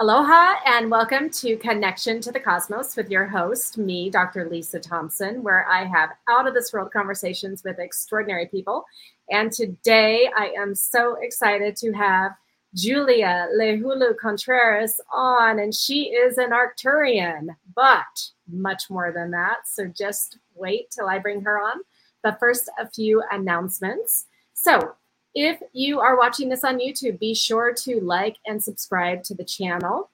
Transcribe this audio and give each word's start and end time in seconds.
Aloha 0.00 0.60
and 0.64 0.92
welcome 0.92 1.28
to 1.28 1.56
Connection 1.56 2.20
to 2.20 2.30
the 2.30 2.38
Cosmos 2.38 2.94
with 2.94 3.10
your 3.10 3.26
host, 3.26 3.78
me, 3.78 4.08
Dr. 4.10 4.48
Lisa 4.48 4.78
Thompson, 4.78 5.42
where 5.42 5.68
I 5.68 5.86
have 5.86 6.10
out 6.28 6.46
of 6.46 6.54
this 6.54 6.72
world 6.72 6.92
conversations 6.92 7.64
with 7.64 7.80
extraordinary 7.80 8.46
people. 8.46 8.84
And 9.28 9.50
today 9.50 10.30
I 10.36 10.52
am 10.56 10.76
so 10.76 11.16
excited 11.20 11.74
to 11.78 11.90
have 11.94 12.36
Julia 12.76 13.48
Leihulu 13.58 14.16
Contreras 14.18 15.00
on, 15.12 15.58
and 15.58 15.74
she 15.74 16.10
is 16.10 16.38
an 16.38 16.50
Arcturian, 16.50 17.48
but 17.74 18.30
much 18.48 18.88
more 18.90 19.10
than 19.10 19.32
that. 19.32 19.66
So 19.66 19.86
just 19.86 20.38
wait 20.54 20.92
till 20.92 21.08
I 21.08 21.18
bring 21.18 21.40
her 21.40 21.58
on. 21.58 21.80
But 22.22 22.38
first, 22.38 22.70
a 22.78 22.88
few 22.88 23.24
announcements. 23.32 24.26
So 24.54 24.94
if 25.38 25.62
you 25.72 26.00
are 26.00 26.18
watching 26.18 26.48
this 26.48 26.64
on 26.64 26.80
YouTube, 26.80 27.20
be 27.20 27.32
sure 27.32 27.72
to 27.72 28.00
like 28.00 28.38
and 28.44 28.60
subscribe 28.60 29.22
to 29.24 29.34
the 29.34 29.44
channel. 29.44 30.10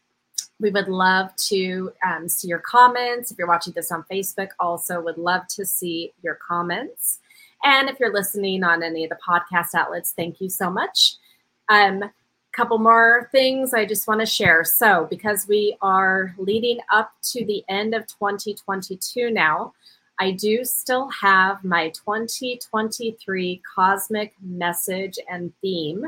We 0.60 0.70
would 0.70 0.88
love 0.88 1.34
to 1.48 1.92
um, 2.06 2.28
see 2.28 2.48
your 2.48 2.58
comments. 2.58 3.32
If 3.32 3.38
you're 3.38 3.48
watching 3.48 3.72
this 3.72 3.90
on 3.90 4.04
Facebook, 4.10 4.50
also 4.60 5.00
would 5.00 5.16
love 5.16 5.48
to 5.48 5.64
see 5.64 6.12
your 6.22 6.34
comments. 6.46 7.20
And 7.64 7.88
if 7.88 7.98
you're 7.98 8.12
listening 8.12 8.62
on 8.64 8.82
any 8.82 9.04
of 9.04 9.10
the 9.10 9.18
podcast 9.26 9.74
outlets, 9.74 10.12
thank 10.12 10.42
you 10.42 10.50
so 10.50 10.68
much. 10.68 11.16
Um, 11.70 12.04
couple 12.52 12.78
more 12.78 13.28
things 13.32 13.74
I 13.74 13.84
just 13.84 14.06
want 14.06 14.20
to 14.20 14.26
share. 14.26 14.62
So, 14.62 15.08
because 15.10 15.48
we 15.48 15.76
are 15.82 16.34
leading 16.38 16.78
up 16.92 17.12
to 17.32 17.44
the 17.44 17.64
end 17.68 17.94
of 17.94 18.06
2022 18.06 19.30
now, 19.30 19.72
I 20.18 20.30
do 20.30 20.64
still 20.64 21.08
have 21.08 21.64
my 21.64 21.88
2023 21.90 23.62
cosmic 23.74 24.34
message 24.40 25.18
and 25.28 25.52
theme 25.60 26.06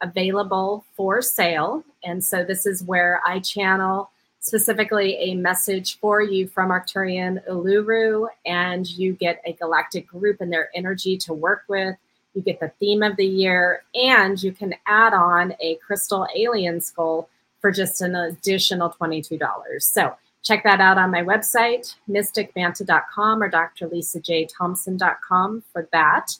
available 0.00 0.84
for 0.96 1.20
sale. 1.20 1.84
And 2.04 2.24
so 2.24 2.44
this 2.44 2.64
is 2.64 2.82
where 2.82 3.20
I 3.26 3.40
channel 3.40 4.10
specifically 4.40 5.16
a 5.16 5.34
message 5.34 5.98
for 5.98 6.22
you 6.22 6.48
from 6.48 6.70
Arcturian 6.70 7.46
Uluru, 7.46 8.26
and 8.46 8.88
you 8.88 9.12
get 9.12 9.42
a 9.44 9.52
galactic 9.52 10.06
group 10.08 10.40
and 10.40 10.52
their 10.52 10.70
energy 10.74 11.16
to 11.18 11.34
work 11.34 11.64
with. 11.68 11.94
You 12.34 12.42
get 12.42 12.60
the 12.60 12.72
theme 12.80 13.02
of 13.02 13.16
the 13.16 13.26
year, 13.26 13.82
and 13.94 14.42
you 14.42 14.52
can 14.52 14.74
add 14.86 15.12
on 15.12 15.54
a 15.60 15.76
crystal 15.86 16.26
alien 16.34 16.80
skull 16.80 17.28
for 17.60 17.70
just 17.70 18.00
an 18.00 18.14
additional 18.14 18.90
$22. 18.98 19.38
So 19.82 20.16
Check 20.42 20.64
that 20.64 20.80
out 20.80 20.96
on 20.96 21.10
my 21.10 21.22
website, 21.22 21.94
mysticmanta.com 22.08 23.42
or 23.42 23.50
drlisajthompson.com 23.50 25.62
for 25.72 25.86
that. 25.92 26.38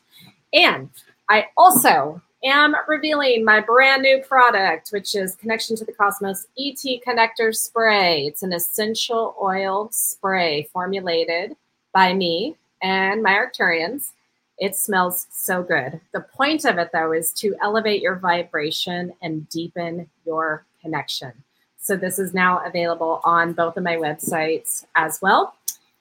And 0.53 0.91
I 1.29 1.47
also 1.57 2.20
am 2.42 2.75
revealing 2.89 3.45
my 3.45 3.61
brand 3.61 4.03
new 4.03 4.20
product, 4.27 4.89
which 4.91 5.15
is 5.15 5.37
Connection 5.37 5.77
to 5.77 5.84
the 5.84 5.92
Cosmos 5.92 6.48
ET 6.59 6.83
Connector 7.07 7.55
Spray. 7.55 8.27
It's 8.27 8.42
an 8.42 8.53
essential 8.53 9.37
oil 9.41 9.91
spray 9.92 10.69
formulated 10.73 11.55
by 11.92 12.14
me 12.14 12.57
and 12.83 13.23
my 13.23 13.33
Arcturians. 13.33 14.12
It 14.59 14.75
smells 14.77 15.27
so 15.31 15.62
good. 15.62 16.01
The 16.12 16.20
point 16.20 16.64
of 16.64 16.79
it, 16.79 16.91
though, 16.92 17.12
is 17.12 17.33
to 17.35 17.55
elevate 17.62 18.03
your 18.03 18.17
vibration 18.17 19.12
and 19.23 19.48
deepen 19.48 20.09
your 20.25 20.67
connection. 20.83 21.33
So 21.81 21.97
this 21.97 22.19
is 22.19 22.34
now 22.34 22.62
available 22.64 23.23
on 23.25 23.55
both 23.55 23.78
of 23.78 23.83
my 23.83 23.97
websites 23.97 24.84
as 24.97 25.19
well. 25.23 25.55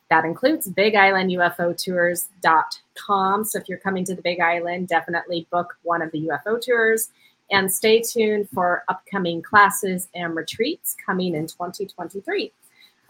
That 0.09 0.25
includes 0.25 0.69
BigIslandUFOTours.com. 0.69 3.45
So 3.45 3.59
if 3.59 3.69
you're 3.69 3.77
coming 3.77 4.03
to 4.05 4.13
the 4.13 4.22
Big 4.22 4.41
Island, 4.41 4.89
definitely 4.89 5.47
book 5.52 5.77
one 5.83 6.02
of 6.02 6.11
the 6.11 6.27
UFO 6.27 6.61
tours 6.61 7.11
and 7.52 7.72
stay 7.72 8.02
tuned 8.02 8.50
for 8.50 8.83
upcoming 8.89 9.41
classes 9.41 10.09
and 10.13 10.35
retreats 10.35 10.97
coming 11.03 11.35
in 11.35 11.47
2023. 11.47 12.52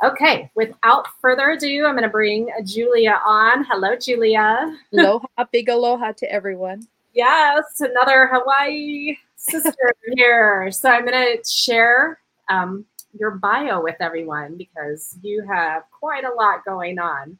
Okay, 0.04 0.52
without 0.56 1.08
further 1.20 1.50
ado, 1.50 1.86
I'm 1.86 1.94
going 1.94 2.04
to 2.04 2.10
bring 2.10 2.50
Julia 2.64 3.20
on. 3.26 3.66
Hello, 3.66 3.98
Julia. 3.98 4.78
Aloha, 4.94 5.28
big 5.52 5.70
aloha 5.70 6.14
to 6.14 6.32
everyone. 6.32 6.88
Yes, 7.14 7.82
another 7.82 8.30
Hawaii 8.32 9.18
sister 9.36 9.94
here. 10.16 10.72
So 10.72 10.90
I'm 10.90 11.06
going 11.06 11.38
to 11.38 11.44
share 11.50 12.20
um, 12.50 12.86
your 13.18 13.32
bio 13.32 13.82
with 13.82 13.96
everyone 14.00 14.56
because 14.56 15.18
you 15.22 15.44
have 15.44 15.84
quite 15.92 16.26
a 16.26 16.34
lot 16.34 16.66
going 16.66 17.00
on. 17.00 17.38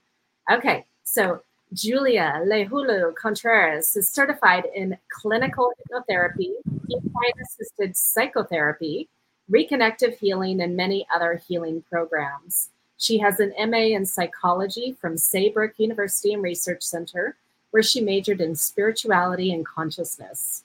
Okay, 0.52 0.86
so 1.04 1.42
Julia 1.74 2.42
Leihulu 2.46 3.14
Contreras 3.16 3.96
is 3.96 4.10
certified 4.10 4.66
in 4.76 4.98
clinical 5.10 5.72
hypnotherapy, 5.92 6.54
equine 6.88 7.34
assisted 7.44 7.96
psychotherapy, 7.96 9.08
reconnective 9.52 10.18
healing, 10.18 10.62
and 10.62 10.76
many 10.76 11.06
other 11.14 11.42
healing 11.48 11.84
programs. 11.90 12.70
She 12.98 13.20
has 13.20 13.40
an 13.40 13.54
MA 13.70 13.96
in 13.96 14.06
psychology 14.06 14.96
from 15.00 15.18
Saybrook 15.18 15.78
University 15.78 16.34
and 16.34 16.44
Research 16.44 16.82
Center, 16.82 17.36
where 17.72 17.84
she 17.84 18.02
majored 18.02 18.42
in 18.42 18.56
spirituality 18.56 19.54
and 19.54 19.66
consciousness 19.66 20.64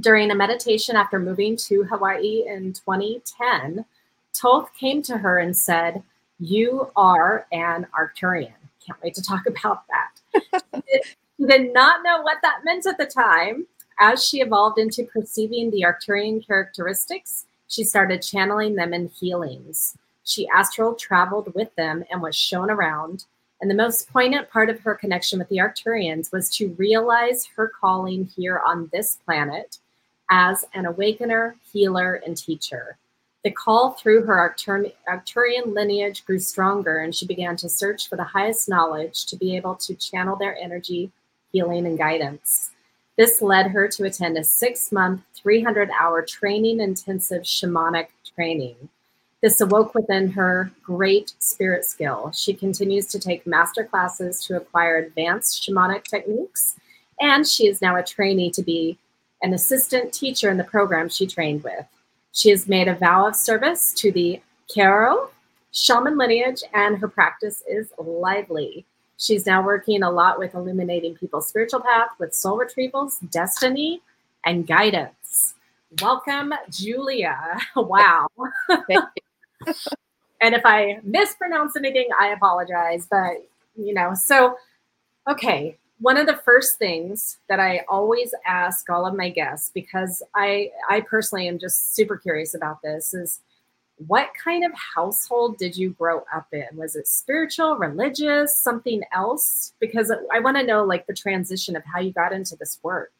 during 0.00 0.30
a 0.30 0.34
meditation 0.34 0.96
after 0.96 1.18
moving 1.18 1.56
to 1.56 1.84
Hawaii 1.84 2.44
in 2.46 2.72
2010, 2.72 3.84
Thoth 4.34 4.72
came 4.74 5.02
to 5.02 5.18
her 5.18 5.38
and 5.38 5.56
said, 5.56 6.02
You 6.38 6.90
are 6.96 7.46
an 7.52 7.86
Arcturian. 7.98 8.54
Can't 8.84 9.02
wait 9.02 9.14
to 9.14 9.22
talk 9.22 9.46
about 9.46 9.84
that. 9.88 10.82
she 11.36 11.46
did 11.46 11.72
not 11.72 12.02
know 12.02 12.22
what 12.22 12.38
that 12.42 12.60
meant 12.64 12.86
at 12.86 12.98
the 12.98 13.06
time. 13.06 13.66
As 13.98 14.24
she 14.24 14.40
evolved 14.40 14.78
into 14.78 15.04
perceiving 15.04 15.70
the 15.70 15.82
Arcturian 15.82 16.44
characteristics, 16.44 17.46
she 17.68 17.84
started 17.84 18.22
channeling 18.22 18.74
them 18.74 18.92
in 18.92 19.08
healings. 19.08 19.96
She 20.24 20.48
astral 20.48 20.94
traveled 20.94 21.54
with 21.54 21.74
them 21.76 22.04
and 22.10 22.22
was 22.22 22.36
shown 22.36 22.70
around. 22.70 23.26
And 23.60 23.70
the 23.70 23.76
most 23.76 24.12
poignant 24.12 24.50
part 24.50 24.70
of 24.70 24.80
her 24.80 24.94
connection 24.94 25.38
with 25.38 25.48
the 25.48 25.58
Arcturians 25.58 26.32
was 26.32 26.50
to 26.56 26.74
realize 26.78 27.46
her 27.54 27.68
calling 27.68 28.24
here 28.36 28.60
on 28.66 28.90
this 28.92 29.18
planet 29.24 29.78
as 30.32 30.64
an 30.72 30.86
awakener, 30.86 31.56
healer, 31.70 32.14
and 32.26 32.38
teacher. 32.38 32.96
The 33.44 33.50
call 33.50 33.90
through 33.90 34.24
her 34.24 34.54
Arcturian 34.56 35.74
lineage 35.74 36.24
grew 36.24 36.38
stronger, 36.38 37.00
and 37.00 37.14
she 37.14 37.26
began 37.26 37.54
to 37.56 37.68
search 37.68 38.08
for 38.08 38.16
the 38.16 38.24
highest 38.24 38.66
knowledge 38.66 39.26
to 39.26 39.36
be 39.36 39.54
able 39.56 39.74
to 39.74 39.94
channel 39.94 40.36
their 40.36 40.56
energy, 40.56 41.12
healing, 41.52 41.86
and 41.86 41.98
guidance. 41.98 42.70
This 43.18 43.42
led 43.42 43.72
her 43.72 43.88
to 43.88 44.04
attend 44.04 44.38
a 44.38 44.44
six 44.44 44.90
month, 44.90 45.20
300 45.34 45.90
hour 45.90 46.22
training 46.22 46.80
intensive 46.80 47.42
shamanic 47.42 48.06
training. 48.34 48.88
This 49.42 49.60
awoke 49.60 49.94
within 49.94 50.30
her 50.30 50.70
great 50.82 51.34
spirit 51.40 51.84
skill. 51.84 52.32
She 52.32 52.54
continues 52.54 53.06
to 53.08 53.18
take 53.18 53.46
master 53.46 53.84
classes 53.84 54.42
to 54.46 54.56
acquire 54.56 54.96
advanced 54.96 55.62
shamanic 55.62 56.04
techniques, 56.04 56.76
and 57.20 57.46
she 57.46 57.66
is 57.66 57.82
now 57.82 57.96
a 57.96 58.02
trainee 58.02 58.50
to 58.52 58.62
be 58.62 58.96
an 59.42 59.52
assistant 59.52 60.12
teacher 60.12 60.50
in 60.50 60.56
the 60.56 60.64
program 60.64 61.08
she 61.08 61.26
trained 61.26 61.64
with. 61.64 61.84
She 62.32 62.50
has 62.50 62.68
made 62.68 62.88
a 62.88 62.94
vow 62.94 63.26
of 63.26 63.36
service 63.36 63.92
to 63.94 64.10
the 64.10 64.40
Q'ero 64.74 65.28
shaman 65.72 66.16
lineage, 66.16 66.62
and 66.72 66.98
her 66.98 67.08
practice 67.08 67.62
is 67.68 67.92
lively. 67.98 68.84
She's 69.16 69.46
now 69.46 69.64
working 69.64 70.02
a 70.02 70.10
lot 70.10 70.38
with 70.38 70.54
illuminating 70.54 71.14
people's 71.14 71.48
spiritual 71.48 71.80
path 71.80 72.10
with 72.18 72.34
soul 72.34 72.58
retrievals, 72.58 73.18
destiny, 73.30 74.02
and 74.44 74.66
guidance. 74.66 75.54
Welcome, 76.00 76.54
Julia. 76.70 77.58
Wow. 77.76 78.28
and 78.68 80.54
if 80.54 80.62
I 80.64 81.00
mispronounce 81.02 81.76
anything, 81.76 82.08
I 82.18 82.28
apologize. 82.28 83.06
But, 83.10 83.46
you 83.76 83.94
know, 83.94 84.14
so, 84.14 84.56
okay, 85.28 85.76
one 86.02 86.16
of 86.16 86.26
the 86.26 86.36
first 86.44 86.78
things 86.78 87.38
that 87.48 87.60
I 87.60 87.84
always 87.88 88.34
ask 88.44 88.90
all 88.90 89.06
of 89.06 89.14
my 89.14 89.30
guests, 89.30 89.70
because 89.72 90.20
I, 90.34 90.70
I 90.90 91.00
personally 91.00 91.46
am 91.46 91.60
just 91.60 91.94
super 91.94 92.16
curious 92.16 92.54
about 92.54 92.82
this, 92.82 93.14
is 93.14 93.40
what 94.08 94.30
kind 94.42 94.64
of 94.64 94.72
household 94.74 95.58
did 95.58 95.76
you 95.76 95.90
grow 95.90 96.24
up 96.34 96.48
in? 96.52 96.66
Was 96.74 96.96
it 96.96 97.06
spiritual, 97.06 97.76
religious, 97.76 98.56
something 98.56 99.02
else? 99.12 99.74
Because 99.78 100.12
I 100.32 100.40
want 100.40 100.56
to 100.56 100.64
know 100.64 100.82
like 100.82 101.06
the 101.06 101.14
transition 101.14 101.76
of 101.76 101.84
how 101.84 102.00
you 102.00 102.12
got 102.12 102.32
into 102.32 102.56
this 102.56 102.80
work. 102.82 103.12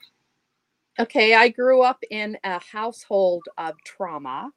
Okay, 0.98 1.34
I 1.34 1.50
grew 1.50 1.82
up 1.82 2.02
in 2.10 2.36
a 2.42 2.58
household 2.60 3.44
of 3.58 3.74
trauma. 3.84 4.50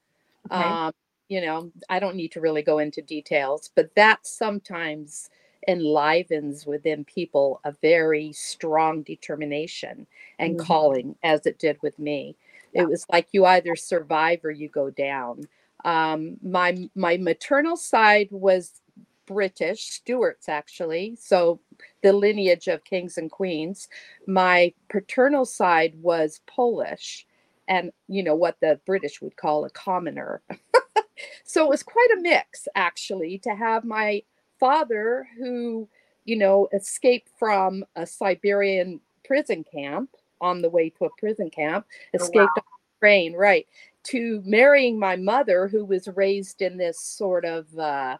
Okay. 0.51 0.63
Um, 0.63 0.94
you 1.29 1.41
know, 1.41 1.71
I 1.89 2.00
don't 2.00 2.15
need 2.15 2.31
to 2.31 2.41
really 2.41 2.63
go 2.63 2.79
into 2.79 3.01
details, 3.03 3.69
but 3.75 3.94
that 3.95 4.25
sometimes 4.25 5.29
enlivens 5.67 6.65
within 6.65 7.03
people 7.06 7.59
a 7.63 7.71
very 7.81 8.31
strong 8.33 9.01
determination 9.03 10.07
and 10.39 10.57
mm-hmm. 10.57 10.65
calling, 10.65 11.15
as 11.23 11.45
it 11.45 11.59
did 11.59 11.81
with 11.81 11.97
me. 12.00 12.35
Yeah. 12.73 12.83
It 12.83 12.89
was 12.89 13.06
like 13.12 13.27
you 13.31 13.45
either 13.45 13.75
survive 13.75 14.44
or 14.44 14.51
you 14.51 14.69
go 14.69 14.89
down. 14.89 15.44
Um, 15.83 16.38
my 16.41 16.89
my 16.95 17.17
maternal 17.17 17.77
side 17.77 18.27
was 18.31 18.81
British, 19.25 19.83
Stuarts 19.83 20.50
actually, 20.50 21.15
so 21.19 21.59
the 22.01 22.13
lineage 22.13 22.67
of 22.67 22.83
kings 22.83 23.17
and 23.17 23.31
queens. 23.31 23.88
My 24.27 24.73
paternal 24.89 25.45
side 25.45 25.95
was 26.01 26.41
Polish, 26.47 27.25
and 27.67 27.91
you 28.07 28.23
know 28.23 28.35
what 28.35 28.59
the 28.62 28.79
British 28.85 29.21
would 29.21 29.35
call 29.38 29.65
a 29.65 29.69
commoner. 29.69 30.41
so 31.44 31.63
it 31.65 31.69
was 31.69 31.83
quite 31.83 32.09
a 32.17 32.21
mix 32.21 32.67
actually 32.75 33.38
to 33.39 33.56
have 33.56 33.83
my 33.83 34.23
father 34.59 35.27
who 35.37 35.87
you 36.25 36.37
know 36.37 36.67
escaped 36.73 37.29
from 37.37 37.83
a 37.95 38.05
siberian 38.05 38.99
prison 39.25 39.63
camp 39.63 40.09
on 40.41 40.61
the 40.61 40.69
way 40.69 40.89
to 40.89 41.05
a 41.05 41.09
prison 41.17 41.49
camp 41.49 41.85
escaped 42.13 42.35
oh, 42.35 42.41
wow. 42.41 42.63
on 42.67 42.99
train 42.99 43.33
right 43.33 43.67
to 44.03 44.41
marrying 44.45 44.99
my 44.99 45.15
mother 45.15 45.67
who 45.67 45.83
was 45.83 46.07
raised 46.09 46.61
in 46.61 46.77
this 46.77 46.99
sort 46.99 47.43
of 47.43 47.65
uh, 47.79 48.17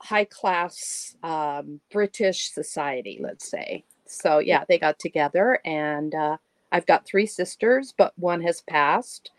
high 0.00 0.24
class 0.24 1.16
um, 1.22 1.80
british 1.92 2.50
society 2.50 3.18
let's 3.20 3.50
say 3.50 3.84
so 4.06 4.38
yeah 4.38 4.64
they 4.68 4.78
got 4.78 4.98
together 4.98 5.60
and 5.64 6.14
uh, 6.14 6.36
i've 6.72 6.86
got 6.86 7.06
three 7.06 7.26
sisters 7.26 7.94
but 7.96 8.12
one 8.16 8.40
has 8.40 8.62
passed 8.62 9.30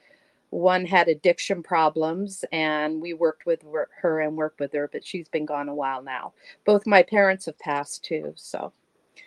one 0.50 0.86
had 0.86 1.07
addiction 1.07 1.62
problems 1.63 2.45
and 2.51 3.01
we 3.01 3.13
worked 3.13 3.45
with 3.45 3.63
her 4.01 4.21
and 4.21 4.36
worked 4.36 4.59
with 4.59 4.74
her 4.74 4.89
but 4.92 5.06
she's 5.06 5.27
been 5.27 5.45
gone 5.45 5.69
a 5.69 5.75
while 5.75 6.01
now. 6.01 6.33
Both 6.65 6.88
my 6.88 7.03
parents 7.03 7.45
have 7.45 7.59
passed 7.59 8.03
too 8.03 8.33
so. 8.36 8.71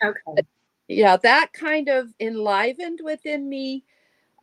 Okay. 0.03 0.47
Yeah 0.87 1.17
that 1.17 1.53
kind 1.53 1.89
of 1.89 2.13
enlivened 2.19 3.01
within 3.03 3.47
me. 3.47 3.83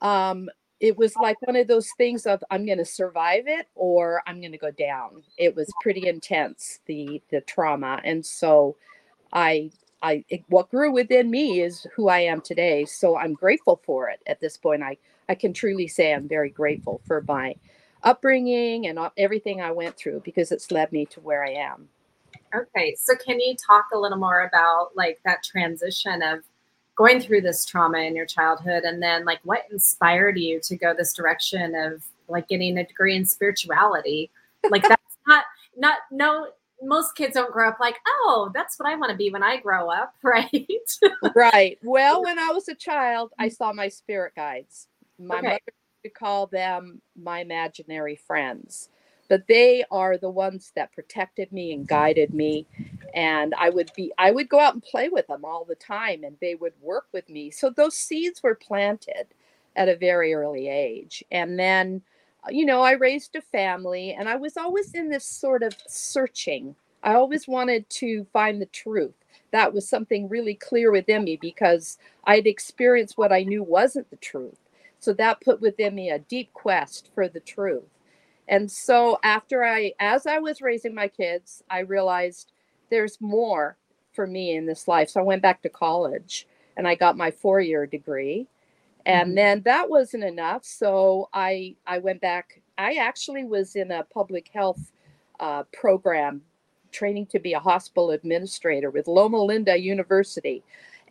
Um 0.00 0.48
it 0.78 0.96
was 0.96 1.16
like 1.16 1.40
one 1.40 1.56
of 1.56 1.66
those 1.66 1.88
things 1.96 2.26
of 2.26 2.44
i'm 2.50 2.66
going 2.66 2.76
to 2.76 2.84
survive 2.84 3.44
it 3.46 3.66
or 3.74 4.22
i'm 4.26 4.40
going 4.40 4.52
to 4.52 4.58
go 4.58 4.70
down. 4.70 5.22
It 5.38 5.56
was 5.56 5.72
pretty 5.82 6.06
intense 6.08 6.80
the 6.86 7.22
the 7.30 7.40
trauma 7.42 8.00
and 8.04 8.24
so 8.24 8.76
i 9.32 9.70
i 10.02 10.22
it, 10.28 10.42
what 10.48 10.70
grew 10.70 10.92
within 10.92 11.30
me 11.30 11.62
is 11.62 11.86
who 11.96 12.08
i 12.08 12.20
am 12.20 12.40
today 12.42 12.84
so 12.84 13.16
i'm 13.16 13.32
grateful 13.32 13.80
for 13.84 14.10
it 14.10 14.20
at 14.26 14.40
this 14.40 14.56
point. 14.58 14.82
I 14.82 14.98
I 15.28 15.34
can 15.34 15.52
truly 15.52 15.88
say 15.88 16.12
I'm 16.12 16.28
very 16.28 16.50
grateful 16.50 17.00
for 17.06 17.24
my 17.26 17.56
upbringing 18.02 18.86
and 18.86 18.98
everything 19.16 19.60
I 19.60 19.72
went 19.72 19.96
through 19.96 20.20
because 20.24 20.52
it's 20.52 20.70
led 20.70 20.92
me 20.92 21.06
to 21.06 21.20
where 21.20 21.44
I 21.44 21.50
am. 21.50 21.88
Okay, 22.54 22.94
so 22.98 23.14
can 23.16 23.40
you 23.40 23.56
talk 23.56 23.86
a 23.92 23.98
little 23.98 24.18
more 24.18 24.42
about 24.42 24.90
like 24.94 25.18
that 25.24 25.42
transition 25.42 26.22
of 26.22 26.44
going 26.94 27.20
through 27.20 27.42
this 27.42 27.64
trauma 27.64 27.98
in 27.98 28.16
your 28.16 28.26
childhood 28.26 28.84
and 28.84 29.02
then 29.02 29.24
like 29.24 29.40
what 29.44 29.64
inspired 29.70 30.38
you 30.38 30.60
to 30.60 30.76
go 30.76 30.94
this 30.94 31.12
direction 31.12 31.74
of 31.74 32.04
like 32.28 32.48
getting 32.48 32.78
a 32.78 32.86
degree 32.86 33.16
in 33.16 33.24
spirituality? 33.24 34.30
Like 34.68 34.82
that's 34.82 35.16
not 35.28 35.44
not 35.76 35.98
no 36.10 36.48
most 36.82 37.14
kids 37.14 37.34
don't 37.34 37.52
grow 37.52 37.68
up 37.68 37.78
like, 37.80 37.96
oh, 38.06 38.50
that's 38.54 38.78
what 38.78 38.88
I 38.88 38.96
want 38.96 39.10
to 39.10 39.16
be 39.16 39.30
when 39.30 39.42
I 39.42 39.58
grow 39.58 39.90
up, 39.90 40.14
right? 40.22 40.68
right. 41.34 41.78
Well, 41.82 42.22
when 42.24 42.38
I 42.38 42.48
was 42.48 42.68
a 42.68 42.74
child, 42.74 43.32
I 43.38 43.46
mm-hmm. 43.46 43.54
saw 43.54 43.72
my 43.72 43.88
spirit 43.88 44.34
guides. 44.34 44.88
My 45.18 45.38
okay. 45.38 45.48
mother 45.48 45.60
would 46.04 46.14
call 46.14 46.46
them 46.46 47.00
my 47.16 47.40
imaginary 47.40 48.16
friends, 48.16 48.90
but 49.28 49.46
they 49.48 49.84
are 49.90 50.18
the 50.18 50.30
ones 50.30 50.72
that 50.76 50.92
protected 50.92 51.52
me 51.52 51.72
and 51.72 51.86
guided 51.86 52.34
me. 52.34 52.66
And 53.14 53.54
I 53.58 53.70
would 53.70 53.90
be, 53.96 54.12
I 54.18 54.30
would 54.30 54.48
go 54.48 54.60
out 54.60 54.74
and 54.74 54.82
play 54.82 55.08
with 55.08 55.26
them 55.28 55.44
all 55.44 55.64
the 55.64 55.74
time, 55.74 56.24
and 56.24 56.36
they 56.40 56.54
would 56.54 56.74
work 56.80 57.06
with 57.12 57.28
me. 57.28 57.50
So 57.50 57.70
those 57.70 57.96
seeds 57.96 58.42
were 58.42 58.54
planted 58.54 59.28
at 59.74 59.88
a 59.88 59.96
very 59.96 60.34
early 60.34 60.68
age. 60.68 61.24
And 61.30 61.58
then, 61.58 62.02
uh, 62.44 62.50
you 62.50 62.66
know, 62.66 62.82
I 62.82 62.92
raised 62.92 63.34
a 63.36 63.40
family, 63.40 64.12
and 64.12 64.28
I 64.28 64.36
was 64.36 64.56
always 64.56 64.92
in 64.94 65.08
this 65.08 65.24
sort 65.24 65.62
of 65.62 65.74
searching. 65.86 66.76
I 67.02 67.14
always 67.14 67.48
wanted 67.48 67.88
to 67.90 68.26
find 68.32 68.60
the 68.60 68.66
truth 68.66 69.14
that 69.52 69.72
was 69.72 69.88
something 69.88 70.28
really 70.28 70.54
clear 70.54 70.90
within 70.90 71.24
me 71.24 71.36
because 71.36 71.98
I'd 72.24 72.46
experienced 72.46 73.16
what 73.16 73.32
I 73.32 73.42
knew 73.42 73.62
wasn't 73.62 74.10
the 74.10 74.16
truth. 74.16 74.58
So 74.98 75.12
that 75.14 75.40
put 75.40 75.60
within 75.60 75.94
me 75.94 76.10
a 76.10 76.18
deep 76.18 76.52
quest 76.52 77.10
for 77.14 77.28
the 77.28 77.40
truth. 77.40 77.84
And 78.48 78.70
so 78.70 79.18
after 79.22 79.64
I, 79.64 79.92
as 79.98 80.26
I 80.26 80.38
was 80.38 80.62
raising 80.62 80.94
my 80.94 81.08
kids, 81.08 81.62
I 81.68 81.80
realized 81.80 82.52
there's 82.90 83.20
more 83.20 83.76
for 84.12 84.26
me 84.26 84.56
in 84.56 84.66
this 84.66 84.88
life. 84.88 85.10
So 85.10 85.20
I 85.20 85.24
went 85.24 85.42
back 85.42 85.62
to 85.62 85.68
college 85.68 86.46
and 86.76 86.86
I 86.86 86.94
got 86.94 87.16
my 87.16 87.30
four 87.30 87.60
year 87.60 87.86
degree. 87.86 88.48
And 89.04 89.28
mm-hmm. 89.28 89.34
then 89.34 89.62
that 89.62 89.88
wasn't 89.90 90.24
enough. 90.24 90.64
So 90.64 91.28
I, 91.32 91.76
I 91.86 91.98
went 91.98 92.20
back. 92.20 92.60
I 92.78 92.94
actually 92.94 93.44
was 93.44 93.76
in 93.76 93.90
a 93.90 94.04
public 94.04 94.48
health 94.52 94.92
uh, 95.40 95.64
program 95.72 96.42
training 96.92 97.26
to 97.26 97.38
be 97.38 97.52
a 97.52 97.60
hospital 97.60 98.10
administrator 98.10 98.90
with 98.90 99.06
Loma 99.06 99.38
Linda 99.42 99.76
University. 99.78 100.62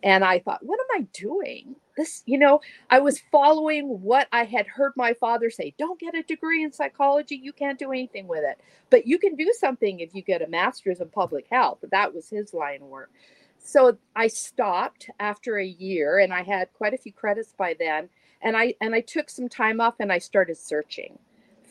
And 0.02 0.24
I 0.24 0.38
thought, 0.40 0.64
what 0.64 0.80
am 0.80 1.02
I 1.02 1.06
doing? 1.12 1.76
This, 1.96 2.22
you 2.26 2.38
know, 2.38 2.60
I 2.90 2.98
was 3.00 3.22
following 3.32 3.86
what 4.02 4.28
I 4.32 4.44
had 4.44 4.66
heard 4.66 4.92
my 4.96 5.14
father 5.14 5.50
say 5.50 5.74
don't 5.78 5.98
get 5.98 6.14
a 6.14 6.22
degree 6.22 6.62
in 6.62 6.72
psychology. 6.72 7.36
You 7.36 7.52
can't 7.52 7.78
do 7.78 7.90
anything 7.90 8.28
with 8.28 8.44
it. 8.44 8.60
But 8.90 9.06
you 9.06 9.18
can 9.18 9.34
do 9.34 9.52
something 9.58 10.00
if 10.00 10.14
you 10.14 10.22
get 10.22 10.42
a 10.42 10.46
master's 10.46 11.00
in 11.00 11.08
public 11.08 11.46
health. 11.50 11.78
That 11.90 12.14
was 12.14 12.28
his 12.28 12.52
line 12.52 12.82
of 12.82 12.88
work. 12.88 13.10
So 13.58 13.98
I 14.14 14.28
stopped 14.28 15.10
after 15.18 15.58
a 15.58 15.66
year 15.66 16.18
and 16.18 16.32
I 16.32 16.42
had 16.42 16.72
quite 16.74 16.94
a 16.94 16.98
few 16.98 17.12
credits 17.12 17.52
by 17.56 17.74
then. 17.78 18.08
And 18.42 18.56
I 18.56 18.74
and 18.80 18.94
I 18.94 19.00
took 19.00 19.30
some 19.30 19.48
time 19.48 19.80
off 19.80 19.94
and 19.98 20.12
I 20.12 20.18
started 20.18 20.56
searching 20.56 21.18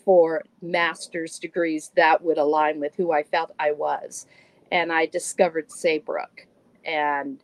for 0.03 0.43
master's 0.61 1.39
degrees 1.39 1.91
that 1.95 2.23
would 2.23 2.37
align 2.37 2.79
with 2.79 2.95
who 2.95 3.11
I 3.11 3.23
felt 3.23 3.51
I 3.57 3.71
was. 3.71 4.27
And 4.71 4.91
I 4.91 5.05
discovered 5.05 5.71
Saybrook. 5.71 6.47
And 6.83 7.43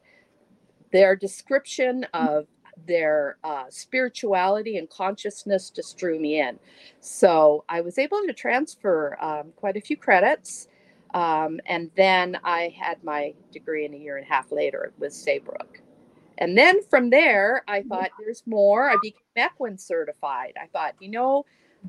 their 0.92 1.16
description 1.16 2.06
mm. 2.14 2.28
of 2.28 2.48
their 2.88 3.38
uh, 3.44 3.66
spirituality 3.70 4.78
and 4.78 4.90
consciousness 4.90 5.70
just 5.70 5.98
drew 5.98 6.20
me 6.20 6.40
in. 6.40 6.60
So 7.00 7.64
I 7.70 7.82
was 7.82 7.98
able 7.98 8.22
to 8.26 8.34
transfer 8.34 9.18
um, 9.22 9.54
quite 9.56 9.78
a 9.78 9.82
few 9.82 9.98
credits. 9.98 10.68
Um, 11.14 11.60
and 11.66 11.92
then 11.96 12.38
I 12.44 12.74
had 12.78 13.04
my 13.04 13.34
degree 13.52 13.86
in 13.86 13.94
a 13.94 13.98
year 13.98 14.18
and 14.18 14.26
a 14.26 14.30
half 14.30 14.52
later 14.52 14.94
with 14.98 15.14
Saybrook. 15.14 15.82
And 16.38 16.58
then 16.58 16.82
from 16.90 17.10
there, 17.10 17.64
I 17.68 17.84
thought 17.84 18.10
there's 18.20 18.44
more. 18.46 18.90
I 18.90 18.96
became 19.02 19.22
Equine 19.38 19.78
certified. 19.78 20.54
I 20.62 20.68
thought, 20.68 20.96
you 21.00 21.10
know, 21.10 21.46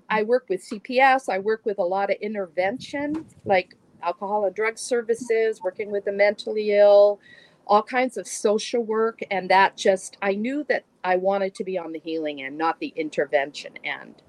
I 0.09 0.23
work 0.23 0.47
with 0.49 0.63
CPS, 0.63 1.29
I 1.29 1.39
work 1.39 1.65
with 1.65 1.79
a 1.79 1.85
lot 1.85 2.11
of 2.11 2.17
intervention, 2.21 3.27
like 3.45 3.77
alcohol 4.03 4.47
and 4.47 4.55
drug 4.55 4.79
services, 4.79 5.61
working 5.63 5.91
with 5.91 6.05
the 6.05 6.13
mentally 6.13 6.73
ill, 6.73 7.21
all 7.67 7.83
kinds 7.83 8.17
of 8.17 8.27
social 8.27 8.83
work 8.83 9.21
and 9.31 9.49
that 9.51 9.77
just 9.77 10.17
i 10.23 10.33
knew 10.33 10.65
that 10.69 10.85
i 11.05 11.17
wanted 11.17 11.55
to 11.55 11.65
be 11.65 11.79
on 11.79 11.93
the 11.93 11.99
healing 11.99 12.43
end 12.43 12.57
not 12.57 12.79
the 12.81 12.93
intervention 12.97 13.73
end. 13.85 14.23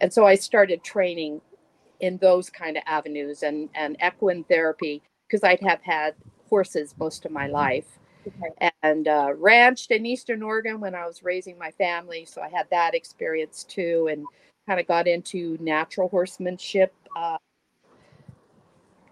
And 0.00 0.12
so 0.12 0.26
i 0.26 0.34
started 0.34 0.82
training 0.82 1.40
in 2.00 2.18
those 2.18 2.50
kind 2.50 2.76
of 2.76 2.82
avenues 2.86 3.42
and 3.42 3.68
and 3.74 3.96
equine 4.04 4.44
therapy 4.44 5.02
because 5.26 5.42
i'd 5.44 5.60
have 5.60 5.82
had 5.82 6.14
horses 6.48 6.94
most 6.98 7.24
of 7.24 7.32
my 7.32 7.46
life. 7.48 7.86
Okay. 8.26 8.70
and 8.82 9.06
uh, 9.06 9.32
ranched 9.36 9.92
in 9.92 10.04
eastern 10.04 10.42
oregon 10.42 10.80
when 10.80 10.96
i 10.96 11.06
was 11.06 11.22
raising 11.22 11.56
my 11.56 11.70
family 11.72 12.24
so 12.24 12.42
i 12.42 12.48
had 12.48 12.66
that 12.72 12.92
experience 12.92 13.62
too 13.62 14.08
and 14.10 14.26
kind 14.66 14.80
of 14.80 14.88
got 14.88 15.06
into 15.06 15.56
natural 15.60 16.08
horsemanship 16.08 16.92
uh, 17.14 17.38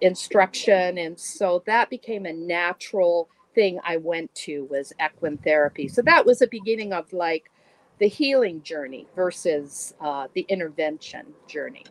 instruction. 0.01 0.99
And 0.99 1.19
so 1.19 1.63
that 1.67 1.91
became 1.91 2.27
a 2.27 2.33
natural 2.33 3.29
thing 3.55 3.79
I 3.85 3.97
went 3.97 4.35
to 4.37 4.65
was 4.71 4.93
equine 5.05 5.39
therapy. 5.39 5.89
So 5.89 6.03
that 6.03 6.25
was 6.25 6.43
a 6.43 6.47
beginning 6.47 6.93
of 6.93 7.13
like 7.13 7.51
the 7.99 8.09
healing 8.09 8.63
journey 8.63 9.07
versus 9.15 9.95
uh, 10.01 10.29
the 10.35 10.45
intervention 10.49 11.27
journey. 11.47 11.85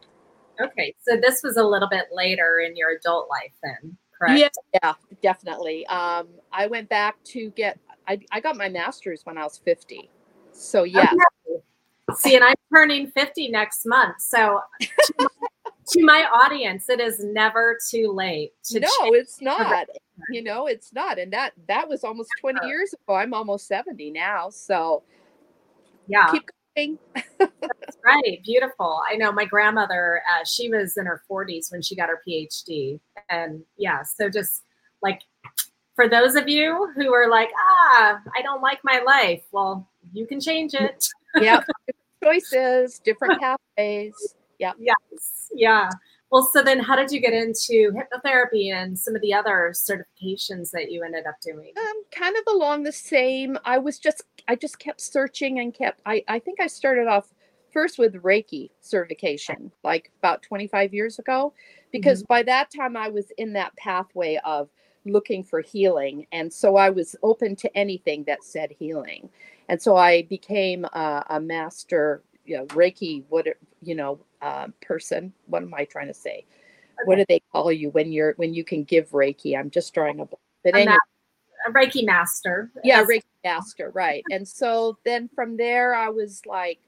Okay, 0.62 0.94
so 1.02 1.18
this 1.20 1.42
was 1.44 1.58
a 1.58 1.64
little 1.64 1.90
bit 1.90 2.06
later 2.12 2.60
in 2.60 2.76
your 2.76 2.92
adult 2.92 3.28
life, 3.30 3.54
then, 3.64 3.98
correct? 4.18 4.40
Yeah, 4.40 4.80
yeah, 4.84 4.94
definitely. 5.22 5.86
Um, 5.88 6.28
I 6.52 6.68
went 6.68 6.90
back 6.90 7.16
to 7.26 7.50
get. 7.52 7.80
I, 8.08 8.20
I 8.32 8.40
got 8.40 8.58
my 8.58 8.70
master's 8.70 9.26
when 9.26 9.38
I 9.38 9.44
was 9.44 9.58
fifty. 9.58 10.10
So 10.52 10.84
yeah. 10.84 11.12
Okay. 11.50 11.64
See, 12.16 12.36
and 12.36 12.44
I'm 12.44 12.56
turning 12.74 13.08
fifty 13.08 13.50
next 13.50 13.86
month. 13.86 14.16
So 14.20 14.60
to 14.82 15.14
my, 15.20 15.28
to 15.88 16.04
my 16.04 16.28
audience, 16.32 16.90
it 16.90 17.00
is 17.00 17.24
never 17.24 17.78
too 17.90 18.12
late. 18.12 18.52
To 18.66 18.80
no, 18.82 18.90
it's 19.06 19.42
not 19.42 19.88
you 20.30 20.44
know 20.44 20.68
it's 20.68 20.94
not 20.94 21.18
and 21.18 21.34
that 21.34 21.54
that 21.68 21.88
was 21.88 22.04
almost 22.04 22.30
20 22.40 22.66
years 22.68 22.94
ago 22.94 23.16
i'm 23.16 23.34
almost 23.34 23.68
70 23.68 24.12
now 24.12 24.50
so 24.50 25.04
yeah. 26.08 26.30
keep 26.32 26.44
going. 26.76 27.00
That's 27.40 27.98
right 28.06 28.42
beautiful 28.44 29.02
i 29.10 29.16
know 29.16 29.32
my 29.32 29.46
grandmother 29.46 30.22
uh, 30.32 30.44
she 30.46 30.70
was 30.70 30.98
in 30.98 31.06
her 31.06 31.22
40s 31.30 31.72
when 31.72 31.82
she 31.82 31.96
got 31.96 32.10
her 32.10 32.22
phd 32.28 33.00
and 33.30 33.64
yeah 33.78 34.04
so 34.04 34.30
just 34.30 34.64
like 35.02 35.22
for 35.96 36.10
those 36.10 36.36
of 36.36 36.48
you 36.48 36.92
who 36.96 37.14
are 37.14 37.30
like 37.30 37.50
ah 37.58 38.20
i 38.36 38.42
don't 38.42 38.62
like 38.62 38.80
my 38.84 39.02
life 39.06 39.44
well 39.52 39.88
you 40.14 40.26
can 40.26 40.40
change 40.40 40.74
it. 40.74 41.06
yeah 41.40 41.62
choices 42.24 43.00
different 43.00 43.40
pathways 43.40 44.36
yeah 44.60 44.74
yes 44.80 45.50
yeah 45.54 45.90
well, 46.34 46.50
so 46.52 46.64
then 46.64 46.80
how 46.80 46.96
did 46.96 47.12
you 47.12 47.20
get 47.20 47.32
into 47.32 47.92
hypnotherapy 47.92 48.74
and 48.74 48.98
some 48.98 49.16
of 49.16 49.22
the 49.22 49.32
other 49.32 49.72
certifications 49.72 50.72
that 50.72 50.92
you 50.92 51.04
ended 51.04 51.28
up 51.28 51.36
doing? 51.42 51.72
Um, 51.78 52.04
kind 52.12 52.36
of 52.36 52.56
along 52.56 52.82
the 52.82 52.92
same. 52.92 53.56
I 53.66 53.78
was 53.78 54.00
just 54.00 54.24
I 54.48 54.56
just 54.56 54.80
kept 54.80 55.00
searching 55.00 55.60
and 55.60 55.72
kept 55.72 56.02
I, 56.08 56.24
I 56.28 56.40
think 56.40 56.60
I 56.60 56.66
started 56.66 57.06
off 57.06 57.32
first 57.72 58.00
with 58.00 58.16
Reiki 58.24 58.72
certification, 58.82 59.72
like 59.84 60.10
about 60.18 60.42
25 60.42 60.92
years 60.92 61.20
ago, 61.20 61.54
because 61.92 62.24
mm-hmm. 62.24 62.34
by 62.34 62.42
that 62.42 62.72
time 62.76 62.98
I 62.98 63.10
was 63.10 63.32
in 63.38 63.54
that 63.54 63.76
pathway 63.76 64.40
of 64.44 64.70
looking 65.06 65.44
for 65.44 65.62
healing. 65.62 66.26
And 66.32 66.52
so 66.52 66.78
I 66.78 66.90
was 66.90 67.16
open 67.22 67.56
to 67.58 67.78
anything 67.78 68.24
that 68.24 68.44
said 68.44 68.72
healing. 68.72 69.30
And 69.70 69.80
so 69.80 69.98
I 69.98 70.24
became 70.24 70.86
a, 70.86 71.26
a 71.30 71.40
master, 71.40 72.24
you 72.44 72.58
know, 72.58 72.66
Reiki, 72.68 73.24
what, 73.30 73.46
you 73.84 73.94
know, 73.94 74.20
uh, 74.44 74.68
person. 74.82 75.34
What 75.48 75.64
am 75.64 75.74
I 75.74 75.86
trying 75.86 76.08
to 76.08 76.14
say? 76.14 76.46
Okay. 76.46 77.06
What 77.06 77.16
do 77.16 77.26
they 77.28 77.42
call 77.52 77.72
you 77.72 77.90
when 77.90 78.12
you're, 78.12 78.34
when 78.38 78.54
you 78.54 78.64
can 78.64 78.84
give 78.84 79.10
Reiki? 79.12 79.58
I'm 79.58 79.70
just 79.70 79.94
drawing 79.94 80.20
a, 80.20 80.26
but 80.26 80.76
anyway. 80.76 80.98
a 81.68 81.72
Reiki 81.72 82.06
master. 82.06 82.72
Yeah, 82.84 83.04
Reiki 83.06 83.24
master. 83.44 83.92
Right. 83.94 84.24
and 84.30 84.48
so 84.48 84.98
then 85.06 85.30
from 85.34 85.58
there, 85.58 85.96
I 85.96 86.10
was 86.10 86.42
like, 86.46 86.80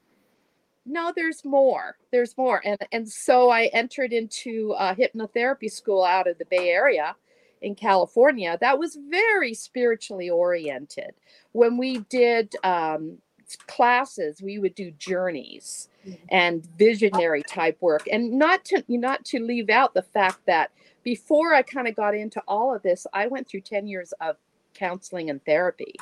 no 0.88 1.12
there's 1.16 1.44
more 1.44 1.96
there's 2.12 2.38
more 2.38 2.62
and 2.64 2.78
and 2.92 3.08
so 3.08 3.50
i 3.50 3.64
entered 3.72 4.12
into 4.12 4.72
a 4.78 4.94
hypnotherapy 4.94 5.68
school 5.68 6.04
out 6.04 6.28
of 6.28 6.38
the 6.38 6.44
bay 6.44 6.68
area 6.68 7.16
in 7.62 7.74
California 7.74 8.56
that 8.60 8.78
was 8.78 8.98
very 9.08 9.54
spiritually 9.54 10.30
oriented. 10.30 11.14
When 11.52 11.76
we 11.76 11.98
did 12.10 12.54
um, 12.62 13.18
classes, 13.66 14.42
we 14.42 14.58
would 14.58 14.74
do 14.74 14.90
journeys 14.92 15.88
mm-hmm. 16.06 16.24
and 16.30 16.66
visionary 16.76 17.42
type 17.42 17.76
work, 17.80 18.08
and 18.10 18.32
not 18.32 18.64
to 18.66 18.82
not 18.88 19.24
to 19.26 19.38
leave 19.38 19.70
out 19.70 19.94
the 19.94 20.02
fact 20.02 20.40
that 20.46 20.72
before 21.04 21.54
I 21.54 21.62
kind 21.62 21.86
of 21.86 21.94
got 21.94 22.16
into 22.16 22.42
all 22.48 22.74
of 22.74 22.82
this, 22.82 23.06
I 23.12 23.28
went 23.28 23.48
through 23.48 23.60
ten 23.60 23.86
years 23.86 24.12
of 24.20 24.36
counseling 24.74 25.30
and 25.30 25.44
therapy 25.44 25.94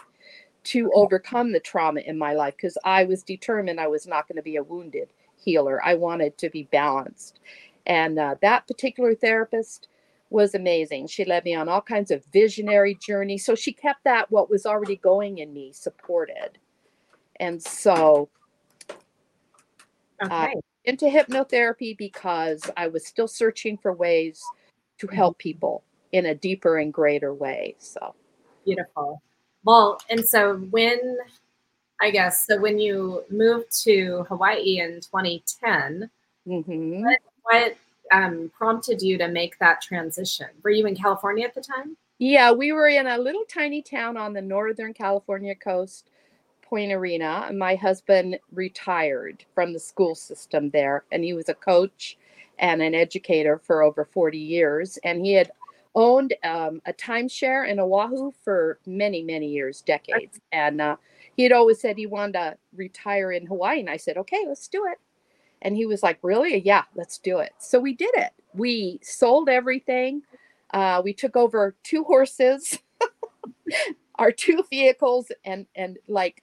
to 0.65 0.91
overcome 0.95 1.53
the 1.53 1.61
trauma 1.61 2.01
in 2.01 2.17
my 2.17 2.33
life 2.33 2.55
because 2.57 2.79
I 2.85 3.05
was 3.05 3.23
determined 3.23 3.79
I 3.79 3.87
was 3.87 4.07
not 4.07 4.27
going 4.27 4.37
to 4.37 4.43
be 4.43 4.57
a 4.57 4.63
wounded 4.63 5.11
healer. 5.37 5.85
I 5.85 5.95
wanted 5.95 6.39
to 6.39 6.49
be 6.49 6.65
balanced. 6.73 7.41
And 7.87 8.19
uh, 8.19 8.37
that 8.41 8.67
particular 8.67 9.15
therapist 9.15 9.89
was 10.31 10.55
amazing. 10.55 11.07
She 11.07 11.25
led 11.25 11.45
me 11.45 11.55
on 11.55 11.69
all 11.69 11.83
kinds 11.83 12.11
of 12.11 12.25
visionary 12.33 12.99
journeys. 13.01 13.45
So 13.45 13.55
she 13.55 13.73
kept 13.73 14.05
that 14.05 14.31
what 14.31 14.51
was 14.51 14.65
already 14.65 14.97
going 14.97 15.39
in 15.39 15.53
me 15.53 15.71
supported. 15.73 16.59
And 17.41 17.63
so 17.63 18.29
uh, 20.21 20.25
okay. 20.25 20.53
uh, 20.57 20.61
into 20.85 21.07
hypnotherapy 21.07 21.97
because 21.97 22.71
I 22.77 22.89
was 22.89 23.07
still 23.07 23.29
searching 23.29 23.77
for 23.79 23.93
ways 23.93 24.43
to 24.99 25.07
mm-hmm. 25.07 25.17
help 25.17 25.39
people 25.39 25.83
in 26.13 26.27
a 26.27 26.35
deeper 26.35 26.79
and 26.79 26.93
greater 26.93 27.35
way. 27.35 27.77
So 27.79 28.15
beautiful. 28.65 29.23
Well, 29.65 30.01
and 30.11 30.27
so 30.27 30.57
when 30.71 31.19
I 32.01 32.11
guess 32.11 32.47
so 32.47 32.61
when 32.61 32.79
you 32.79 33.25
moved 33.31 33.83
to 33.85 34.27
Hawaii 34.29 34.81
in 34.81 35.01
2010, 35.01 36.11
mm-hmm. 36.47 37.03
what, 37.03 37.19
what 37.43 37.77
um, 38.13 38.51
prompted 38.57 39.03
you 39.03 39.19
to 39.19 39.29
make 39.29 39.59
that 39.59 39.81
transition? 39.81 40.49
Were 40.63 40.71
you 40.71 40.87
in 40.87 40.95
California 40.95 41.47
at 41.47 41.55
the 41.55 41.63
time? 41.63 41.97
Yeah, 42.19 42.53
we 42.53 42.73
were 42.73 42.89
in 42.89 43.07
a 43.07 43.19
little 43.19 43.45
tiny 43.53 43.83
town 43.83 44.17
on 44.17 44.33
the 44.33 44.43
northern 44.43 44.95
California 44.95 45.55
coast, 45.55 46.11
Point 46.69 46.93
Arena. 46.93 47.51
My 47.55 47.75
husband 47.75 48.39
retired 48.53 49.45
from 49.55 49.73
the 49.73 49.79
school 49.79 50.15
system 50.15 50.71
there, 50.71 51.05
and 51.13 51.23
he 51.23 51.33
was 51.33 51.49
a 51.49 51.55
coach 51.55 52.19
and 52.59 52.83
an 52.83 52.95
educator 52.95 53.59
for 53.59 53.83
over 53.83 54.05
40 54.05 54.39
years. 54.39 54.99
And 55.05 55.25
he 55.25 55.33
had 55.33 55.51
owned 55.95 56.35
um, 56.45 56.81
a 56.87 56.93
timeshare 56.93 57.69
in 57.69 57.79
Oahu 57.79 58.33
for 58.43 58.79
many, 58.87 59.23
many 59.23 59.49
years, 59.49 59.83
decades. 59.83 60.41
And 60.53 60.81
uh, 60.81 60.97
he 61.37 61.43
had 61.43 61.53
always 61.53 61.81
said 61.81 61.97
he 61.97 62.07
wanted 62.07 62.33
to 62.33 62.57
retire 62.75 63.33
in 63.33 63.47
Hawaii. 63.47 63.81
And 63.81 63.91
I 63.91 63.97
said, 63.97 64.17
okay, 64.17 64.45
let's 64.47 64.69
do 64.69 64.87
it. 64.87 64.99
And 65.65 65.77
he 65.77 65.87
was 65.87 66.03
like, 66.03 66.19
Really? 66.23 66.59
Yeah, 66.59 66.83
let's 66.95 67.19
do 67.19 67.39
it. 67.39 67.53
So 67.59 67.81
we 67.81 67.95
did 67.95 68.15
it. 68.15 68.33
We 68.53 69.01
sold 69.03 69.49
everything. 69.49 70.23
Uh, 70.73 71.01
we 71.03 71.15
took 71.15 71.37
over 71.37 71.75
two 71.83 72.05
horses, 72.05 72.79
our 74.17 74.31
two 74.31 74.65
vehicles, 74.69 75.33
and 75.45 75.67
and 75.75 75.99
like 76.07 76.43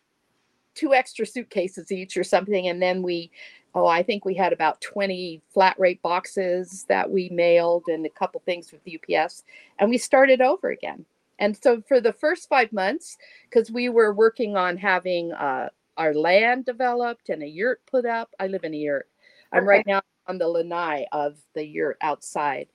two 0.76 0.94
extra 0.94 1.26
suitcases 1.26 1.92
each 1.92 2.18
or 2.18 2.24
something. 2.24 2.68
And 2.68 2.82
then 2.82 3.02
we, 3.02 3.32
oh, 3.76 3.88
I 3.88 4.04
think 4.04 4.26
we 4.26 4.36
had 4.36 4.54
about 4.54 4.82
20 4.82 5.42
flat 5.54 5.80
rate 5.80 6.02
boxes 6.02 6.86
that 6.90 7.10
we 7.10 7.30
mailed 7.30 7.86
and 7.88 8.06
a 8.06 8.10
couple 8.10 8.42
things 8.46 8.72
with 8.72 8.82
UPS. 8.88 9.44
And 9.80 9.90
we 9.90 9.98
started 9.98 10.42
over 10.42 10.70
again. 10.70 11.06
And 11.40 11.58
so 11.62 11.82
for 11.88 12.00
the 12.00 12.14
first 12.14 12.48
five 12.50 12.72
months, 12.72 13.18
because 13.50 13.72
we 13.72 13.90
were 13.90 14.14
working 14.14 14.56
on 14.56 14.78
having 14.78 15.32
uh, 15.34 15.70
our 15.98 16.14
land 16.14 16.66
developed 16.66 17.30
and 17.30 17.42
a 17.42 17.48
yurt 17.48 17.82
put 17.90 18.06
up, 18.06 18.30
I 18.40 18.48
live 18.48 18.64
in 18.64 18.74
a 18.74 18.78
yurt. 18.78 19.08
I'm 19.52 19.68
right 19.68 19.86
now 19.86 20.02
on 20.28 20.38
the 20.38 20.48
lanai 20.48 21.06
of 21.12 21.38
the 21.56 21.66
yurt 21.66 21.98
outside. 22.02 22.68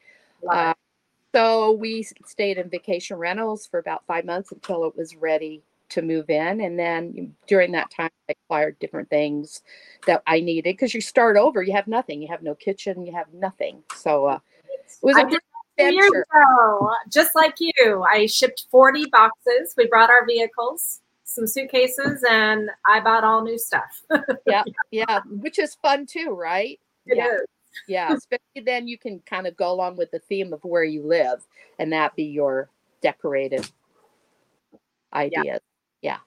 Uh, 0.50 0.74
so 1.34 1.72
we 1.72 2.06
stayed 2.24 2.58
in 2.58 2.68
vacation 2.68 3.16
rentals 3.16 3.66
for 3.66 3.78
about 3.78 4.06
five 4.06 4.24
months 4.24 4.52
until 4.52 4.84
it 4.84 4.96
was 4.96 5.16
ready 5.16 5.62
to 5.90 6.02
move 6.02 6.30
in. 6.30 6.60
And 6.60 6.78
then 6.78 7.34
during 7.46 7.72
that 7.72 7.90
time, 7.90 8.10
I 8.28 8.32
acquired 8.32 8.78
different 8.78 9.10
things 9.10 9.62
that 10.06 10.22
I 10.26 10.40
needed 10.40 10.64
because 10.64 10.94
you 10.94 11.00
start 11.00 11.36
over, 11.36 11.62
you 11.62 11.72
have 11.72 11.86
nothing, 11.86 12.22
you 12.22 12.28
have 12.28 12.42
no 12.42 12.54
kitchen, 12.54 13.04
you 13.04 13.12
have 13.12 13.32
nothing. 13.32 13.82
So 13.94 14.26
uh, 14.26 14.38
it 14.64 14.98
was 15.02 15.16
a 15.16 15.24
good 15.24 15.40
adventure. 15.78 16.26
Ago, 16.32 16.92
just 17.10 17.34
like 17.34 17.56
you, 17.58 18.04
I 18.08 18.26
shipped 18.26 18.66
40 18.70 19.06
boxes. 19.06 19.74
We 19.76 19.86
brought 19.86 20.10
our 20.10 20.24
vehicles 20.26 21.00
some 21.24 21.46
suitcases 21.46 22.24
and 22.28 22.70
I 22.86 23.00
bought 23.00 23.24
all 23.24 23.42
new 23.42 23.58
stuff. 23.58 24.02
yeah, 24.46 24.62
yeah, 24.90 25.20
which 25.28 25.58
is 25.58 25.74
fun 25.74 26.06
too, 26.06 26.30
right? 26.30 26.80
It 27.04 27.18
yeah. 27.18 27.34
Is. 27.34 27.40
yeah, 27.88 28.12
especially 28.16 28.62
then 28.64 28.88
you 28.88 28.96
can 28.96 29.20
kind 29.20 29.46
of 29.46 29.56
go 29.56 29.70
along 29.70 29.96
with 29.96 30.10
the 30.10 30.20
theme 30.20 30.52
of 30.52 30.64
where 30.64 30.84
you 30.84 31.02
live 31.02 31.44
and 31.78 31.92
that 31.92 32.16
be 32.16 32.24
your 32.24 32.70
decorated 33.02 33.68
ideas. 35.12 35.44
Yeah. 35.44 35.58
Yeah. 36.06 36.18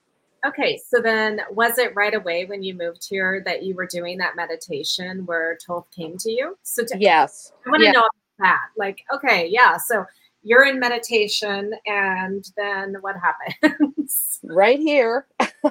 Okay, 0.46 0.78
so 0.78 1.00
then 1.00 1.40
was 1.50 1.78
it 1.78 1.94
right 1.94 2.14
away 2.14 2.44
when 2.44 2.62
you 2.62 2.74
moved 2.74 3.06
here 3.08 3.42
that 3.44 3.62
you 3.62 3.74
were 3.74 3.86
doing 3.86 4.18
that 4.18 4.36
meditation 4.36 5.26
where 5.26 5.58
Thoth 5.66 5.90
came 5.90 6.16
to 6.18 6.30
you? 6.30 6.56
So 6.62 6.84
to, 6.84 6.98
yes, 6.98 7.52
I 7.66 7.70
want 7.70 7.82
to 7.82 7.92
know 7.92 8.08
that. 8.38 8.68
Like, 8.76 9.04
okay, 9.12 9.46
yeah. 9.50 9.76
So 9.76 10.06
you're 10.42 10.66
in 10.66 10.78
meditation 10.78 11.72
and 11.86 12.50
then 12.56 12.96
what 13.00 13.16
happens 13.16 14.40
right 14.44 14.78
here 14.78 15.26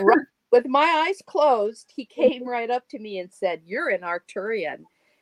right, 0.00 0.18
with 0.50 0.66
my 0.66 1.04
eyes 1.06 1.22
closed 1.26 1.92
he 1.94 2.04
came 2.04 2.44
right 2.48 2.70
up 2.70 2.88
to 2.88 2.98
me 2.98 3.18
and 3.18 3.32
said 3.32 3.60
you're 3.64 3.88
an 3.88 4.00
arcturian 4.00 4.78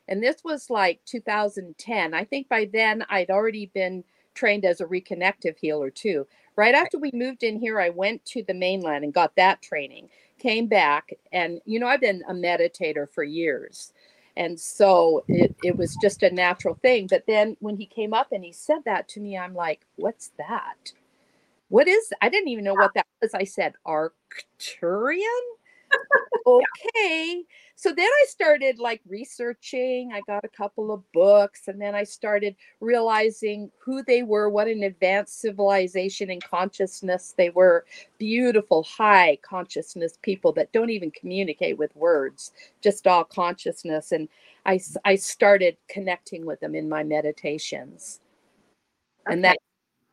and 0.07 0.23
this 0.23 0.37
was 0.43 0.69
like 0.71 0.99
2010 1.05 2.13
i 2.15 2.23
think 2.23 2.49
by 2.49 2.67
then 2.73 3.05
i'd 3.09 3.29
already 3.29 3.67
been 3.67 4.03
trained 4.33 4.65
as 4.65 4.81
a 4.81 4.85
reconnective 4.85 5.57
healer 5.59 5.91
too 5.91 6.25
right 6.57 6.75
after 6.75 6.97
we 6.97 7.11
moved 7.13 7.43
in 7.43 7.57
here 7.57 7.79
i 7.79 7.89
went 7.89 8.23
to 8.25 8.43
the 8.43 8.53
mainland 8.53 9.05
and 9.05 9.13
got 9.13 9.33
that 9.37 9.61
training 9.61 10.09
came 10.39 10.67
back 10.67 11.13
and 11.31 11.61
you 11.65 11.79
know 11.79 11.87
i've 11.87 12.01
been 12.01 12.23
a 12.27 12.33
meditator 12.33 13.07
for 13.09 13.23
years 13.23 13.93
and 14.35 14.59
so 14.59 15.23
it, 15.27 15.55
it 15.63 15.75
was 15.75 15.97
just 16.01 16.21
a 16.23 16.33
natural 16.33 16.75
thing 16.75 17.07
but 17.07 17.25
then 17.27 17.55
when 17.59 17.77
he 17.77 17.85
came 17.85 18.13
up 18.13 18.31
and 18.31 18.43
he 18.43 18.51
said 18.51 18.79
that 18.85 19.07
to 19.07 19.19
me 19.19 19.37
i'm 19.37 19.53
like 19.53 19.85
what's 19.95 20.31
that? 20.37 20.91
What 21.69 21.87
is 21.87 22.11
i 22.21 22.29
didn't 22.29 22.49
even 22.49 22.63
know 22.63 22.75
what 22.75 22.93
that 22.95 23.07
was. 23.21 23.33
I 23.33 23.43
said 23.43 23.73
arcturian 23.85 25.23
okay 26.45 27.43
so 27.79 27.93
then 27.93 28.07
I 28.07 28.25
started 28.27 28.79
like 28.79 29.01
researching. 29.07 30.11
I 30.11 30.21
got 30.21 30.43
a 30.43 30.49
couple 30.49 30.91
of 30.91 31.03
books 31.11 31.67
and 31.67 31.79
then 31.79 31.93
I 31.93 32.05
started 32.05 32.55
realizing 32.79 33.69
who 33.77 34.01
they 34.01 34.23
were, 34.23 34.49
what 34.49 34.67
an 34.67 34.81
advanced 34.81 35.39
civilization 35.39 36.31
and 36.31 36.43
consciousness 36.43 37.35
they 37.37 37.51
were. 37.51 37.85
Beautiful, 38.17 38.81
high 38.81 39.37
consciousness 39.43 40.17
people 40.23 40.51
that 40.53 40.71
don't 40.71 40.89
even 40.89 41.11
communicate 41.11 41.77
with 41.77 41.95
words, 41.95 42.51
just 42.81 43.05
all 43.05 43.23
consciousness. 43.23 44.11
And 44.11 44.27
I, 44.65 44.79
I 45.05 45.15
started 45.15 45.77
connecting 45.87 46.47
with 46.47 46.59
them 46.59 46.73
in 46.73 46.89
my 46.89 47.03
meditations. 47.03 48.21
Okay. 49.27 49.35
And 49.35 49.45
that 49.45 49.57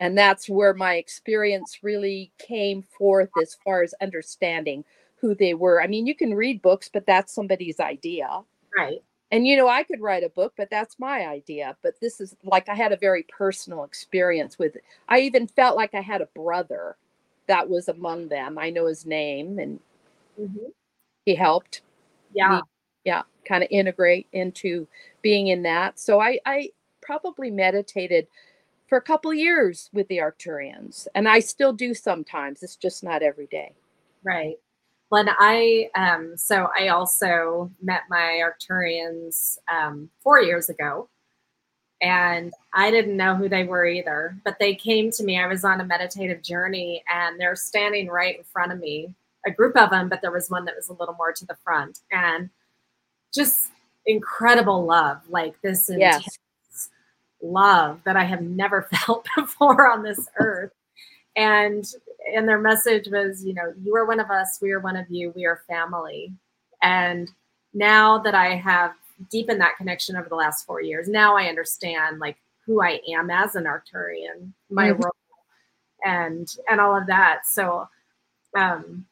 and 0.01 0.19
that's 0.19 0.51
where 0.51 0.75
my 0.75 0.97
experience 0.97 1.79
really 1.83 2.31
came 2.37 2.83
forth 2.83 3.31
as 3.41 3.57
far 3.65 3.83
as 3.83 3.95
understanding 4.03 4.85
who 5.25 5.35
they 5.35 5.55
were. 5.55 5.81
I 5.81 5.87
mean, 5.87 6.07
you 6.07 6.15
can 6.15 6.35
read 6.35 6.61
books, 6.61 6.91
but 6.93 7.07
that's 7.07 7.33
somebody's 7.33 7.81
idea. 7.81 8.29
Right. 8.77 9.03
And 9.31 9.47
you 9.47 9.57
know, 9.57 9.69
I 9.69 9.83
could 9.83 10.03
write 10.03 10.23
a 10.23 10.29
book, 10.29 10.53
but 10.55 10.69
that's 10.71 10.99
my 10.99 11.27
idea. 11.27 11.79
But 11.83 11.95
this 11.99 12.21
is 12.21 12.37
like 12.45 12.69
I 12.69 12.75
had 12.75 12.93
a 12.93 12.97
very 12.99 13.23
personal 13.23 13.85
experience 13.85 14.59
with 14.59 14.77
it. 14.77 14.85
I 15.09 15.21
even 15.21 15.47
felt 15.47 15.77
like 15.77 15.95
I 15.95 16.03
had 16.03 16.21
a 16.21 16.27
brother 16.27 16.97
that 17.47 17.71
was 17.71 17.89
among 17.89 18.29
them. 18.29 18.59
I 18.59 18.69
know 18.69 18.87
his 18.87 19.07
name 19.07 19.59
and 19.59 19.81
mm-hmm. 20.39 20.67
he 21.25 21.35
helped. 21.35 21.81
Yeah. 22.35 22.57
Me, 22.57 22.63
yeah, 23.05 23.23
kind 23.47 23.63
of 23.63 23.69
integrate 23.71 24.27
into 24.33 24.87
being 25.23 25.47
in 25.47 25.63
that. 25.63 25.99
So 25.99 26.21
I, 26.21 26.39
I 26.45 26.71
probably 27.01 27.51
meditated 27.51 28.27
for 28.89 28.99
a 28.99 29.03
couple 29.03 29.33
years 29.33 29.89
with 29.95 30.07
the 30.09 30.19
Arcturians, 30.19 31.07
and 31.15 31.27
I 31.27 31.41
still 31.41 31.73
do 31.73 31.95
sometimes. 31.95 32.63
It's 32.63 32.77
just 32.77 33.03
not 33.03 33.23
every 33.23 33.47
day. 33.47 33.73
Right. 34.23 34.57
Well, 35.15 35.27
I 35.39 35.91
um, 35.95 36.37
so 36.37 36.71
I 36.77 36.89
also 36.89 37.71
met 37.81 38.03
my 38.11 38.43
Arcturians 38.43 39.59
um, 39.73 40.11
four 40.25 40.41
years 40.41 40.69
ago, 40.69 41.09
and 42.03 42.53
I 42.73 42.91
didn't 42.91 43.17
know 43.17 43.37
who 43.37 43.49
they 43.49 43.63
were 43.63 43.87
either. 43.87 44.37
But 44.45 44.59
they 44.59 44.75
came 44.75 45.13
to 45.13 45.23
me. 45.23 45.39
I 45.39 45.47
was 45.47 45.65
on 45.65 45.81
a 45.81 45.85
meditative 45.85 46.43
journey, 46.43 47.05
and 47.09 47.39
they're 47.39 47.55
standing 47.55 48.09
right 48.09 48.39
in 48.39 48.43
front 48.43 48.73
of 48.73 48.81
me. 48.81 49.15
A 49.47 49.53
group 49.53 49.77
of 49.77 49.91
them, 49.91 50.09
but 50.09 50.21
there 50.21 50.33
was 50.33 50.51
one 50.51 50.65
that 50.65 50.75
was 50.75 50.89
a 50.89 50.95
little 50.95 51.15
more 51.15 51.33
to 51.33 51.47
the 51.47 51.59
front, 51.63 52.01
and 52.11 52.51
just 53.33 53.69
incredible 54.07 54.85
love, 54.85 55.21
like 55.29 55.55
this 55.63 55.91
intense 55.91 56.27
yes. 56.73 56.91
love 57.41 58.01
that 58.05 58.17
I 58.17 58.25
have 58.25 58.43
never 58.43 58.83
felt 59.07 59.29
before 59.37 59.89
on 59.89 60.03
this 60.03 60.29
earth. 60.41 60.73
And 61.37 61.85
and 62.33 62.49
their 62.49 62.61
message 62.61 63.09
was, 63.09 63.45
you 63.45 63.55
know, 63.55 63.73
you 63.83 63.95
are 63.97 64.07
one 64.07 64.21
of 64.21 64.31
us, 64.31 64.59
we 64.61 64.73
are 64.73 64.81
one 64.81 64.97
of 64.97 65.07
you, 65.11 65.33
we 65.35 65.45
are 65.45 65.63
family. 65.69 66.33
And 66.83 67.31
now 67.73 68.19
that 68.19 68.35
I 68.35 68.55
have 68.57 68.93
deepened 69.31 69.61
that 69.61 69.77
connection 69.77 70.17
over 70.17 70.29
the 70.29 70.35
last 70.35 70.67
four 70.67 70.81
years, 70.81 71.09
now 71.09 71.37
I 71.37 71.47
understand 71.47 72.19
like 72.19 72.37
who 72.67 72.83
I 72.83 73.01
am 73.09 73.31
as 73.31 73.55
an 73.55 73.65
Arcturian, 73.65 74.53
my 74.71 74.91
mm-hmm. 74.91 75.03
role, 75.03 75.13
and 76.05 76.49
and 76.71 76.81
all 76.81 76.97
of 76.97 77.07
that. 77.09 77.43
So 77.47 77.89
um 78.57 79.07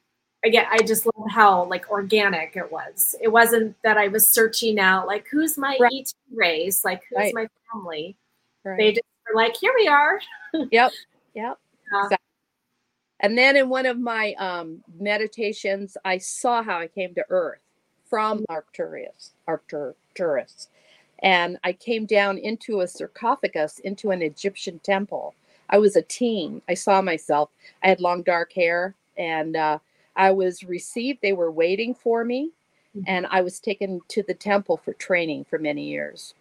again, 0.45 0.66
I 0.71 0.78
just 0.78 1.07
love 1.07 1.31
how 1.31 1.64
like 1.64 1.90
organic 1.90 2.57
it 2.57 2.71
was. 2.71 3.14
It 3.21 3.28
wasn't 3.28 3.76
that 3.85 3.99
I 3.99 4.09
was 4.09 4.28
searching 4.28 4.78
out 4.78 5.07
like 5.07 5.26
who's 5.31 5.57
my 5.57 5.76
right. 5.81 5.92
ET 5.92 6.12
race, 6.35 6.85
like 6.85 7.02
who's 7.11 7.19
right. 7.19 7.35
my 7.35 7.47
family. 7.73 8.16
Right. 8.64 8.78
They 8.78 8.92
just 8.92 9.07
were 9.28 9.37
like, 9.37 9.57
here 9.57 9.73
we 9.76 9.88
are. 9.88 10.21
yep. 10.71 10.92
Yep. 11.35 11.59
Uh, 11.95 11.99
exactly. 12.04 12.32
And 13.23 13.38
then 13.38 13.57
in 13.57 13.69
one 13.69 13.87
of 13.87 13.99
my 13.99 14.35
um, 14.35 14.83
meditations, 14.99 15.97
I 16.05 16.19
saw 16.19 16.62
how 16.62 16.79
I 16.79 16.88
came 16.88 17.14
to 17.14 17.25
Earth 17.31 17.61
from. 18.11 18.45
Arcturus, 18.49 19.31
Arcturus. 19.47 20.69
And 21.23 21.57
I 21.62 21.73
came 21.73 22.05
down 22.05 22.37
into 22.37 22.81
a 22.81 22.88
sarcophagus, 22.88 23.79
into 23.79 24.11
an 24.11 24.23
Egyptian 24.23 24.81
temple. 24.81 25.35
I 25.71 25.79
was 25.79 25.95
a 25.95 26.02
teen. 26.02 26.61
I 26.69 26.75
saw 26.75 27.00
myself. 27.00 27.50
I 27.83 27.88
had 27.88 28.00
long 28.00 28.23
dark 28.23 28.52
hair 28.52 28.95
and 29.17 29.57
uh, 29.57 29.79
I 30.17 30.33
was 30.33 30.64
received. 30.64 31.21
They 31.23 31.33
were 31.33 31.50
waiting 31.50 31.95
for 31.95 32.25
me. 32.25 32.50
Mm-hmm. 32.97 33.05
And 33.07 33.26
I 33.31 33.41
was 33.41 33.61
taken 33.61 34.00
to 34.09 34.23
the 34.23 34.35
temple 34.35 34.76
for 34.76 34.93
training 34.95 35.45
for 35.45 35.59
many 35.59 35.85
years. 35.85 36.35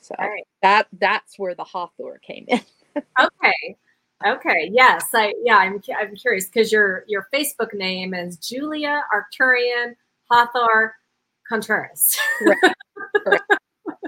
So 0.00 0.14
right. 0.18 0.46
that 0.60 0.88
that's 0.98 1.38
where 1.38 1.54
the 1.54 1.64
Hathor 1.64 2.20
came 2.22 2.44
in. 2.48 2.60
okay. 3.18 3.76
Okay. 4.26 4.70
Yes. 4.72 5.06
I 5.12 5.34
yeah. 5.42 5.56
I'm 5.56 5.80
I'm 5.98 6.14
curious 6.14 6.46
because 6.46 6.72
your 6.72 7.04
your 7.08 7.28
Facebook 7.32 7.74
name 7.74 8.14
is 8.14 8.36
Julia 8.36 9.02
Arcturian 9.12 9.94
Hathor 10.30 10.94
Contreras. 11.48 12.16
Correct. 12.38 12.74
Correct. 13.24 13.44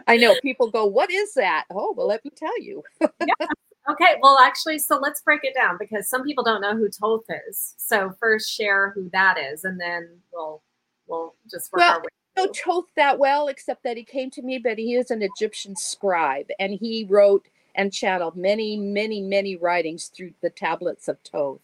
I 0.06 0.16
know 0.16 0.34
people 0.40 0.70
go, 0.70 0.86
"What 0.86 1.10
is 1.10 1.34
that?" 1.34 1.64
Oh, 1.70 1.92
well, 1.96 2.06
let 2.06 2.24
me 2.24 2.30
tell 2.34 2.62
you. 2.62 2.82
yeah. 3.00 3.46
Okay. 3.90 4.16
Well, 4.20 4.38
actually, 4.38 4.78
so 4.78 4.98
let's 4.98 5.20
break 5.20 5.40
it 5.42 5.54
down 5.54 5.76
because 5.78 6.08
some 6.08 6.24
people 6.24 6.44
don't 6.44 6.60
know 6.60 6.76
who 6.76 6.88
Thoth 6.88 7.24
is. 7.48 7.74
So 7.76 8.14
first, 8.18 8.50
share 8.52 8.92
who 8.94 9.10
that 9.12 9.38
is, 9.38 9.64
and 9.64 9.80
then 9.80 10.08
we'll 10.32 10.62
we'll 11.06 11.34
just 11.50 11.72
work 11.72 11.80
well, 11.80 11.92
our 11.94 12.00
way. 12.00 12.06
I 12.36 12.40
don't 12.40 12.56
know 12.66 12.72
Thoth 12.72 12.86
that 12.96 13.18
well, 13.18 13.48
except 13.48 13.82
that 13.84 13.96
he 13.96 14.04
came 14.04 14.30
to 14.30 14.42
me, 14.42 14.58
but 14.58 14.78
he 14.78 14.94
is 14.94 15.10
an 15.10 15.22
Egyptian 15.22 15.76
scribe, 15.76 16.46
and 16.58 16.72
he 16.72 17.06
wrote 17.08 17.48
and 17.76 17.92
channeled 17.92 18.36
many, 18.36 18.76
many, 18.76 19.20
many 19.20 19.56
writings 19.56 20.06
through 20.08 20.32
the 20.40 20.50
tablets 20.50 21.08
of 21.08 21.18
Thoth, 21.20 21.60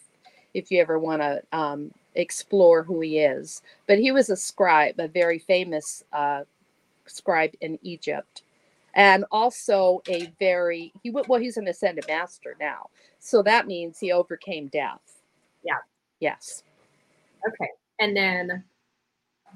If 0.55 0.71
you 0.71 0.81
ever 0.81 0.99
want 0.99 1.23
to 1.23 1.43
um, 1.53 1.91
explore 2.15 2.83
who 2.83 3.01
he 3.01 3.19
is, 3.19 3.63
but 3.87 3.99
he 3.99 4.13
was 4.13 4.31
a 4.31 4.37
scribe, 4.37 5.01
a 5.01 5.09
very 5.09 5.39
famous 5.39 6.05
uh, 6.13 6.43
scribe 7.07 7.53
in 7.61 7.79
Egypt, 7.83 8.43
and 8.95 9.25
also 9.31 10.03
a 10.09 10.33
very 10.39 10.93
he 11.03 11.11
well 11.11 11.41
he's 11.41 11.57
an 11.57 11.69
ascended 11.69 12.07
master 12.07 12.55
now, 12.61 12.91
so 13.19 13.43
that 13.43 13.67
means 13.67 13.99
he 13.99 14.13
overcame 14.13 14.69
death. 14.69 15.01
Yeah. 15.65 15.79
Yes. 16.21 16.63
Okay, 17.49 17.71
and 17.99 18.17
then 18.17 18.65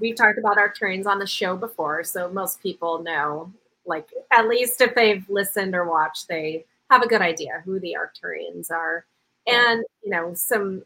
we've 0.00 0.16
talked 0.16 0.38
about 0.38 0.59
our 0.59 0.72
Arcturians 0.72 1.07
on 1.07 1.18
the 1.18 1.26
show 1.26 1.57
before, 1.57 2.02
so 2.02 2.31
most 2.31 2.61
people 2.62 3.02
know 3.02 3.52
like 3.87 4.09
at 4.33 4.49
least 4.49 4.81
if 4.81 4.94
they've 4.94 5.29
listened 5.29 5.75
or 5.75 5.88
watched, 5.88 6.29
they 6.29 6.64
have 6.90 7.03
a 7.03 7.09
good 7.09 7.22
idea 7.22 7.62
who 7.64 7.81
the 7.81 7.96
Arcturians 7.99 8.70
are. 8.70 9.07
And 9.46 9.85
you 10.03 10.11
know, 10.11 10.35
some 10.35 10.83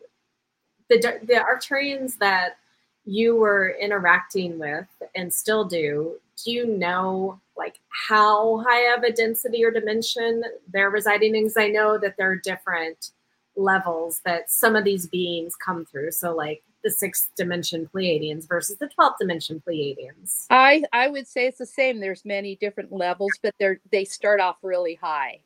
the 0.89 0.99
the 0.99 1.35
Arcturians 1.35 2.19
that 2.19 2.57
you 3.05 3.37
were 3.37 3.77
interacting 3.81 4.59
with 4.59 4.87
and 5.15 5.33
still 5.33 5.65
do, 5.65 6.17
do 6.45 6.51
you 6.51 6.67
know 6.67 7.41
like 7.57 7.81
how 8.09 8.59
high 8.67 8.95
of 8.95 9.03
a 9.03 9.13
density 9.13 9.65
or 9.65 9.71
dimension 9.71 10.43
they're 10.73 10.91
residing 10.91 11.35
in? 11.35 11.45
Because 11.45 11.57
I 11.57 11.69
know 11.69 11.99
that 11.99 12.17
they're 12.17 12.37
different 12.37 13.11
levels 13.57 14.21
that 14.25 14.51
some 14.51 14.77
of 14.77 14.85
these 14.85 15.07
beings 15.07 15.55
come 15.57 15.85
through. 15.85 16.13
So 16.13 16.35
like 16.35 16.63
the 16.83 16.91
sixth 16.91 17.31
dimension 17.37 17.89
Pleiadians 17.93 18.49
versus 18.49 18.79
the 18.79 18.89
12th 18.99 19.19
dimension 19.21 19.63
Pleiadians? 19.67 20.47
I, 20.51 20.85
I 20.93 21.09
would 21.09 21.29
say 21.29 21.47
it's 21.47 21.59
the 21.59 21.67
same. 21.67 22.01
There's 22.01 22.25
many 22.25 22.57
different 22.57 22.93
levels, 22.93 23.33
but 23.43 23.55
they're 23.59 23.81
they 23.91 24.05
start 24.05 24.41
off 24.41 24.57
really 24.63 24.95
high. 24.95 25.41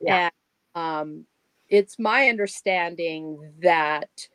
Yeah. 0.00 0.30
And, 0.74 0.82
um, 0.82 1.26
it's 1.68 1.98
my 1.98 2.28
understanding 2.28 3.50
that 3.62 4.28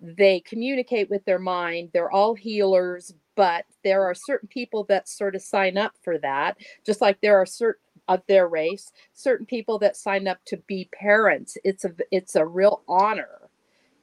they 0.00 0.40
communicate 0.40 1.10
with 1.10 1.24
their 1.24 1.38
mind. 1.38 1.90
They're 1.92 2.10
all 2.10 2.34
healers, 2.34 3.14
but 3.36 3.64
there 3.82 4.04
are 4.04 4.14
certain 4.14 4.48
people 4.48 4.84
that 4.84 5.08
sort 5.08 5.34
of 5.34 5.42
sign 5.42 5.76
up 5.76 5.92
for 6.02 6.18
that, 6.18 6.56
just 6.84 7.00
like 7.00 7.20
there 7.20 7.36
are 7.36 7.46
certain 7.46 7.80
of 8.08 8.22
their 8.26 8.48
race, 8.48 8.92
certain 9.12 9.46
people 9.46 9.78
that 9.78 9.96
sign 9.96 10.26
up 10.26 10.38
to 10.46 10.56
be 10.66 10.88
parents. 10.92 11.56
It's 11.64 11.84
a 11.84 11.92
it's 12.10 12.36
a 12.36 12.46
real 12.46 12.82
honor 12.88 13.48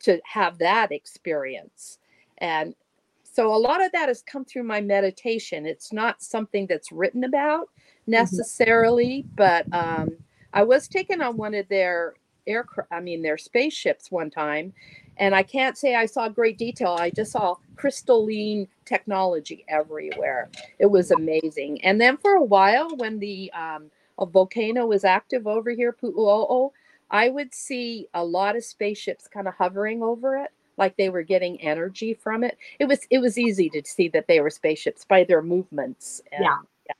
to 0.02 0.20
have 0.26 0.58
that 0.58 0.92
experience. 0.92 2.00
And 2.40 2.76
so 3.24 3.54
a 3.54 3.58
lot 3.58 3.84
of 3.84 3.92
that 3.94 4.10
has 4.10 4.24
come 4.24 4.44
through 4.44 4.64
my 4.64 4.82
meditation. 4.82 5.66
It's 5.66 5.94
not 5.94 6.22
something 6.22 6.68
that's 6.68 6.92
written 6.92 7.24
about 7.24 7.70
mm-hmm. 7.70 8.12
necessarily, 8.12 9.24
mm-hmm. 9.24 9.36
but 9.36 9.66
um, 9.74 10.18
I 10.54 10.64
was 10.64 10.88
taken 10.88 11.22
on 11.22 11.38
one 11.38 11.54
of 11.54 11.68
their 11.70 12.16
aircraft, 12.48 12.92
I 12.92 13.00
mean, 13.00 13.22
their 13.22 13.38
spaceships 13.38 14.12
one 14.12 14.30
time. 14.30 14.74
And 15.18 15.36
I 15.36 15.44
can't 15.44 15.78
say 15.78 15.96
I 15.96 16.06
saw 16.06 16.30
great 16.30 16.58
detail. 16.58 16.96
I 17.00 17.12
just 17.12 17.32
saw 17.32 17.56
crystalline 17.76 18.68
technology 18.86 19.66
everywhere. 19.68 20.50
It 20.80 20.88
was 20.88 21.12
amazing. 21.12 21.84
And 21.84 22.00
then 22.00 22.18
for 22.18 22.36
a 22.36 22.44
while, 22.44 22.96
when 22.98 23.20
the 23.20 23.52
um, 23.54 23.92
a 24.20 24.26
volcano 24.26 24.86
was 24.86 25.04
active 25.04 25.48
over 25.48 25.72
here, 25.72 25.94
Pu'uo'o, 25.94 26.72
I 27.10 27.30
would 27.30 27.54
see 27.54 28.08
a 28.14 28.24
lot 28.24 28.56
of 28.56 28.64
spaceships 28.64 29.28
kind 29.28 29.48
of 29.48 29.54
hovering 29.56 30.02
over 30.02 30.38
it, 30.38 30.52
like 30.78 30.96
they 30.96 31.10
were 31.10 31.24
getting 31.24 31.60
energy 31.62 32.14
from 32.14 32.44
it. 32.44 32.58
It 32.80 32.86
was 32.86 33.00
it 33.10 33.20
was 33.20 33.38
easy 33.38 33.70
to 33.70 33.82
see 33.84 34.08
that 34.10 34.28
they 34.28 34.40
were 34.40 34.50
spaceships 34.50 35.06
by 35.06 35.24
their 35.24 35.42
movements. 35.42 36.22
And, 36.32 36.44
yeah. 36.44 36.58
yeah. 36.88 36.94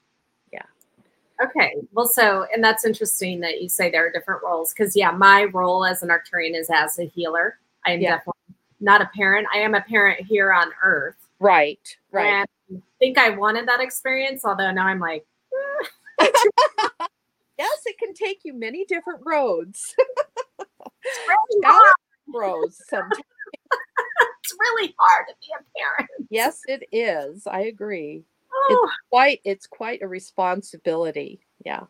Yeah. 0.54 1.46
Okay. 1.46 1.76
Well, 1.94 2.08
so 2.08 2.46
and 2.54 2.64
that's 2.64 2.86
interesting 2.86 3.40
that 3.40 3.62
you 3.62 3.70
say 3.70 3.90
there 3.90 4.06
are 4.06 4.12
different 4.12 4.44
roles 4.44 4.74
because 4.74 4.96
yeah, 4.96 5.12
my 5.12 5.46
role 5.46 5.86
as 5.86 6.04
an 6.04 6.10
Arcturian 6.10 6.56
is 6.56 6.70
as 6.70 7.00
a 7.00 7.06
healer. 7.06 7.58
I 7.86 7.94
am 7.94 8.02
yeah. 8.02 8.18
definitely 8.18 8.56
not 8.80 9.02
a 9.02 9.10
parent. 9.16 9.48
I 9.54 9.60
am 9.60 9.76
a 9.76 9.82
parent 9.82 10.26
here 10.26 10.52
on 10.52 10.72
Earth. 10.84 11.16
Right. 11.40 11.98
Right. 12.12 12.46
And 12.72 12.78
I 12.78 12.82
think 13.00 13.18
I 13.18 13.30
wanted 13.30 13.68
that 13.68 13.80
experience, 13.80 14.44
although 14.44 14.72
now 14.72 14.88
I'm 14.88 15.00
like. 15.00 15.26
yes, 16.22 17.82
it 17.86 17.98
can 17.98 18.14
take 18.14 18.42
you 18.44 18.54
many 18.54 18.86
different 18.86 19.22
roads. 19.24 19.96
really. 20.60 21.78
Roads 22.34 22.82
sometimes. 22.90 23.24
it's 24.44 24.56
really 24.60 24.94
hard 24.98 25.26
to 25.28 25.36
be 25.40 25.48
a 25.58 25.80
parent. 25.80 26.10
Yes, 26.30 26.62
it 26.68 26.84
is. 26.92 27.48
I 27.48 27.62
agree. 27.62 28.24
Oh. 28.54 28.84
It's 28.84 28.98
quite 29.10 29.42
it's 29.44 29.68
quite 29.68 30.02
a 30.02 30.08
responsibility. 30.08 31.42
Yeah. 31.66 31.84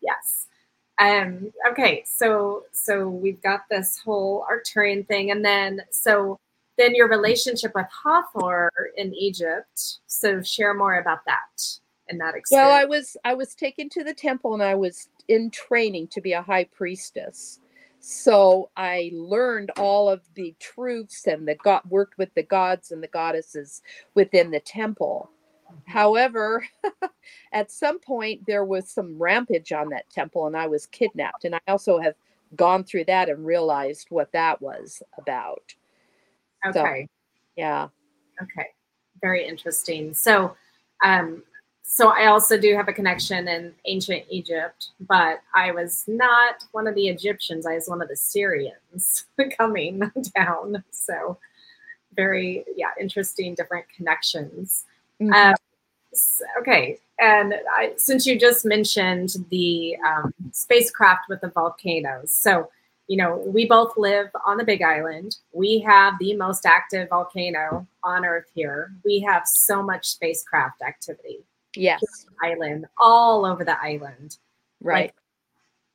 Yes. 0.00 0.48
Um, 0.98 1.52
okay, 1.70 2.04
so 2.06 2.64
so 2.72 3.08
we've 3.08 3.42
got 3.42 3.62
this 3.68 3.98
whole 3.98 4.46
Arcturian 4.50 5.06
thing, 5.06 5.30
and 5.30 5.44
then 5.44 5.82
so 5.90 6.38
then 6.76 6.94
your 6.94 7.08
relationship 7.08 7.72
with 7.74 7.86
Hathor 8.04 8.70
in 8.96 9.14
Egypt. 9.14 9.98
So 10.06 10.42
share 10.42 10.74
more 10.74 10.98
about 10.98 11.24
that 11.26 11.78
in 12.08 12.18
that 12.18 12.34
experience? 12.34 12.66
Well, 12.66 12.72
I 12.72 12.84
was 12.84 13.16
I 13.24 13.34
was 13.34 13.54
taken 13.54 13.88
to 13.90 14.04
the 14.04 14.14
temple 14.14 14.54
and 14.54 14.62
I 14.62 14.74
was 14.74 15.08
in 15.28 15.50
training 15.50 16.08
to 16.08 16.20
be 16.20 16.32
a 16.32 16.42
high 16.42 16.64
priestess. 16.64 17.60
So 18.00 18.70
I 18.76 19.10
learned 19.14 19.70
all 19.78 20.10
of 20.10 20.20
the 20.34 20.54
truths 20.60 21.26
and 21.26 21.48
the 21.48 21.54
got 21.54 21.88
worked 21.88 22.18
with 22.18 22.34
the 22.34 22.42
gods 22.42 22.92
and 22.92 23.02
the 23.02 23.08
goddesses 23.08 23.80
within 24.14 24.50
the 24.50 24.60
temple. 24.60 25.30
However, 25.86 26.66
at 27.52 27.70
some 27.70 27.98
point 27.98 28.44
there 28.46 28.64
was 28.64 28.90
some 28.90 29.18
rampage 29.18 29.72
on 29.72 29.88
that 29.90 30.08
temple 30.10 30.46
and 30.46 30.56
I 30.56 30.66
was 30.66 30.86
kidnapped. 30.86 31.44
And 31.44 31.54
I 31.54 31.60
also 31.68 31.98
have 31.98 32.14
gone 32.56 32.84
through 32.84 33.04
that 33.04 33.28
and 33.28 33.44
realized 33.44 34.08
what 34.10 34.32
that 34.32 34.60
was 34.60 35.02
about. 35.18 35.74
Okay. 36.66 37.08
Yeah. 37.56 37.88
Okay. 38.42 38.68
Very 39.20 39.46
interesting. 39.46 40.14
So, 40.14 40.56
um, 41.04 41.42
so 41.82 42.08
I 42.08 42.26
also 42.26 42.58
do 42.58 42.74
have 42.74 42.88
a 42.88 42.92
connection 42.92 43.46
in 43.46 43.72
ancient 43.84 44.24
Egypt, 44.30 44.88
but 45.00 45.42
I 45.54 45.70
was 45.70 46.04
not 46.08 46.64
one 46.72 46.86
of 46.86 46.94
the 46.94 47.08
Egyptians. 47.08 47.66
I 47.66 47.74
was 47.74 47.88
one 47.88 48.00
of 48.00 48.08
the 48.08 48.14
Sirians 48.14 49.24
coming 49.58 50.10
down. 50.34 50.82
So, 50.90 51.38
very 52.16 52.64
yeah, 52.76 52.90
interesting, 52.98 53.54
different 53.54 53.86
connections. 53.94 54.84
Mm-hmm. 55.20 55.32
Um, 55.32 55.54
so, 55.56 55.63
okay, 56.58 56.98
and 57.20 57.54
I, 57.70 57.92
since 57.96 58.26
you 58.26 58.38
just 58.38 58.64
mentioned 58.64 59.36
the 59.50 59.96
um, 60.06 60.32
spacecraft 60.52 61.28
with 61.28 61.40
the 61.40 61.48
volcanoes, 61.48 62.32
so 62.32 62.70
you 63.08 63.16
know 63.16 63.36
we 63.46 63.66
both 63.66 63.96
live 63.96 64.28
on 64.46 64.56
the 64.56 64.64
Big 64.64 64.82
Island. 64.82 65.36
We 65.52 65.80
have 65.80 66.14
the 66.18 66.34
most 66.36 66.66
active 66.66 67.08
volcano 67.08 67.86
on 68.02 68.24
Earth 68.24 68.50
here. 68.54 68.92
We 69.04 69.20
have 69.20 69.46
so 69.46 69.82
much 69.82 70.06
spacecraft 70.06 70.82
activity. 70.82 71.40
Yes, 71.74 72.02
island 72.42 72.86
all 72.98 73.44
over 73.44 73.64
the 73.64 73.80
island. 73.82 74.38
Right. 74.80 75.06
Like, 75.06 75.14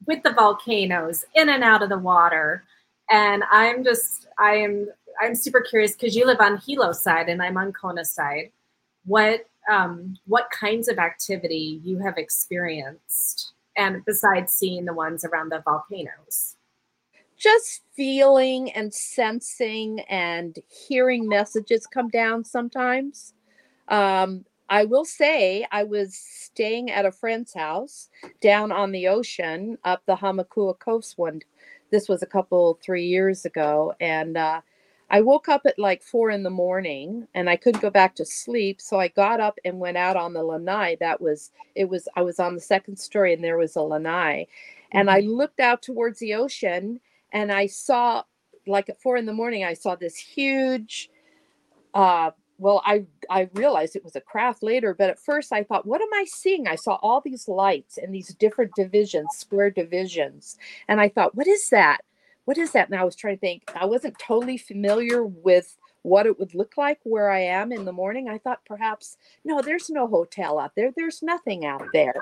with 0.05 0.23
the 0.23 0.33
volcanoes 0.33 1.25
in 1.35 1.49
and 1.49 1.63
out 1.63 1.83
of 1.83 1.89
the 1.89 1.97
water 1.97 2.63
and 3.09 3.43
i'm 3.51 3.83
just 3.83 4.27
i 4.37 4.53
am 4.55 4.87
i'm 5.21 5.35
super 5.35 5.61
curious 5.61 5.93
because 5.93 6.15
you 6.15 6.25
live 6.25 6.39
on 6.39 6.57
hilo 6.57 6.91
side 6.91 7.29
and 7.29 7.41
i'm 7.41 7.57
on 7.57 7.73
kona 7.73 8.05
side 8.05 8.51
what 9.05 9.45
um, 9.69 10.15
what 10.25 10.49
kinds 10.51 10.87
of 10.87 10.97
activity 10.97 11.79
you 11.83 11.99
have 11.99 12.17
experienced, 12.17 13.53
and 13.77 14.03
besides 14.05 14.53
seeing 14.53 14.85
the 14.85 14.93
ones 14.93 15.23
around 15.23 15.49
the 15.49 15.61
volcanoes. 15.63 16.55
Just 17.37 17.83
feeling 17.95 18.71
and 18.73 18.93
sensing 18.93 20.01
and 20.09 20.57
hearing 20.67 21.29
messages 21.29 21.87
come 21.87 22.09
down 22.09 22.43
sometimes. 22.43 23.33
Um, 23.87 24.45
I 24.67 24.85
will 24.85 25.05
say 25.05 25.65
I 25.71 25.83
was 25.83 26.15
staying 26.15 26.91
at 26.91 27.05
a 27.05 27.11
friend's 27.11 27.53
house 27.53 28.09
down 28.41 28.71
on 28.71 28.91
the 28.91 29.07
ocean 29.07 29.77
up 29.83 30.03
the 30.05 30.15
Hamakua 30.15 30.77
coast 30.77 31.17
one. 31.17 31.41
This 31.91 32.07
was 32.07 32.21
a 32.21 32.27
couple, 32.27 32.79
three 32.83 33.07
years 33.07 33.45
ago. 33.45 33.93
And 33.99 34.37
uh, 34.37 34.61
I 35.09 35.21
woke 35.21 35.49
up 35.49 35.61
at 35.65 35.79
like 35.79 36.03
four 36.03 36.29
in 36.29 36.43
the 36.43 36.49
morning 36.49 37.27
and 37.33 37.49
I 37.49 37.55
couldn't 37.55 37.81
go 37.81 37.89
back 37.89 38.15
to 38.15 38.25
sleep. 38.25 38.79
So 38.79 38.99
I 38.99 39.07
got 39.07 39.39
up 39.39 39.57
and 39.65 39.79
went 39.79 39.97
out 39.97 40.15
on 40.15 40.33
the 40.33 40.43
lanai. 40.43 40.97
That 40.99 41.19
was, 41.19 41.51
it 41.75 41.89
was, 41.89 42.07
I 42.15 42.21
was 42.21 42.39
on 42.39 42.55
the 42.55 42.61
second 42.61 42.97
story 42.97 43.33
and 43.33 43.43
there 43.43 43.57
was 43.57 43.75
a 43.75 43.81
lanai. 43.81 44.47
And 44.91 45.09
I 45.09 45.21
mm-hmm. 45.21 45.31
looked 45.31 45.59
out 45.59 45.81
towards 45.81 46.19
the 46.19 46.35
ocean 46.35 46.99
and 47.33 47.51
I 47.51 47.67
saw, 47.67 48.23
like 48.67 48.89
at 48.89 49.01
four 49.01 49.17
in 49.17 49.25
the 49.25 49.33
morning, 49.33 49.63
I 49.63 49.73
saw 49.73 49.95
this 49.95 50.15
huge, 50.15 51.09
uh, 51.93 52.31
well, 52.59 52.81
I 52.85 53.05
I 53.29 53.49
realized 53.53 53.95
it 53.95 54.03
was 54.03 54.17
a 54.17 54.21
craft 54.21 54.61
later, 54.61 54.93
but 54.93 55.09
at 55.09 55.19
first 55.19 55.53
I 55.53 55.63
thought, 55.63 55.85
what 55.85 56.01
am 56.01 56.13
I 56.13 56.25
seeing? 56.27 56.67
I 56.67 56.75
saw 56.75 56.95
all 56.95 57.21
these 57.21 57.47
lights 57.47 57.97
and 57.97 58.13
these 58.13 58.33
different 58.35 58.75
divisions, 58.75 59.29
square 59.31 59.71
divisions, 59.71 60.57
and 60.87 60.99
I 60.99 61.07
thought, 61.07 61.35
what 61.35 61.47
is 61.47 61.69
that? 61.69 62.01
What 62.49 62.57
is 62.57 62.71
that? 62.71 62.89
And 62.89 62.99
I 62.99 63.03
was 63.03 63.15
trying 63.15 63.35
to 63.35 63.39
think, 63.39 63.61
I 63.75 63.85
wasn't 63.85 64.17
totally 64.17 64.57
familiar 64.57 65.23
with 65.23 65.77
what 66.01 66.25
it 66.25 66.39
would 66.39 66.55
look 66.55 66.77
like 66.77 66.97
where 67.03 67.29
I 67.29 67.41
am 67.41 67.71
in 67.71 67.85
the 67.85 67.91
morning. 67.91 68.27
I 68.27 68.39
thought 68.39 68.65
perhaps, 68.65 69.17
no, 69.45 69.61
there's 69.61 69.91
no 69.91 70.07
hotel 70.07 70.57
out 70.57 70.71
there. 70.75 70.91
There's 70.97 71.21
nothing 71.21 71.63
out 71.63 71.85
there. 71.93 72.15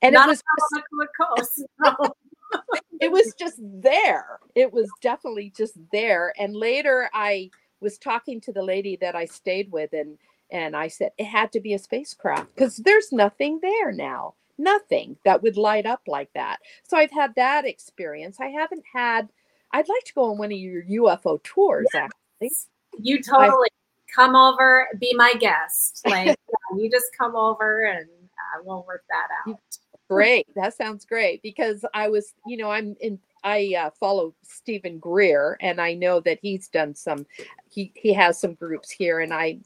And 0.00 0.14
Not 0.14 0.28
it 0.28 0.30
was 0.30 0.42
just, 0.72 1.66
coast. 1.82 2.12
it 3.00 3.10
was 3.10 3.34
just 3.36 3.58
there. 3.60 4.38
It 4.54 4.72
was 4.72 4.88
definitely 5.00 5.52
just 5.56 5.76
there. 5.90 6.32
And 6.38 6.54
later 6.54 7.10
I 7.12 7.50
was 7.80 7.98
talking 7.98 8.40
to 8.42 8.52
the 8.52 8.62
lady 8.62 8.96
that 9.00 9.16
I 9.16 9.24
stayed 9.24 9.72
with 9.72 9.92
and 9.92 10.16
and 10.52 10.76
I 10.76 10.86
said 10.86 11.10
it 11.18 11.24
had 11.24 11.50
to 11.52 11.60
be 11.60 11.74
a 11.74 11.78
spacecraft 11.80 12.54
because 12.54 12.76
there's 12.76 13.10
nothing 13.10 13.58
there 13.60 13.90
now. 13.90 14.34
Nothing 14.58 15.16
that 15.24 15.42
would 15.42 15.56
light 15.56 15.86
up 15.86 16.02
like 16.06 16.32
that. 16.34 16.58
So 16.84 16.96
I've 16.96 17.10
had 17.10 17.34
that 17.34 17.66
experience. 17.66 18.36
I 18.38 18.46
haven't 18.46 18.84
had 18.94 19.28
I'd 19.72 19.88
like 19.88 20.04
to 20.04 20.14
go 20.14 20.30
on 20.30 20.38
one 20.38 20.52
of 20.52 20.58
your 20.58 20.82
UFO 20.84 21.42
tours. 21.42 21.86
Yeah. 21.94 22.08
Actually, 22.42 22.56
you 23.00 23.22
totally 23.22 23.68
I, 23.70 24.12
come 24.14 24.36
over, 24.36 24.88
be 24.98 25.14
my 25.14 25.34
guest. 25.38 26.02
Like 26.06 26.26
yeah, 26.26 26.76
you 26.76 26.90
just 26.90 27.16
come 27.16 27.36
over 27.36 27.84
and 27.84 28.06
uh, 28.06 28.62
we'll 28.64 28.84
work 28.86 29.04
that 29.08 29.28
out. 29.46 29.58
Great, 30.08 30.46
that 30.56 30.74
sounds 30.74 31.06
great 31.06 31.40
because 31.42 31.84
I 31.94 32.08
was, 32.08 32.34
you 32.46 32.56
know, 32.56 32.70
I'm 32.70 32.96
in. 33.00 33.18
I 33.44 33.74
uh, 33.76 33.90
follow 33.98 34.34
Stephen 34.42 34.98
Greer, 34.98 35.56
and 35.60 35.80
I 35.80 35.94
know 35.94 36.20
that 36.20 36.38
he's 36.42 36.68
done 36.68 36.94
some. 36.94 37.26
He 37.70 37.92
he 37.96 38.12
has 38.12 38.38
some 38.38 38.54
groups 38.54 38.90
here, 38.90 39.20
and 39.20 39.32
I 39.32 39.60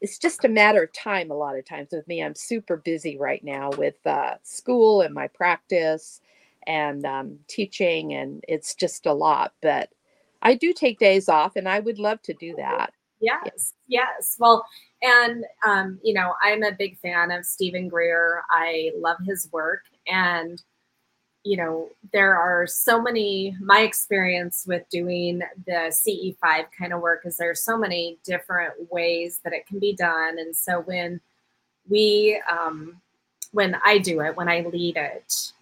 it's 0.00 0.18
just 0.18 0.44
a 0.44 0.48
matter 0.48 0.82
of 0.82 0.92
time 0.92 1.30
a 1.30 1.34
lot 1.34 1.56
of 1.56 1.64
times 1.64 1.88
with 1.92 2.06
me 2.06 2.22
i'm 2.22 2.34
super 2.34 2.76
busy 2.76 3.16
right 3.16 3.42
now 3.42 3.70
with 3.78 3.94
uh, 4.06 4.34
school 4.42 5.00
and 5.00 5.14
my 5.14 5.26
practice 5.28 6.20
and 6.66 7.04
um, 7.04 7.38
teaching, 7.48 8.14
and 8.14 8.44
it's 8.48 8.74
just 8.74 9.06
a 9.06 9.12
lot. 9.12 9.52
But 9.62 9.90
I 10.42 10.54
do 10.54 10.72
take 10.72 10.98
days 10.98 11.28
off, 11.28 11.56
and 11.56 11.68
I 11.68 11.80
would 11.80 11.98
love 11.98 12.20
to 12.22 12.34
do 12.34 12.54
that. 12.56 12.92
Yes, 13.20 13.74
yes. 13.88 14.36
Well, 14.38 14.66
and 15.02 15.44
um, 15.66 15.98
you 16.02 16.14
know, 16.14 16.34
I'm 16.42 16.62
a 16.62 16.72
big 16.72 16.98
fan 16.98 17.30
of 17.30 17.44
Stephen 17.44 17.88
Greer. 17.88 18.42
I 18.50 18.92
love 18.98 19.16
his 19.26 19.48
work, 19.52 19.84
and 20.06 20.62
you 21.42 21.58
know, 21.58 21.90
there 22.12 22.36
are 22.36 22.66
so 22.66 23.00
many. 23.00 23.56
My 23.60 23.80
experience 23.80 24.64
with 24.66 24.88
doing 24.90 25.42
the 25.66 25.94
CE5 26.06 26.66
kind 26.78 26.92
of 26.92 27.00
work 27.00 27.22
is 27.24 27.36
there 27.36 27.50
are 27.50 27.54
so 27.54 27.76
many 27.76 28.18
different 28.24 28.74
ways 28.90 29.40
that 29.44 29.52
it 29.52 29.66
can 29.66 29.78
be 29.78 29.94
done, 29.94 30.38
and 30.38 30.54
so 30.54 30.80
when 30.80 31.20
we 31.88 32.40
um, 32.50 33.00
when 33.52 33.76
I 33.84 33.98
do 33.98 34.20
it, 34.20 34.36
when 34.36 34.48
I 34.48 34.60
lead 34.60 34.96
it, 34.96 35.52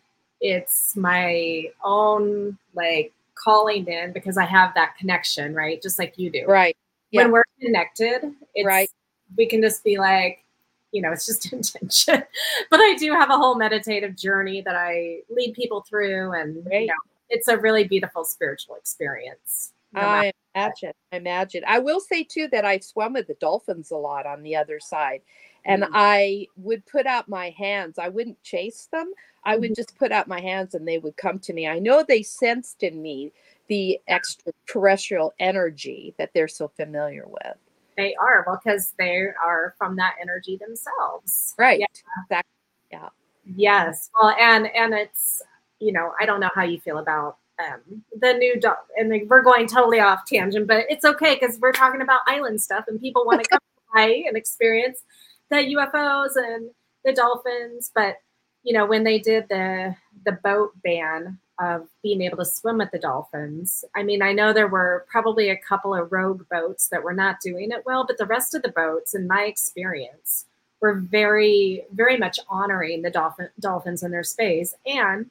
it's 0.42 0.96
my 0.96 1.70
own 1.83 2.59
like 2.74 3.12
calling 3.35 3.87
in 3.87 4.12
because 4.12 4.37
I 4.37 4.44
have 4.44 4.74
that 4.74 4.96
connection, 4.98 5.55
right? 5.55 5.81
Just 5.81 5.98
like 5.98 6.18
you 6.18 6.31
do. 6.31 6.44
Right. 6.46 6.76
Yeah. 7.12 7.22
When 7.22 7.33
we're 7.33 7.44
connected, 7.61 8.33
it's 8.55 8.66
right. 8.66 8.90
we 9.37 9.46
can 9.46 9.62
just 9.62 9.85
be 9.85 9.98
like, 9.98 10.44
you 10.90 11.00
know, 11.00 11.12
it's 11.12 11.24
just 11.24 11.52
intention. 11.52 12.24
but 12.70 12.81
I 12.81 12.96
do 12.98 13.12
have 13.12 13.31
a 13.31 13.37
whole 13.37 13.55
meditative 13.55 14.16
journey 14.16 14.61
that 14.62 14.74
I 14.74 15.20
lead 15.31 15.55
people 15.55 15.83
through 15.88 16.33
and 16.33 16.66
right. 16.66 16.83
you 16.83 16.87
know, 16.88 16.94
it's 17.31 17.48
a 17.48 17.57
really 17.57 17.85
beautiful 17.85 18.24
spiritual 18.24 18.74
experience. 18.74 19.72
No 19.92 20.00
I 20.00 20.33
imagine. 20.55 20.92
I 21.12 21.16
imagine. 21.16 21.62
I 21.66 21.78
will 21.78 22.00
say 22.00 22.24
too 22.24 22.48
that 22.50 22.64
I've 22.64 22.83
swum 22.83 23.12
with 23.12 23.26
the 23.26 23.35
dolphins 23.35 23.90
a 23.90 23.96
lot 23.96 24.26
on 24.26 24.42
the 24.42 24.57
other 24.57 24.81
side. 24.81 25.20
And 25.64 25.83
mm-hmm. 25.83 25.92
I 25.94 26.46
would 26.57 26.85
put 26.87 27.07
out 27.07 27.29
my 27.29 27.51
hands. 27.51 27.98
I 27.98 28.09
wouldn't 28.09 28.42
chase 28.42 28.88
them. 28.92 29.12
I 29.44 29.57
would 29.57 29.70
mm-hmm. 29.70 29.75
just 29.75 29.96
put 29.96 30.12
out 30.12 30.29
my 30.29 30.40
hands 30.40 30.75
and 30.75 30.87
they 30.87 30.98
would 30.98 31.16
come 31.16 31.38
to 31.40 31.53
me. 31.53 31.68
I 31.68 31.79
know 31.79 32.05
they 32.07 32.22
sensed 32.22 32.83
in 32.83 33.01
me 33.01 33.33
the 33.68 33.98
extraterrestrial 34.09 35.35
energy 35.38 36.14
that 36.18 36.31
they're 36.35 36.48
so 36.48 36.68
familiar 36.68 37.25
with. 37.27 37.57
They 37.96 38.14
are, 38.20 38.44
well, 38.46 38.61
because 38.62 38.94
they 38.98 39.29
are 39.42 39.75
from 39.79 39.96
that 39.96 40.14
energy 40.20 40.57
themselves. 40.57 41.55
Right. 41.59 41.81
Yeah. 41.81 41.87
Exactly. 42.25 42.51
Yeah. 42.90 43.09
Yes. 43.57 44.11
Well, 44.20 44.35
and 44.38 44.68
and 44.75 44.94
it's 44.94 45.42
you 45.81 45.92
know 45.92 46.12
I 46.20 46.27
don't 46.27 46.40
know 46.40 46.51
how 46.55 46.62
you 46.62 46.81
feel 46.81 46.98
about 46.98 47.38
um, 47.59 48.03
the 48.18 48.33
new 48.35 48.59
dog, 48.59 48.77
and 48.96 49.11
like, 49.11 49.25
we're 49.29 49.42
going 49.42 49.66
totally 49.66 50.01
off 50.01 50.25
tangent, 50.27 50.66
but 50.66 50.85
it's 50.88 51.05
okay 51.05 51.35
because 51.35 51.59
we're 51.61 51.72
talking 51.72 52.03
about 52.03 52.20
island 52.27 52.62
stuff, 52.62 52.85
and 52.88 53.01
people 53.01 53.25
want 53.25 53.42
to 53.44 53.48
come 53.48 53.61
by 53.94 54.22
and 54.27 54.37
experience 54.37 55.03
the 55.52 55.74
UFOs 55.76 56.36
and 56.36 56.70
the 57.04 57.12
dolphins. 57.12 57.90
But 57.94 58.16
you 58.62 58.72
know, 58.72 58.86
when 58.86 59.04
they 59.04 59.18
did 59.18 59.48
the 59.48 59.94
the 60.24 60.32
boat 60.32 60.72
ban 60.82 61.38
of 61.60 61.86
being 62.02 62.22
able 62.22 62.38
to 62.38 62.44
swim 62.44 62.78
with 62.78 62.90
the 62.90 62.98
dolphins, 62.98 63.84
I 63.94 64.02
mean, 64.02 64.22
I 64.22 64.32
know 64.32 64.52
there 64.52 64.68
were 64.68 65.06
probably 65.08 65.50
a 65.50 65.56
couple 65.56 65.94
of 65.94 66.10
rogue 66.10 66.44
boats 66.50 66.88
that 66.88 67.02
were 67.02 67.12
not 67.12 67.40
doing 67.40 67.70
it 67.70 67.84
well, 67.84 68.04
but 68.06 68.18
the 68.18 68.26
rest 68.26 68.54
of 68.54 68.62
the 68.62 68.70
boats, 68.70 69.14
in 69.14 69.26
my 69.26 69.42
experience, 69.42 70.46
were 70.80 70.94
very, 70.94 71.84
very 71.92 72.16
much 72.16 72.40
honoring 72.48 73.02
the 73.02 73.10
dolphin, 73.10 73.48
dolphins 73.60 74.02
in 74.02 74.10
their 74.10 74.24
space. 74.24 74.74
And 74.86 75.30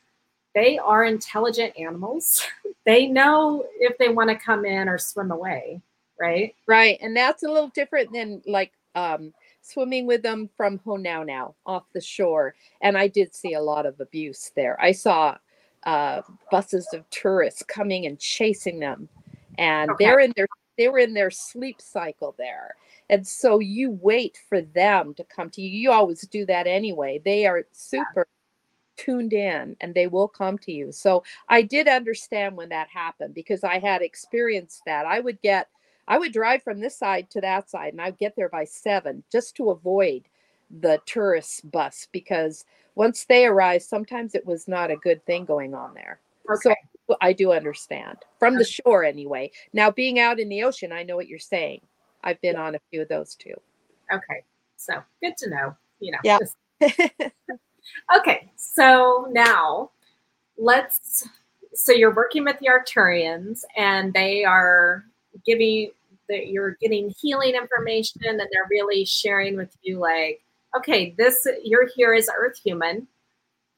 they 0.55 0.77
are 0.77 1.03
intelligent 1.03 1.77
animals. 1.77 2.45
they 2.85 3.07
know 3.07 3.65
if 3.79 3.97
they 3.97 4.09
want 4.09 4.29
to 4.29 4.35
come 4.35 4.65
in 4.65 4.87
or 4.87 4.97
swim 4.97 5.31
away, 5.31 5.81
right? 6.19 6.55
Right. 6.67 6.97
And 7.01 7.15
that's 7.15 7.43
a 7.43 7.49
little 7.49 7.69
different 7.69 8.13
than 8.13 8.41
like 8.45 8.71
um, 8.95 9.33
swimming 9.61 10.05
with 10.05 10.23
them 10.23 10.49
from 10.55 10.79
Honaunau 10.79 11.53
off 11.65 11.83
the 11.93 12.01
shore. 12.01 12.55
And 12.81 12.97
I 12.97 13.07
did 13.07 13.33
see 13.33 13.53
a 13.53 13.61
lot 13.61 13.85
of 13.85 13.99
abuse 13.99 14.51
there. 14.55 14.79
I 14.81 14.91
saw 14.91 15.37
uh, 15.83 16.21
buses 16.51 16.87
of 16.93 17.09
tourists 17.09 17.63
coming 17.63 18.05
and 18.05 18.19
chasing 18.19 18.79
them. 18.79 19.09
And 19.57 19.91
okay. 19.91 20.05
they're 20.05 20.19
in 20.19 20.33
their 20.35 20.47
they 20.77 20.87
were 20.87 20.99
in 20.99 21.13
their 21.13 21.29
sleep 21.29 21.81
cycle 21.81 22.33
there. 22.37 22.75
And 23.09 23.27
so 23.27 23.59
you 23.59 23.91
wait 23.91 24.39
for 24.47 24.61
them 24.61 25.13
to 25.15 25.23
come 25.23 25.49
to 25.51 25.61
you. 25.61 25.69
You 25.69 25.91
always 25.91 26.21
do 26.21 26.45
that 26.45 26.65
anyway. 26.65 27.21
They 27.23 27.45
are 27.45 27.65
super 27.71 28.25
yeah. 28.27 29.03
tuned 29.03 29.33
in 29.33 29.75
and 29.81 29.93
they 29.93 30.07
will 30.07 30.29
come 30.29 30.57
to 30.59 30.71
you. 30.71 30.91
So 30.91 31.23
I 31.49 31.61
did 31.61 31.87
understand 31.87 32.55
when 32.55 32.69
that 32.69 32.87
happened 32.87 33.33
because 33.33 33.63
I 33.63 33.79
had 33.79 34.01
experienced 34.01 34.81
that. 34.85 35.05
I 35.05 35.19
would 35.19 35.41
get 35.41 35.67
I 36.07 36.17
would 36.17 36.33
drive 36.33 36.63
from 36.63 36.79
this 36.79 36.97
side 36.97 37.29
to 37.31 37.41
that 37.41 37.69
side 37.69 37.93
and 37.93 38.01
I'd 38.01 38.17
get 38.17 38.35
there 38.35 38.49
by 38.49 38.65
seven 38.65 39.23
just 39.31 39.55
to 39.57 39.69
avoid 39.69 40.23
the 40.79 40.99
tourist 41.05 41.69
bus 41.69 42.07
because 42.11 42.65
once 42.95 43.25
they 43.25 43.45
arrived, 43.45 43.83
sometimes 43.83 44.35
it 44.35 44.45
was 44.45 44.67
not 44.67 44.91
a 44.91 44.97
good 44.97 45.25
thing 45.25 45.45
going 45.45 45.73
on 45.73 45.93
there. 45.93 46.19
Okay. 46.49 46.75
So 47.07 47.17
I 47.21 47.33
do 47.33 47.51
understand 47.51 48.17
from 48.39 48.55
the 48.55 48.63
shore 48.63 49.03
anyway. 49.03 49.51
Now, 49.73 49.91
being 49.91 50.19
out 50.19 50.39
in 50.39 50.49
the 50.49 50.63
ocean, 50.63 50.91
I 50.91 51.03
know 51.03 51.15
what 51.15 51.27
you're 51.27 51.39
saying. 51.39 51.81
I've 52.23 52.39
been 52.41 52.55
on 52.55 52.75
a 52.75 52.79
few 52.89 53.01
of 53.01 53.09
those 53.09 53.35
too. 53.35 53.53
Okay. 54.13 54.43
So 54.77 55.01
good 55.21 55.37
to 55.37 55.49
know, 55.49 55.75
you 55.99 56.11
know. 56.11 56.17
Yeah. 56.23 56.37
okay. 58.17 58.51
So 58.55 59.27
now 59.31 59.91
let's, 60.57 61.27
so 61.73 61.91
you're 61.91 62.13
working 62.13 62.43
with 62.43 62.59
the 62.59 62.67
Arcturians 62.67 63.63
and 63.75 64.13
they 64.13 64.43
are 64.43 65.05
giving 65.45 65.91
that 66.31 66.47
you're 66.47 66.77
getting 66.81 67.13
healing 67.21 67.55
information 67.55 68.21
and 68.25 68.39
they're 68.39 68.67
really 68.71 69.05
sharing 69.05 69.55
with 69.55 69.75
you 69.83 69.99
like 69.99 70.41
okay 70.75 71.13
this 71.17 71.47
you're 71.63 71.89
here 71.95 72.13
as 72.13 72.29
earth 72.35 72.59
human. 72.63 73.07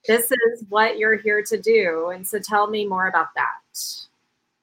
This 0.08 0.32
is 0.32 0.66
what 0.68 0.98
you're 0.98 1.18
here 1.18 1.42
to 1.44 1.58
do. 1.58 2.10
And 2.10 2.28
so 2.28 2.38
tell 2.38 2.68
me 2.68 2.86
more 2.86 3.08
about 3.08 3.28
that. 3.36 4.06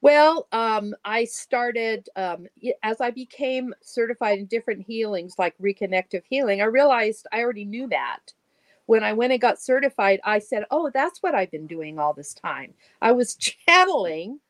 Well 0.02 0.46
um, 0.52 0.94
i 1.04 1.24
started 1.24 2.08
um, 2.16 2.46
as 2.82 3.00
i 3.00 3.10
became 3.10 3.74
certified 3.82 4.38
in 4.38 4.46
different 4.46 4.86
healings 4.86 5.34
like 5.38 5.54
reconnective 5.58 6.22
healing 6.28 6.62
i 6.62 6.64
realized 6.64 7.26
i 7.32 7.40
already 7.40 7.64
knew 7.64 7.88
that. 7.88 8.32
When 8.86 9.04
i 9.04 9.12
went 9.12 9.32
and 9.32 9.40
got 9.40 9.60
certified 9.60 10.20
i 10.24 10.38
said 10.38 10.64
oh 10.70 10.90
that's 10.92 11.22
what 11.22 11.34
i've 11.34 11.50
been 11.50 11.66
doing 11.66 11.98
all 11.98 12.14
this 12.14 12.34
time. 12.34 12.72
I 13.02 13.12
was 13.12 13.34
channeling 13.66 14.40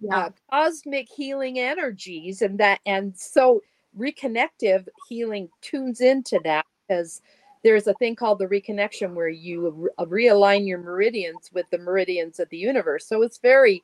yeah. 0.00 0.16
uh, 0.16 0.30
cosmic 0.50 1.08
healing 1.08 1.58
energies 1.58 2.42
and 2.42 2.58
that 2.58 2.80
and 2.86 3.16
so 3.16 3.60
reconnective 3.98 4.86
healing 5.08 5.48
tunes 5.60 6.00
into 6.00 6.38
that 6.44 6.64
because 6.86 7.20
there's 7.64 7.86
a 7.86 7.94
thing 7.94 8.14
called 8.14 8.38
the 8.38 8.46
reconnection 8.46 9.14
where 9.14 9.28
you 9.28 9.70
re- 9.70 9.90
uh, 9.98 10.04
realign 10.04 10.66
your 10.66 10.78
meridians 10.78 11.50
with 11.52 11.68
the 11.70 11.78
meridians 11.78 12.38
of 12.38 12.48
the 12.50 12.56
universe. 12.56 13.06
So 13.06 13.22
it's 13.22 13.38
very 13.38 13.82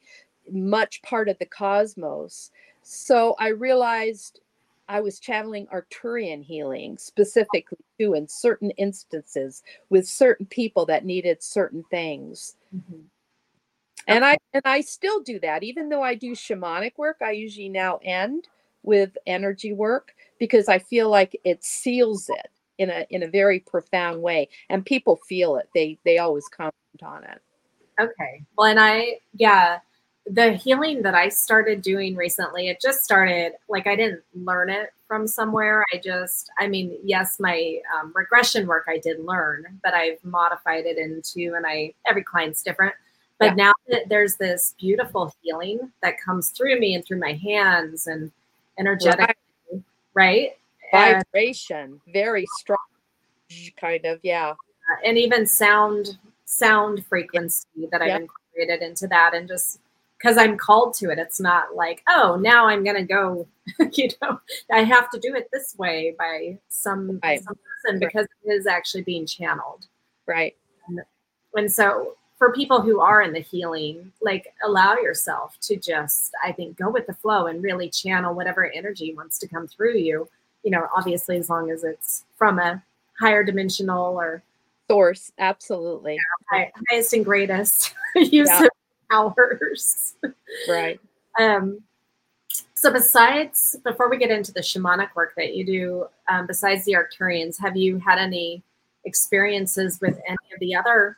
much 0.51 1.03
part 1.03 1.29
of 1.29 1.39
the 1.39 1.47
cosmos. 1.47 2.51
So 2.83 3.35
i 3.39 3.49
realized 3.49 4.41
i 4.89 5.01
was 5.01 5.19
channeling 5.19 5.67
arcturian 5.69 6.45
healing 6.45 6.99
specifically 6.99 7.79
too 7.99 8.13
in 8.13 8.29
certain 8.29 8.71
instances 8.73 9.63
with 9.89 10.07
certain 10.07 10.45
people 10.47 10.85
that 10.87 11.05
needed 11.05 11.43
certain 11.43 11.83
things. 11.91 12.57
Mm-hmm. 12.75 13.01
And 14.07 14.25
i 14.25 14.37
and 14.55 14.63
i 14.65 14.81
still 14.81 15.21
do 15.21 15.39
that 15.41 15.63
even 15.63 15.89
though 15.89 16.03
i 16.03 16.15
do 16.15 16.33
shamanic 16.33 16.93
work 16.97 17.19
i 17.23 17.31
usually 17.31 17.69
now 17.69 17.99
end 18.03 18.49
with 18.83 19.17
energy 19.27 19.73
work 19.73 20.15
because 20.39 20.69
i 20.69 20.79
feel 20.79 21.11
like 21.11 21.39
it 21.45 21.63
seals 21.63 22.29
it 22.29 22.51
in 22.79 22.91
a 22.91 23.07
in 23.11 23.23
a 23.23 23.29
very 23.29 23.61
profound 23.61 24.21
way 24.21 24.49
and 24.69 24.85
people 24.85 25.17
feel 25.29 25.57
it. 25.57 25.69
They 25.75 25.99
they 26.05 26.19
always 26.19 26.49
comment 26.49 26.75
on 27.03 27.25
it. 27.25 27.41
Okay. 28.01 28.43
Well 28.57 28.69
and 28.69 28.81
i 28.81 29.19
yeah 29.35 29.79
the 30.27 30.53
healing 30.53 31.03
that 31.03 31.15
i 31.15 31.29
started 31.29 31.83
doing 31.83 32.17
recently 32.17 32.69
it 32.69 32.81
just 32.81 33.05
started 33.05 33.53
like 33.69 33.87
i 33.87 33.95
didn't 33.95 34.23
learn 34.35 34.71
it 34.71 34.91
from 35.07 35.27
somewhere. 35.29 35.85
I 35.93 35.99
just 35.99 36.51
i 36.59 36.67
mean 36.67 36.99
yes 37.05 37.39
my 37.39 37.79
um, 37.95 38.13
regression 38.15 38.67
work 38.67 38.87
i 38.89 38.99
did 38.99 39.21
learn 39.25 39.79
but 39.83 39.95
i've 39.95 40.25
modified 40.25 40.87
it 40.87 40.97
into 40.97 41.55
and 41.55 41.67
i 41.67 41.93
every 42.07 42.25
client's 42.25 42.63
different 42.63 42.95
but 43.39 43.47
yeah. 43.47 43.55
now 43.55 43.73
that 43.89 44.09
there's 44.09 44.37
this 44.37 44.75
beautiful 44.79 45.33
healing 45.43 45.93
that 46.03 46.21
comes 46.21 46.51
through 46.51 46.79
me 46.79 46.95
and 46.95 47.05
through 47.05 47.19
my 47.19 47.33
hands 47.33 48.07
and 48.07 48.31
energetic, 48.79 49.37
right? 50.15 50.57
right? 50.93 51.23
Vibration, 51.33 52.01
and, 52.07 52.13
very 52.13 52.47
strong, 52.59 52.79
kind 53.77 54.05
of, 54.05 54.21
yeah. 54.23 54.55
And 55.05 55.19
even 55.19 55.47
sound, 55.47 56.19
sound 56.45 57.05
frequency 57.07 57.89
that 57.91 58.03
I've 58.03 58.23
incorporated 58.23 58.83
into 58.83 59.09
that, 59.09 59.35
and 59.35 59.49
just 59.49 59.81
because 60.19 60.39
I'm 60.39 60.57
called 60.57 60.95
to 60.95 61.11
it, 61.11 61.19
it's 61.19 61.41
not 61.41 61.75
like, 61.75 62.03
oh, 62.09 62.37
now 62.41 62.67
I'm 62.67 62.85
gonna 62.85 63.05
go. 63.05 63.47
you 63.93 64.09
know, 64.23 64.39
I 64.71 64.85
have 64.85 65.11
to 65.11 65.19
do 65.19 65.35
it 65.35 65.49
this 65.53 65.75
way 65.79 66.15
by 66.19 66.59
some, 66.69 67.19
right. 67.23 67.43
some 67.43 67.57
person 67.83 67.99
because 67.99 68.27
it 68.45 68.51
is 68.51 68.67
actually 68.67 69.03
being 69.03 69.27
channeled, 69.27 69.87
right? 70.27 70.55
And, 70.87 71.01
and 71.55 71.73
so 71.73 72.17
for 72.45 72.53
people 72.53 72.83
who 72.83 73.01
are 73.01 73.23
in 73.23 73.33
the 73.33 73.41
healing, 73.41 74.13
like 74.21 74.53
allow 74.63 74.97
yourself 74.97 75.57
to 75.63 75.77
just, 75.77 76.31
I 76.45 76.53
think, 76.53 76.77
go 76.77 76.91
with 76.91 77.07
the 77.07 77.15
flow 77.15 77.47
and 77.47 77.63
really 77.63 77.89
channel 77.89 78.35
whatever 78.35 78.71
energy 78.71 79.15
wants 79.15 79.39
to 79.39 79.49
come 79.49 79.67
through 79.67 79.97
you. 79.97 80.29
You 80.63 80.71
know, 80.71 80.87
obviously, 80.95 81.39
as 81.39 81.49
long 81.49 81.71
as 81.71 81.85
it's 81.85 82.27
from 82.37 82.59
a 82.59 82.85
higher 83.19 83.45
dimensional 83.45 84.21
or 84.21 84.43
source, 84.91 85.33
absolutely. 85.39 86.19
Yeah, 86.53 86.69
highest 86.91 87.15
and 87.15 87.25
greatest 87.25 87.95
use 88.15 88.51
yeah. 88.51 88.65
of 88.65 89.35
powers. 89.35 90.15
Right. 90.69 91.01
um, 91.41 91.81
so, 92.75 92.93
besides, 92.93 93.75
before 93.85 94.11
we 94.11 94.19
get 94.19 94.31
into 94.31 94.53
the 94.53 94.61
shamanic 94.61 95.15
work 95.15 95.33
that 95.39 95.55
you 95.55 95.65
do, 95.65 96.07
um, 96.29 96.47
besides 96.47 96.85
the 96.85 96.93
Arcturians, 96.93 97.59
have 97.59 97.75
you 97.75 97.97
had 98.01 98.19
any 98.19 98.63
experiences 99.07 99.99
with 100.03 100.21
any 100.29 100.53
of 100.53 100.61
the 100.61 100.75
other 100.75 101.17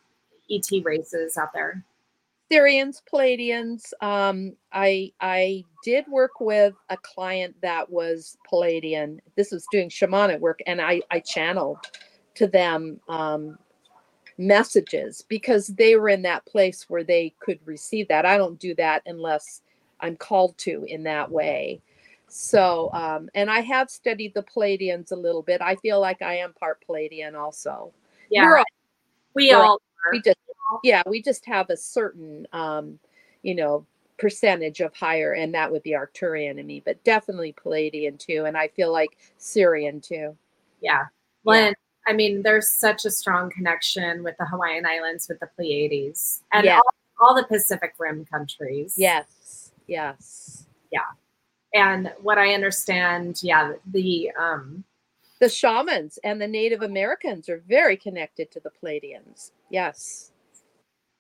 ET 0.51 0.85
races 0.85 1.37
out 1.37 1.53
there? 1.53 1.85
Sirians, 2.51 3.03
Pleiadians. 3.13 3.93
Um, 4.01 4.55
I 4.73 5.13
I 5.21 5.65
did 5.85 6.07
work 6.09 6.41
with 6.41 6.75
a 6.91 6.97
client 6.97 7.57
that 7.63 7.91
was 7.91 8.37
Pleiadian. 8.51 9.19
This 9.35 9.51
was 9.51 9.67
doing 9.73 9.89
shamanic 9.89 10.39
work, 10.39 10.61
and 10.67 10.81
I 10.81 11.03
I 11.11 11.21
channeled 11.21 11.79
to 12.35 12.47
them 12.47 13.01
um, 13.09 13.59
messages 14.39 15.25
because 15.29 15.69
they 15.69 15.97
were 15.97 16.09
in 16.09 16.23
that 16.23 16.47
place 16.47 16.85
where 16.89 17.03
they 17.03 17.35
could 17.41 17.59
receive 17.65 18.09
that. 18.09 18.27
I 18.27 18.37
don't 18.37 18.59
do 18.61 18.75
that 18.77 19.03
unless 19.07 19.63
I'm 20.01 20.17
called 20.17 20.57
to 20.59 20.85
in 20.85 21.03
that 21.05 21.31
way. 21.31 21.81
So, 22.29 22.91
um, 22.93 23.31
and 23.35 23.51
I 23.51 23.61
have 23.61 23.89
studied 23.89 24.35
the 24.35 24.43
Pleiadians 24.43 25.13
a 25.13 25.17
little 25.17 25.43
bit. 25.43 25.63
I 25.63 25.77
feel 25.77 26.01
like 26.01 26.23
I 26.23 26.37
am 26.39 26.53
part 26.53 26.85
Pleiadian 26.87 27.35
also. 27.35 27.93
Yeah, 28.31 28.53
all, 28.59 28.65
we 29.35 29.53
all 29.53 29.81
we 30.11 30.21
just 30.21 30.37
yeah 30.83 31.03
we 31.07 31.23
just 31.23 31.45
have 31.47 31.71
a 31.71 31.77
certain 31.77 32.47
um 32.53 32.99
you 33.43 33.55
know 33.55 33.87
percentage 34.19 34.81
of 34.81 34.95
higher 34.95 35.33
and 35.33 35.55
that 35.55 35.71
would 35.71 35.83
be 35.83 35.91
arcturian 35.91 36.59
in 36.59 36.67
me 36.67 36.83
but 36.85 37.03
definitely 37.05 37.53
pleiadian 37.53 38.19
too 38.19 38.45
and 38.47 38.57
i 38.57 38.67
feel 38.69 38.91
like 38.91 39.19
sirian 39.39 40.03
too 40.03 40.35
yeah 40.81 41.05
well 41.45 41.67
yeah. 41.67 41.73
i 42.07 42.13
mean 42.13 42.43
there's 42.43 42.71
such 42.71 43.05
a 43.05 43.11
strong 43.11 43.51
connection 43.51 44.23
with 44.23 44.35
the 44.39 44.47
hawaiian 44.47 44.87
islands 44.87 45.29
with 45.29 45.39
the 45.41 45.49
pleiades 45.55 46.43
and 46.53 46.65
yeah. 46.65 46.77
all, 46.77 47.29
all 47.29 47.35
the 47.35 47.45
pacific 47.45 47.93
rim 47.99 48.25
countries 48.25 48.95
yes 48.97 49.71
yes 49.87 50.67
yeah 50.91 51.01
and 51.75 52.11
what 52.23 52.39
i 52.39 52.55
understand 52.55 53.39
yeah 53.43 53.73
the 53.93 54.31
um 54.41 54.83
the 55.39 55.49
shamans 55.49 56.19
and 56.25 56.41
the 56.41 56.47
Native 56.47 56.83
Americans 56.83 57.49
are 57.49 57.63
very 57.69 57.97
connected 57.97 58.51
to 58.51 58.61
the 58.61 58.71
Pleiadians. 58.71 59.51
Yes. 59.71 60.33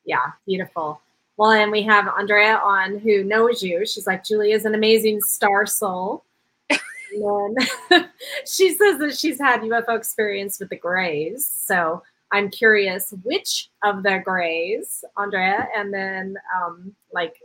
Yeah, 0.04 0.32
beautiful. 0.46 1.00
Well, 1.36 1.50
and 1.50 1.70
we 1.70 1.82
have 1.82 2.08
Andrea 2.08 2.56
on 2.56 2.98
who 2.98 3.24
knows 3.24 3.62
you. 3.62 3.84
She's 3.84 4.06
like, 4.06 4.24
Julie 4.24 4.52
is 4.52 4.64
an 4.64 4.74
amazing 4.74 5.20
star 5.20 5.66
soul. 5.66 6.24
and 6.70 7.58
then 7.90 8.08
she 8.46 8.70
says 8.70 8.98
that 8.98 9.16
she's 9.18 9.38
had 9.38 9.60
UFO 9.60 9.96
experience 9.96 10.58
with 10.58 10.70
the 10.70 10.76
Greys. 10.76 11.46
So 11.46 12.02
I'm 12.32 12.50
curious 12.50 13.12
which 13.22 13.68
of 13.84 14.02
the 14.02 14.22
Greys, 14.24 15.04
Andrea, 15.16 15.68
and 15.76 15.92
then 15.92 16.36
um, 16.56 16.94
like, 17.12 17.36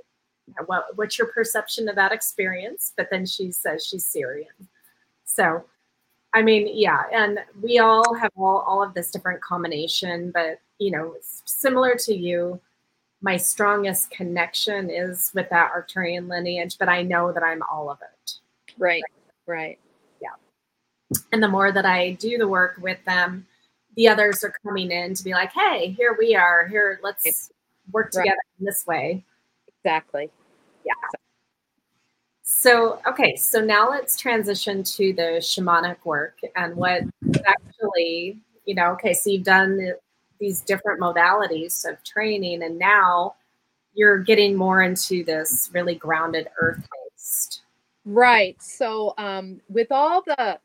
what, 0.66 0.86
what's 0.96 1.18
your 1.18 1.28
perception 1.28 1.90
of 1.90 1.96
that 1.96 2.12
experience? 2.12 2.94
But 2.96 3.10
then 3.12 3.26
she 3.26 3.52
says 3.52 3.86
she's 3.86 4.06
Sirian. 4.06 4.68
So 5.26 5.66
I 6.34 6.42
mean, 6.42 6.70
yeah, 6.74 7.04
and 7.12 7.40
we 7.62 7.80
all 7.80 8.14
have 8.16 8.32
all, 8.38 8.64
all 8.66 8.82
of 8.82 8.94
this 8.94 9.12
different 9.12 9.42
combination, 9.42 10.32
but 10.32 10.60
you 10.82 10.90
know, 10.90 11.14
similar 11.46 11.94
to 11.96 12.14
you, 12.14 12.60
my 13.22 13.38
strongest 13.38 14.10
connection 14.10 14.90
is 14.90 15.32
with 15.36 15.48
that 15.52 15.72
Arcturian 15.72 16.28
lineage, 16.28 16.80
but 16.80 16.90
I 16.90 17.04
know 17.04 17.32
that 17.32 17.44
I'm 17.44 17.62
all 17.72 17.92
of 17.92 18.00
it. 18.02 18.32
Right, 18.80 19.04
right. 19.46 19.78
Yeah. 20.24 21.18
And 21.32 21.44
the 21.44 21.48
more 21.48 21.72
that 21.72 21.86
I 21.86 22.14
do 22.14 22.40
the 22.40 22.48
work 22.48 22.78
with 22.82 22.98
them, 23.06 23.46
the 23.96 24.08
others 24.08 24.44
are 24.44 24.56
coming 24.66 24.90
in 24.90 25.14
to 25.14 25.24
be 25.24 25.34
like, 25.34 25.52
hey, 25.54 25.92
here 25.92 26.16
we 26.18 26.36
are. 26.36 26.68
Here, 26.68 27.00
let's 27.04 27.52
work 27.92 28.10
together 28.10 28.30
right. 28.30 28.60
in 28.60 28.66
this 28.66 28.88
way. 28.88 29.24
Exactly. 29.68 30.32
Yeah. 30.84 30.94
So, 32.42 33.02
okay, 33.08 33.36
so 33.36 33.62
now 33.62 33.88
let's 33.88 34.18
transition 34.18 34.82
to 34.84 35.14
the 35.14 35.38
shamanic 35.42 35.98
work 36.06 36.40
and 36.56 36.76
what 36.76 37.04
actually, 37.46 38.40
you 38.66 38.74
know, 38.74 38.94
okay, 38.94 39.14
so 39.14 39.30
you've 39.30 39.44
done 39.44 39.94
these 40.42 40.60
different 40.60 41.00
modalities 41.00 41.90
of 41.90 42.04
training, 42.04 42.64
and 42.64 42.78
now 42.78 43.36
you're 43.94 44.20
getting 44.20 44.56
more 44.56 44.82
into 44.82 45.24
this 45.24 45.70
really 45.74 45.96
grounded 45.96 46.50
earth 46.60 46.86
based 47.16 47.62
Right. 48.06 48.62
So 48.62 49.14
um, 49.18 49.62
with 49.70 49.92
all 49.92 50.24
the 50.24 50.60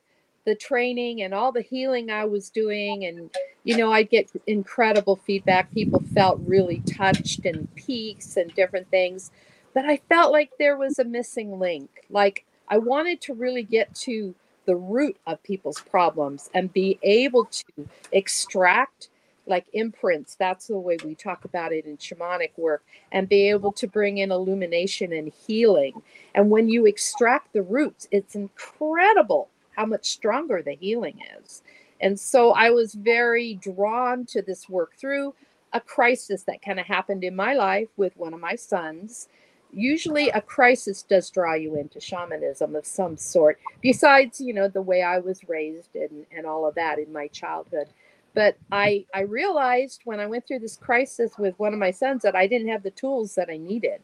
the 0.45 0.55
training 0.55 1.23
and 1.23 1.35
all 1.35 1.51
the 1.51 1.61
healing 1.61 2.09
I 2.09 2.25
was 2.25 2.51
doing, 2.51 3.05
and 3.05 3.31
you 3.65 3.77
know, 3.77 3.93
I 3.93 4.05
get 4.05 4.31
incredible 4.47 5.17
feedback. 5.17 5.73
People 5.75 6.03
felt 6.15 6.41
really 6.47 6.81
touched 6.87 7.45
and 7.45 7.73
peaks 7.75 8.37
and 8.37 8.55
different 8.55 8.89
things, 8.91 9.33
but 9.75 9.85
I 9.85 9.99
felt 10.09 10.33
like 10.33 10.51
there 10.59 10.77
was 10.77 10.99
a 10.99 11.05
missing 11.05 11.59
link. 11.59 11.91
Like 12.09 12.47
I 12.69 12.79
wanted 12.79 13.21
to 13.23 13.35
really 13.35 13.65
get 13.65 13.95
to 13.97 14.35
the 14.65 14.77
root 14.77 15.17
of 15.27 15.43
people's 15.43 15.81
problems 15.81 16.49
and 16.55 16.73
be 16.73 16.99
able 17.03 17.45
to 17.47 17.89
extract 18.13 19.09
like 19.47 19.67
imprints 19.73 20.35
that's 20.35 20.67
the 20.67 20.79
way 20.79 20.97
we 21.05 21.15
talk 21.15 21.45
about 21.45 21.73
it 21.73 21.87
in 21.87 21.97
shamanic 21.97 22.51
work 22.57 22.85
and 23.13 23.29
be 23.29 23.49
able 23.49 23.73
to 23.73 23.87
bring 23.87 24.19
in 24.19 24.33
illumination 24.33 25.13
and 25.13 25.33
healing. 25.47 26.03
And 26.35 26.51
when 26.51 26.69
you 26.69 26.87
extract 26.87 27.53
the 27.53 27.63
roots 27.63 28.09
it's 28.11 28.35
incredible 28.35 29.49
how 29.71 29.87
much 29.87 30.07
stronger 30.11 30.63
the 30.63 30.75
healing 30.75 31.21
is. 31.41 31.63
And 32.01 32.19
so 32.19 32.53
i 32.53 32.71
was 32.71 32.95
very 32.95 33.55
drawn 33.55 34.25
to 34.27 34.43
this 34.43 34.69
work 34.69 34.97
through 34.97 35.35
a 35.73 35.81
crisis 35.81 36.43
that 36.45 36.63
kind 36.63 36.81
of 36.81 36.87
happened 36.87 37.23
in 37.25 37.37
my 37.37 37.55
life 37.55 37.89
with 37.97 38.17
one 38.17 38.33
of 38.33 38.41
my 38.41 38.55
sons. 38.55 39.29
Usually 39.73 40.31
a 40.31 40.41
crisis 40.41 41.03
does 41.03 41.29
draw 41.29 41.55
you 41.55 41.77
into 41.77 42.01
shamanism 42.01 42.75
of 42.75 42.87
some 42.87 43.17
sort 43.17 43.59
besides 43.83 44.41
you 44.41 44.55
know 44.55 44.69
the 44.69 44.81
way 44.81 45.03
i 45.03 45.19
was 45.19 45.47
raised 45.49 45.95
and, 45.95 46.25
and 46.35 46.47
all 46.47 46.67
of 46.67 46.75
that 46.77 46.99
in 46.99 47.13
my 47.13 47.27
childhood 47.29 47.89
but 48.37 48.57
i 48.71 49.05
i 49.15 49.23
realized 49.23 50.03
when 50.05 50.21
i 50.21 50.27
went 50.27 50.47
through 50.47 50.61
this 50.61 50.77
crisis 50.77 51.33
with 51.39 51.59
one 51.59 51.73
of 51.73 51.81
my 51.81 51.91
sons 51.91 52.23
that 52.23 52.37
i 52.37 52.47
didn't 52.47 52.69
have 52.69 52.85
the 52.85 52.91
tools 52.93 53.35
that 53.35 53.51
i 53.51 53.57
needed 53.57 54.03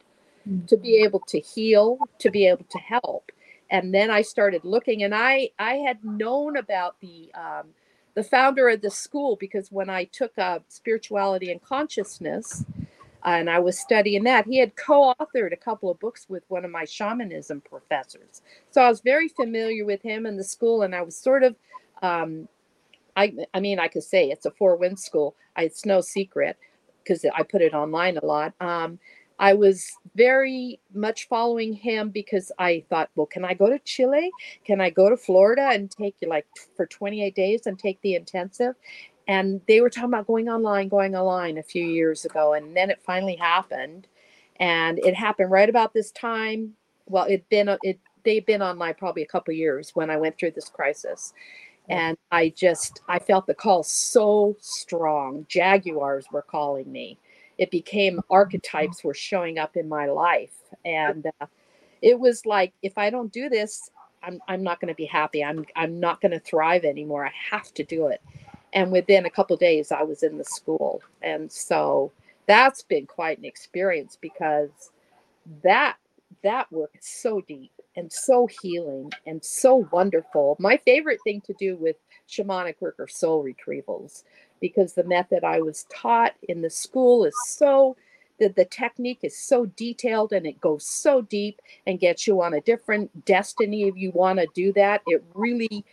mm-hmm. 0.49 0.67
to 0.67 0.77
be 0.77 0.97
able 0.97 1.21
to 1.21 1.39
heal 1.39 1.99
to 2.19 2.31
be 2.31 2.47
able 2.47 2.65
to 2.71 2.79
help 2.79 3.31
and 3.71 3.95
then 3.95 4.11
i 4.11 4.23
started 4.23 4.65
looking 4.65 5.05
and 5.05 5.15
i 5.15 5.49
i 5.61 5.75
had 5.75 6.03
known 6.03 6.57
about 6.57 6.97
the 7.01 7.31
um, 7.35 7.69
the 8.15 8.25
founder 8.25 8.69
of 8.69 8.81
the 8.81 8.91
school 8.91 9.37
because 9.37 9.71
when 9.71 9.89
i 9.89 10.03
took 10.05 10.37
uh, 10.39 10.59
spirituality 10.69 11.53
and 11.53 11.63
consciousness 11.63 12.65
and 13.25 13.49
I 13.49 13.61
was 13.61 13.79
studying 13.79 14.25
that. 14.25 14.47
He 14.47 14.59
had 14.59 14.75
co 14.77 15.15
authored 15.21 15.53
a 15.53 15.57
couple 15.57 15.91
of 15.91 16.01
books 16.01 16.27
with 16.29 16.43
one 16.49 16.65
of 16.65 16.71
my 16.71 16.85
shamanism 16.85 17.61
professors. 17.61 18.43
So 18.71 18.83
I 18.83 18.89
was 18.89 19.01
very 19.01 19.29
familiar 19.29 19.85
with 19.85 20.03
him 20.03 20.27
and 20.27 20.39
the 20.39 20.45
school, 20.45 20.83
and 20.83 20.95
I 20.95 21.03
was 21.03 21.17
sort 21.17 21.45
of 21.45 21.55
um, 22.03 22.49
I 23.17 23.35
I 23.55 23.61
mean 23.61 23.79
I 23.79 23.89
could 23.89 24.03
say 24.03 24.31
it's 24.31 24.47
a 24.47 24.51
four 24.51 24.77
wind 24.77 24.99
school. 24.99 25.37
I, 25.57 25.65
it's 25.65 25.85
no 25.85 26.01
secret 26.01 26.57
because 27.03 27.25
I 27.35 27.43
put 27.43 27.63
it 27.63 27.75
online 27.75 28.17
a 28.17 28.25
lot. 28.25 28.55
Um, 28.61 28.99
I 29.39 29.55
was 29.55 29.91
very 30.15 30.79
much 30.95 31.27
following 31.27 31.73
him 31.73 32.11
because 32.11 32.53
I 32.59 32.85
thought, 32.89 33.11
well, 33.17 33.27
can 33.27 33.45
I 33.45 33.55
go 33.55 33.69
to 33.69 33.79
Chile? 33.81 34.31
Can 34.65 34.81
I 34.81 34.91
go 34.91 35.11
to 35.11 35.17
Florida 35.17 35.71
and 35.73 35.91
take 35.91 36.15
like 36.25 36.47
for 36.77 36.87
28 36.87 37.35
days 37.35 37.67
and 37.67 37.77
take 37.77 38.01
the 38.03 38.15
intensive? 38.15 38.75
And 39.27 39.61
they 39.67 39.81
were 39.81 39.91
talking 39.91 40.11
about 40.11 40.29
going 40.29 40.49
online, 40.49 40.89
going 40.89 41.17
online 41.17 41.59
a 41.59 41.63
few 41.63 41.85
years 41.85 42.25
ago, 42.25 42.53
and 42.55 42.77
then 42.77 42.91
it 42.91 43.03
finally 43.03 43.37
happened, 43.37 44.07
and 44.61 44.99
it 45.01 45.15
happened 45.15 45.51
right 45.51 45.69
about 45.69 45.93
this 45.93 46.11
time. 46.13 46.75
Well, 47.07 47.27
it'd 47.27 47.49
been 47.49 47.69
it 47.83 47.99
they've 48.25 48.47
been 48.47 48.63
online 48.63 48.95
probably 48.95 49.23
a 49.23 49.27
couple 49.27 49.55
years 49.55 49.91
when 49.95 50.11
I 50.11 50.17
went 50.17 50.39
through 50.39 50.53
this 50.53 50.69
crisis, 50.69 51.33
and 51.89 52.17
i 52.31 52.49
just 52.51 53.01
i 53.09 53.19
felt 53.19 53.47
the 53.47 53.55
call 53.55 53.83
so 53.83 54.57
strong. 54.61 55.45
Jaguars 55.49 56.27
were 56.33 56.43
calling 56.43 56.91
me. 56.91 57.19
It 57.59 57.71
became 57.71 58.21
archetypes 58.31 59.05
were 59.05 59.15
showing 59.15 59.59
up 59.59 59.77
in 59.77 59.89
my 59.89 60.07
life 60.07 60.55
and 60.85 61.27
uh, 61.41 61.47
it 62.03 62.19
was 62.19 62.47
like 62.47 62.73
if 62.83 62.99
i 62.99 63.11
don't 63.11 63.33
do 63.33 63.49
this 63.49 63.91
i'm, 64.23 64.41
I'm 64.49 64.63
not 64.63 64.81
going 64.81 64.89
to 64.89 64.95
be 64.97 65.07
happy. 65.07 65.45
I'm 65.45 65.65
i'm 65.77 66.01
not 66.01 66.21
going 66.21 66.33
to 66.33 66.41
thrive 66.41 66.85
anymore. 66.85 67.27
I 67.27 67.33
have 67.51 67.73
to 67.75 67.85
do 67.85 68.07
it. 68.09 68.21
And 68.73 68.91
within 68.93 69.27
a 69.27 69.31
couple 69.31 69.57
days 69.57 69.93
i 69.93 70.03
was 70.03 70.23
in 70.23 70.39
the 70.39 70.45
school. 70.45 71.03
And 71.23 71.51
so 71.51 72.13
that's 72.47 72.83
been 72.83 73.07
quite 73.07 73.39
an 73.39 73.45
experience 73.45 74.17
because 74.21 74.71
that 75.63 75.97
that 76.43 76.71
work 76.73 76.91
is 76.99 77.07
so 77.07 77.41
deep 77.43 77.73
and 77.97 78.13
so 78.13 78.49
healing 78.63 79.11
and 79.27 79.45
so 79.45 79.87
wonderful. 79.93 80.57
My 80.59 80.77
favorite 80.79 81.21
thing 81.25 81.41
to 81.43 81.55
do 81.59 81.77
with 81.77 81.97
shamanic 82.29 82.77
work 82.81 82.97
are 82.99 83.09
soul 83.09 83.45
retrievals 83.45 84.25
because 84.61 84.95
the 84.95 85.05
method 85.05 85.45
I 85.45 85.61
was 85.61 85.87
taught 85.95 86.35
in 86.49 86.63
the 86.63 86.71
school 86.71 87.25
is 87.25 87.35
so 87.47 87.97
the, 88.39 88.49
the 88.49 88.65
technique 88.65 89.21
is 89.23 89.39
so 89.39 89.67
detailed 89.67 90.33
and 90.33 90.47
it 90.47 90.61
goes 90.61 90.85
so 90.85 91.23
deep 91.23 91.61
and 91.87 92.01
gets 92.01 92.27
you 92.27 92.43
on 92.43 92.55
a 92.55 92.61
different 92.61 93.25
destiny 93.25 93.85
if 93.85 93.97
you 93.97 94.11
want 94.13 94.39
to 94.39 94.49
do 94.55 94.73
that. 94.73 95.03
It 95.07 95.23
really 95.35 95.85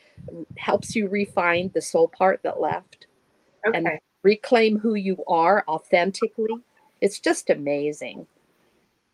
helps 0.58 0.96
you 0.96 1.08
refine 1.08 1.70
the 1.74 1.82
soul 1.82 2.08
part 2.08 2.42
that 2.44 2.60
left 2.60 3.08
okay. 3.68 3.78
and 3.78 3.88
reclaim 4.24 4.80
who 4.80 4.96
you 4.96 5.24
are 5.28 5.64
authentically. 5.68 6.56
It's 7.02 7.20
just 7.20 7.50
amazing. 7.50 8.26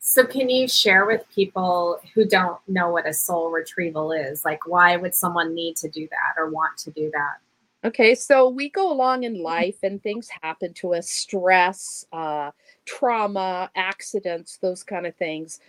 So, 0.08 0.24
can 0.24 0.52
you 0.52 0.68
share 0.68 1.08
with 1.08 1.28
people 1.34 2.00
who 2.14 2.26
don't 2.26 2.60
know 2.68 2.92
what 2.92 3.08
a 3.08 3.14
soul 3.14 3.50
retrieval 3.50 4.12
is? 4.12 4.46
Like, 4.46 4.68
why 4.68 4.96
would 4.98 5.16
someone 5.16 5.56
need 5.56 5.76
to 5.78 5.90
do 5.90 6.08
that 6.12 6.40
or 6.40 6.48
want 6.48 6.78
to 6.78 6.92
do 6.92 7.10
that? 7.12 7.88
Okay, 7.88 8.14
so 8.14 8.48
we 8.48 8.70
go 8.70 8.92
along 8.92 9.24
in 9.24 9.42
life 9.42 9.78
and 9.82 10.02
things 10.02 10.30
happen 10.44 10.76
to 10.76 10.94
us 10.94 11.10
stress, 11.10 12.06
uh, 12.14 12.52
trauma, 12.86 13.72
accidents, 13.76 14.60
those 14.62 14.84
kind 14.84 15.08
of 15.08 15.16
things. 15.16 15.60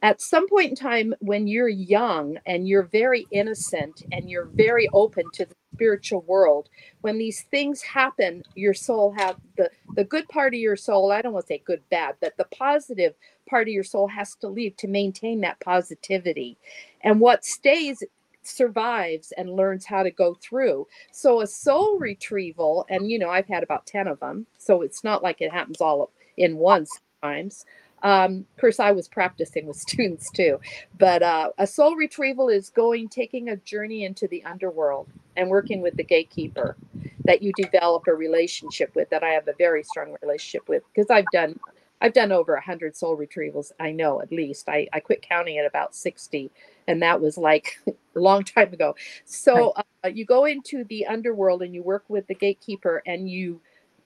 At 0.00 0.22
some 0.22 0.48
point 0.48 0.70
in 0.70 0.76
time, 0.76 1.14
when 1.20 1.46
you're 1.46 1.68
young 1.68 2.38
and 2.46 2.66
you're 2.66 2.84
very 2.84 3.26
innocent 3.30 4.04
and 4.10 4.30
you're 4.30 4.46
very 4.46 4.88
open 4.94 5.24
to 5.34 5.44
the 5.44 5.54
spiritual 5.76 6.22
world, 6.22 6.68
when 7.02 7.18
these 7.18 7.42
things 7.50 7.82
happen, 7.82 8.42
your 8.54 8.74
soul 8.74 9.14
have 9.16 9.36
the 9.56 9.70
the 9.94 10.04
good 10.04 10.28
part 10.28 10.54
of 10.54 10.60
your 10.60 10.76
soul. 10.76 11.12
I 11.12 11.22
don't 11.22 11.32
want 11.32 11.46
to 11.46 11.54
say 11.54 11.62
good, 11.64 11.82
bad, 11.90 12.16
but 12.20 12.36
the 12.36 12.46
positive 12.46 13.14
part 13.48 13.68
of 13.68 13.72
your 13.72 13.84
soul 13.84 14.08
has 14.08 14.34
to 14.36 14.48
leave 14.48 14.76
to 14.78 14.88
maintain 14.88 15.40
that 15.42 15.60
positivity. 15.60 16.56
And 17.02 17.20
what 17.20 17.44
stays 17.44 18.02
survives 18.42 19.32
and 19.32 19.50
learns 19.50 19.84
how 19.84 20.02
to 20.02 20.10
go 20.10 20.34
through. 20.34 20.86
So 21.12 21.40
a 21.40 21.46
soul 21.46 21.98
retrieval, 21.98 22.86
and 22.88 23.10
you 23.10 23.18
know, 23.18 23.30
I've 23.30 23.48
had 23.48 23.62
about 23.62 23.86
10 23.86 24.06
of 24.08 24.20
them, 24.20 24.46
so 24.58 24.82
it's 24.82 25.04
not 25.04 25.22
like 25.22 25.40
it 25.40 25.52
happens 25.52 25.80
all 25.80 26.10
in 26.36 26.56
one 26.56 26.86
sometimes. 26.86 27.64
Um, 28.02 28.46
of 28.54 28.60
course, 28.60 28.78
I 28.78 28.92
was 28.92 29.08
practicing 29.08 29.66
with 29.66 29.76
students 29.88 30.30
too, 30.30 30.60
but 30.98 31.22
uh, 31.22 31.50
a 31.58 31.66
soul 31.66 31.96
retrieval 31.96 32.48
is 32.48 32.70
going, 32.70 33.08
taking 33.08 33.48
a 33.48 33.56
journey 33.56 34.04
into 34.04 34.28
the 34.28 34.44
underworld 34.44 35.08
and 35.36 35.48
working 35.50 35.80
with 35.80 35.96
the 35.96 36.04
gatekeeper 36.04 36.76
that 37.24 37.42
you 37.42 37.52
develop 37.56 38.04
a 38.06 38.14
relationship 38.14 38.94
with, 38.94 39.10
that 39.10 39.22
I 39.22 39.30
have 39.30 39.48
a 39.48 39.54
very 39.58 39.82
strong 39.82 40.16
relationship 40.22 40.68
with, 40.68 40.82
because 40.94 41.10
I've 41.10 41.26
done 41.32 41.58
I've 42.00 42.12
done 42.12 42.30
over 42.30 42.52
100 42.52 42.94
soul 42.94 43.16
retrievals. 43.16 43.72
I 43.80 43.90
know 43.90 44.20
at 44.20 44.30
least. 44.30 44.68
I, 44.68 44.86
I 44.92 45.00
quit 45.00 45.22
counting 45.22 45.56
at 45.58 45.64
about 45.64 45.94
60, 45.94 46.50
and 46.86 47.00
that 47.00 47.20
was 47.20 47.38
like 47.38 47.78
a 47.86 48.20
long 48.20 48.44
time 48.44 48.72
ago. 48.72 48.94
So 49.24 49.72
uh, 50.04 50.08
you 50.08 50.26
go 50.26 50.44
into 50.44 50.84
the 50.84 51.06
underworld 51.06 51.62
and 51.62 51.74
you 51.74 51.82
work 51.82 52.04
with 52.08 52.26
the 52.26 52.34
gatekeeper, 52.34 53.02
and 53.06 53.28
you 53.28 53.60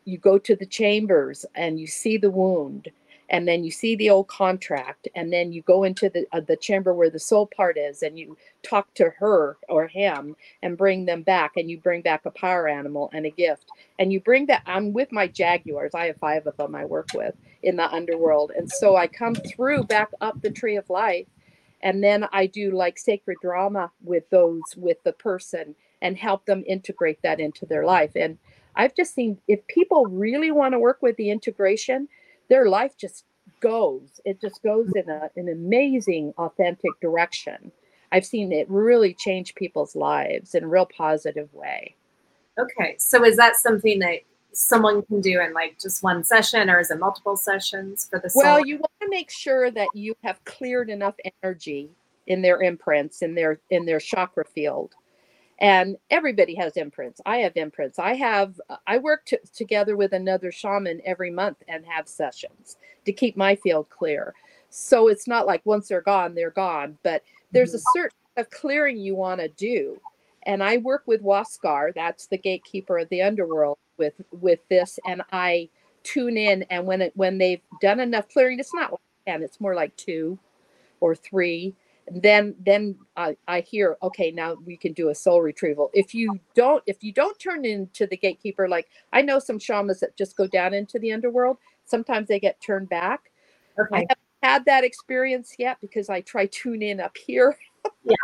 you 0.04 0.18
go 0.18 0.38
to 0.38 0.56
the 0.56 0.66
chambers 0.66 1.44
and 1.54 1.78
you 1.78 1.86
see 1.86 2.16
the 2.16 2.30
wound 2.30 2.88
and 3.30 3.46
then 3.46 3.62
you 3.64 3.70
see 3.70 3.94
the 3.94 4.10
old 4.10 4.28
contract 4.28 5.08
and 5.14 5.32
then 5.32 5.52
you 5.52 5.62
go 5.62 5.84
into 5.84 6.10
the 6.10 6.26
uh, 6.32 6.40
the 6.40 6.56
chamber 6.56 6.92
where 6.92 7.08
the 7.08 7.18
soul 7.18 7.46
part 7.46 7.78
is 7.78 8.02
and 8.02 8.18
you 8.18 8.36
talk 8.62 8.92
to 8.94 9.10
her 9.18 9.56
or 9.68 9.86
him 9.86 10.36
and 10.62 10.76
bring 10.76 11.06
them 11.06 11.22
back 11.22 11.52
and 11.56 11.70
you 11.70 11.78
bring 11.78 12.02
back 12.02 12.26
a 12.26 12.30
power 12.32 12.68
animal 12.68 13.08
and 13.14 13.24
a 13.24 13.30
gift. 13.30 13.70
And 13.98 14.12
you 14.12 14.20
bring 14.20 14.46
that 14.46 14.62
i'm 14.66 14.92
with 14.92 15.12
my 15.12 15.26
jaguars 15.26 15.92
i 15.94 16.06
have 16.06 16.16
five 16.16 16.46
of 16.46 16.56
them 16.56 16.74
i 16.74 16.84
work 16.84 17.08
with 17.14 17.34
in 17.62 17.76
the 17.76 17.90
underworld 17.92 18.50
and 18.56 18.70
so 18.70 18.96
i 18.96 19.06
come 19.06 19.34
through 19.34 19.84
back 19.84 20.08
up 20.20 20.40
the 20.42 20.50
tree 20.50 20.76
of 20.76 20.88
life 20.90 21.26
and 21.82 22.02
then 22.02 22.26
i 22.32 22.46
do 22.46 22.70
like 22.72 22.98
sacred 22.98 23.36
drama 23.40 23.90
with 24.02 24.28
those 24.30 24.62
with 24.76 25.02
the 25.04 25.12
person 25.12 25.74
and 26.02 26.16
help 26.16 26.46
them 26.46 26.64
integrate 26.66 27.20
that 27.22 27.40
into 27.40 27.66
their 27.66 27.84
life. 27.84 28.12
And 28.16 28.38
i've 28.74 28.94
just 28.94 29.14
seen 29.14 29.38
if 29.48 29.66
people 29.66 30.06
really 30.06 30.50
want 30.50 30.72
to 30.72 30.78
work 30.78 30.98
with 31.02 31.16
the 31.16 31.30
integration 31.30 32.08
their 32.50 32.68
life 32.68 32.96
just 32.98 33.24
goes. 33.60 34.20
It 34.26 34.40
just 34.40 34.62
goes 34.62 34.92
in 34.94 35.08
a, 35.08 35.30
an 35.36 35.48
amazing, 35.48 36.34
authentic 36.36 36.90
direction. 37.00 37.72
I've 38.12 38.26
seen 38.26 38.52
it 38.52 38.68
really 38.68 39.14
change 39.14 39.54
people's 39.54 39.96
lives 39.96 40.54
in 40.54 40.64
a 40.64 40.68
real 40.68 40.86
positive 40.86 41.52
way. 41.54 41.94
Okay. 42.58 42.96
So 42.98 43.24
is 43.24 43.36
that 43.36 43.56
something 43.56 44.00
that 44.00 44.18
someone 44.52 45.02
can 45.02 45.20
do 45.20 45.40
in 45.40 45.54
like 45.54 45.78
just 45.80 46.02
one 46.02 46.24
session 46.24 46.68
or 46.68 46.80
is 46.80 46.90
it 46.90 46.98
multiple 46.98 47.36
sessions 47.36 48.06
for 48.10 48.18
the 48.18 48.28
soul? 48.28 48.42
Well, 48.42 48.66
you 48.66 48.76
want 48.76 48.92
to 49.00 49.08
make 49.08 49.30
sure 49.30 49.70
that 49.70 49.88
you 49.94 50.16
have 50.24 50.44
cleared 50.44 50.90
enough 50.90 51.14
energy 51.42 51.88
in 52.26 52.42
their 52.42 52.62
imprints 52.62 53.22
in 53.22 53.34
their 53.34 53.60
in 53.70 53.86
their 53.86 53.98
chakra 53.98 54.44
field 54.44 54.94
and 55.60 55.96
everybody 56.08 56.54
has 56.54 56.76
imprints. 56.76 57.20
I 57.26 57.38
have 57.38 57.56
imprints. 57.56 57.98
I 57.98 58.14
have 58.14 58.60
uh, 58.70 58.76
i 58.86 58.98
work 58.98 59.26
t- 59.26 59.38
together 59.54 59.96
with 59.96 60.12
another 60.12 60.50
shaman 60.50 61.00
every 61.04 61.30
month 61.30 61.58
and 61.68 61.84
have 61.86 62.08
sessions 62.08 62.76
to 63.04 63.12
keep 63.12 63.36
my 63.36 63.54
field 63.56 63.88
clear. 63.90 64.34
So 64.70 65.08
it's 65.08 65.26
not 65.26 65.46
like 65.46 65.62
once 65.64 65.88
they're 65.88 66.00
gone 66.00 66.34
they're 66.34 66.50
gone 66.50 66.98
but 67.02 67.22
there's 67.52 67.74
a 67.74 67.78
mm-hmm. 67.78 67.98
certain 67.98 68.16
of 68.36 68.50
clearing 68.50 68.96
you 68.96 69.14
want 69.14 69.40
to 69.40 69.48
do. 69.48 70.00
And 70.44 70.62
I 70.62 70.78
work 70.78 71.02
with 71.06 71.22
Huascar, 71.22 71.92
that's 71.94 72.26
the 72.26 72.38
gatekeeper 72.38 72.98
of 72.98 73.08
the 73.10 73.22
underworld 73.22 73.78
with 73.98 74.14
with 74.32 74.60
this 74.68 74.98
and 75.06 75.22
I 75.32 75.68
tune 76.02 76.38
in 76.38 76.62
and 76.70 76.86
when 76.86 77.02
it 77.02 77.12
when 77.16 77.38
they've 77.38 77.62
done 77.82 78.00
enough 78.00 78.28
clearing, 78.28 78.58
it's 78.58 78.74
not 78.74 78.92
like 78.92 79.00
10, 79.26 79.42
it's 79.42 79.60
more 79.60 79.74
like 79.74 79.94
2 79.96 80.38
or 81.00 81.14
3 81.14 81.74
then 82.10 82.54
then 82.64 82.96
I, 83.16 83.36
I 83.46 83.60
hear 83.60 83.96
okay 84.02 84.30
now 84.30 84.56
we 84.64 84.76
can 84.76 84.92
do 84.92 85.10
a 85.10 85.14
soul 85.14 85.40
retrieval. 85.42 85.90
If 85.94 86.14
you 86.14 86.40
don't 86.54 86.82
if 86.86 87.02
you 87.02 87.12
don't 87.12 87.38
turn 87.38 87.64
into 87.64 88.06
the 88.06 88.16
gatekeeper 88.16 88.68
like 88.68 88.88
i 89.12 89.22
know 89.22 89.38
some 89.38 89.58
shamans 89.58 90.00
that 90.00 90.16
just 90.16 90.36
go 90.36 90.46
down 90.46 90.74
into 90.74 90.98
the 90.98 91.12
underworld. 91.12 91.58
Sometimes 91.84 92.28
they 92.28 92.40
get 92.40 92.60
turned 92.60 92.88
back. 92.88 93.30
Okay. 93.78 93.96
i 93.96 93.98
haven't 94.00 94.18
had 94.42 94.64
that 94.64 94.84
experience 94.84 95.54
yet 95.58 95.78
because 95.80 96.08
i 96.08 96.20
try 96.20 96.46
tune 96.46 96.82
in 96.82 97.00
up 97.00 97.16
here. 97.16 97.56
Yeah. 98.04 98.16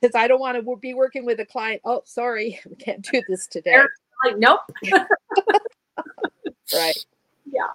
Because 0.00 0.14
i 0.14 0.28
don't 0.28 0.40
want 0.40 0.62
to 0.62 0.76
be 0.76 0.94
working 0.94 1.24
with 1.24 1.40
a 1.40 1.46
client. 1.46 1.80
Oh 1.84 2.02
sorry 2.04 2.60
we 2.68 2.76
can't 2.76 3.02
do 3.02 3.22
this 3.28 3.46
today. 3.46 3.70
They're 3.72 3.90
like 4.24 4.38
nope. 4.38 4.60
Right. 6.72 7.04
Yeah. 7.50 7.66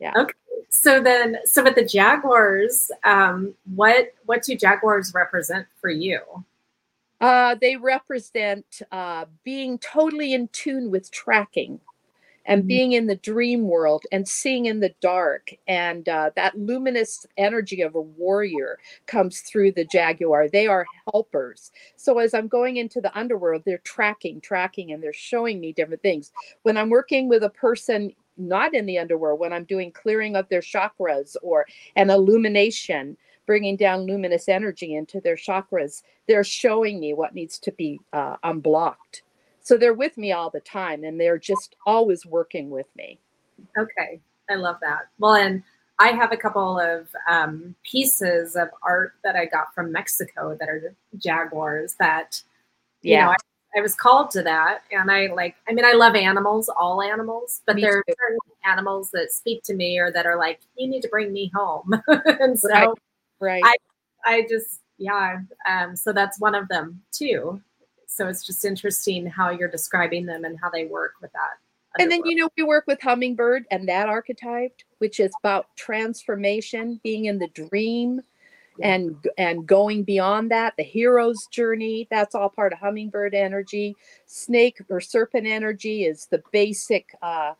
Yeah. 0.00 0.12
Okay 0.16 0.32
so 0.74 1.00
then 1.00 1.38
so 1.44 1.62
with 1.62 1.76
the 1.76 1.84
jaguars 1.84 2.90
um, 3.04 3.54
what 3.76 4.12
what 4.26 4.42
do 4.42 4.56
jaguars 4.56 5.12
represent 5.14 5.66
for 5.80 5.88
you? 5.88 6.20
Uh, 7.20 7.54
they 7.60 7.76
represent 7.76 8.82
uh, 8.90 9.24
being 9.44 9.78
totally 9.78 10.34
in 10.34 10.48
tune 10.48 10.90
with 10.90 11.10
tracking 11.12 11.80
and 12.44 12.62
mm-hmm. 12.62 12.68
being 12.68 12.92
in 12.92 13.06
the 13.06 13.14
dream 13.16 13.68
world 13.68 14.04
and 14.10 14.26
seeing 14.26 14.66
in 14.66 14.80
the 14.80 14.92
dark. 15.00 15.50
And 15.68 16.08
uh, 16.08 16.32
that 16.34 16.58
luminous 16.58 17.24
energy 17.38 17.80
of 17.80 17.94
a 17.94 18.00
warrior 18.00 18.78
comes 19.06 19.40
through 19.40 19.72
the 19.72 19.86
jaguar. 19.86 20.48
They 20.48 20.66
are 20.66 20.84
helpers. 21.12 21.70
So 21.96 22.18
as 22.18 22.34
i'm 22.34 22.48
going 22.48 22.78
into 22.78 23.00
the 23.00 23.16
underworld 23.16 23.62
they're 23.64 23.78
tracking 23.78 24.40
tracking 24.40 24.92
and 24.92 25.02
they're 25.02 25.12
showing 25.12 25.60
me 25.60 25.72
different 25.72 26.02
things. 26.02 26.32
When 26.64 26.76
i'm 26.76 26.90
working 26.90 27.28
with 27.28 27.44
a 27.44 27.50
person 27.50 28.12
not 28.36 28.74
in 28.74 28.86
the 28.86 28.98
underworld 28.98 29.40
when 29.40 29.52
I'm 29.52 29.64
doing 29.64 29.92
clearing 29.92 30.36
of 30.36 30.48
their 30.48 30.60
chakras 30.60 31.36
or 31.42 31.66
an 31.96 32.10
illumination, 32.10 33.16
bringing 33.46 33.76
down 33.76 34.06
luminous 34.06 34.48
energy 34.48 34.94
into 34.94 35.20
their 35.20 35.36
chakras, 35.36 36.02
they're 36.26 36.44
showing 36.44 37.00
me 37.00 37.14
what 37.14 37.34
needs 37.34 37.58
to 37.60 37.72
be 37.72 38.00
uh, 38.12 38.36
unblocked. 38.42 39.22
So 39.60 39.76
they're 39.76 39.94
with 39.94 40.18
me 40.18 40.32
all 40.32 40.50
the 40.50 40.60
time 40.60 41.04
and 41.04 41.20
they're 41.20 41.38
just 41.38 41.76
always 41.86 42.26
working 42.26 42.70
with 42.70 42.86
me. 42.96 43.18
Okay, 43.78 44.20
I 44.50 44.54
love 44.56 44.76
that. 44.82 45.08
Well, 45.18 45.34
and 45.34 45.62
I 45.98 46.08
have 46.08 46.32
a 46.32 46.36
couple 46.36 46.78
of 46.78 47.08
um, 47.28 47.74
pieces 47.84 48.56
of 48.56 48.68
art 48.82 49.14
that 49.22 49.36
I 49.36 49.46
got 49.46 49.74
from 49.74 49.92
Mexico 49.92 50.56
that 50.58 50.68
are 50.68 50.94
jaguars 51.16 51.94
that, 51.98 52.42
you 53.02 53.12
yeah. 53.12 53.26
know, 53.26 53.30
I 53.30 53.36
I 53.76 53.80
was 53.80 53.94
called 53.94 54.30
to 54.32 54.42
that. 54.42 54.82
And 54.92 55.10
I 55.10 55.26
like, 55.26 55.56
I 55.68 55.72
mean, 55.72 55.84
I 55.84 55.92
love 55.92 56.14
animals, 56.14 56.68
all 56.68 57.02
animals, 57.02 57.62
but 57.66 57.76
me 57.76 57.82
there 57.82 57.98
are 57.98 58.04
certain 58.08 58.38
animals 58.64 59.10
that 59.12 59.32
speak 59.32 59.62
to 59.64 59.74
me 59.74 59.98
or 59.98 60.10
that 60.12 60.26
are 60.26 60.38
like, 60.38 60.60
you 60.76 60.88
need 60.88 61.02
to 61.02 61.08
bring 61.08 61.32
me 61.32 61.50
home. 61.54 62.00
and 62.08 62.58
so 62.58 62.68
right. 62.68 62.88
right. 63.40 63.62
I, 63.64 63.76
I 64.24 64.46
just, 64.48 64.80
yeah. 64.98 65.40
Um, 65.68 65.96
so 65.96 66.12
that's 66.12 66.40
one 66.40 66.54
of 66.54 66.68
them 66.68 67.02
too. 67.12 67.60
So 68.06 68.28
it's 68.28 68.46
just 68.46 68.64
interesting 68.64 69.26
how 69.26 69.50
you're 69.50 69.68
describing 69.68 70.26
them 70.26 70.44
and 70.44 70.58
how 70.60 70.70
they 70.70 70.86
work 70.86 71.14
with 71.20 71.32
that. 71.32 71.58
And 71.98 72.10
then, 72.10 72.22
you 72.24 72.34
know, 72.34 72.48
we 72.56 72.64
work 72.64 72.84
with 72.86 73.00
Hummingbird 73.00 73.66
and 73.70 73.88
that 73.88 74.08
archetype, 74.08 74.80
which 74.98 75.20
is 75.20 75.32
about 75.42 75.66
transformation, 75.76 77.00
being 77.04 77.26
in 77.26 77.38
the 77.38 77.48
dream, 77.48 78.20
and 78.80 79.16
and 79.38 79.66
going 79.66 80.02
beyond 80.02 80.50
that 80.50 80.74
the 80.76 80.82
hero's 80.82 81.46
journey 81.46 82.08
that's 82.10 82.34
all 82.34 82.48
part 82.48 82.72
of 82.72 82.78
hummingbird 82.78 83.34
energy. 83.34 83.96
Snake 84.26 84.80
or 84.88 85.00
serpent 85.00 85.46
energy 85.46 86.04
is 86.04 86.26
the 86.26 86.42
basic 86.52 87.16
uh, 87.22 87.52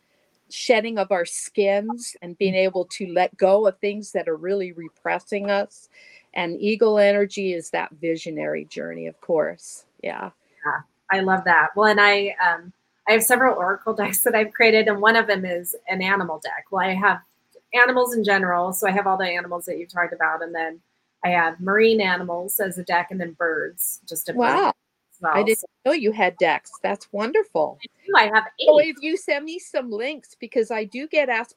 shedding 0.49 0.97
of 0.97 1.11
our 1.11 1.25
skins 1.25 2.15
and 2.21 2.37
being 2.37 2.55
able 2.55 2.85
to 2.85 3.07
let 3.07 3.35
go 3.37 3.67
of 3.67 3.77
things 3.77 4.11
that 4.11 4.27
are 4.27 4.35
really 4.35 4.71
repressing 4.73 5.49
us. 5.49 5.89
And 6.33 6.59
eagle 6.59 6.99
energy 6.99 7.53
is 7.53 7.69
that 7.69 7.91
visionary 8.01 8.65
journey 8.65 9.07
of 9.07 9.19
course. 9.21 9.85
Yeah. 10.03 10.31
Yeah 10.65 10.81
i 11.11 11.21
love 11.21 11.43
that. 11.45 11.69
Well 11.75 11.87
and 11.89 12.01
i 12.01 12.35
um 12.45 12.73
i 13.07 13.13
have 13.13 13.23
several 13.23 13.55
oracle 13.55 13.93
decks 13.95 14.23
that 14.23 14.35
i've 14.35 14.53
created 14.53 14.87
and 14.87 15.01
one 15.01 15.15
of 15.15 15.27
them 15.27 15.45
is 15.45 15.75
an 15.87 16.01
animal 16.01 16.39
deck. 16.39 16.65
Well 16.71 16.85
i 16.85 16.93
have 16.93 17.21
animals 17.73 18.15
in 18.15 18.23
general 18.23 18.71
so 18.73 18.87
i 18.87 18.91
have 18.91 19.07
all 19.07 19.17
the 19.17 19.25
animals 19.25 19.65
that 19.65 19.77
you've 19.77 19.91
talked 19.91 20.13
about 20.13 20.41
and 20.41 20.55
then 20.55 20.79
I 21.23 21.29
have 21.29 21.59
marine 21.59 22.01
animals 22.01 22.59
as 22.59 22.77
a 22.77 22.83
deck 22.83 23.07
and 23.11 23.19
then 23.19 23.33
birds. 23.33 24.01
Just 24.05 24.29
a 24.29 24.33
wow. 24.33 24.73
Well. 25.21 25.31
I 25.33 25.43
didn't 25.43 25.63
know 25.85 25.93
you 25.93 26.11
had 26.11 26.37
decks. 26.37 26.71
That's 26.83 27.07
wonderful. 27.13 27.79
I 27.81 27.87
do. 28.05 28.13
I 28.15 28.35
have 28.35 28.45
eight. 28.59 28.67
Oh, 28.69 28.79
if 28.79 28.97
you 29.01 29.17
send 29.17 29.45
me 29.45 29.59
some 29.59 29.89
links, 29.89 30.35
because 30.39 30.71
I 30.71 30.83
do 30.83 31.07
get 31.07 31.29
asked. 31.29 31.55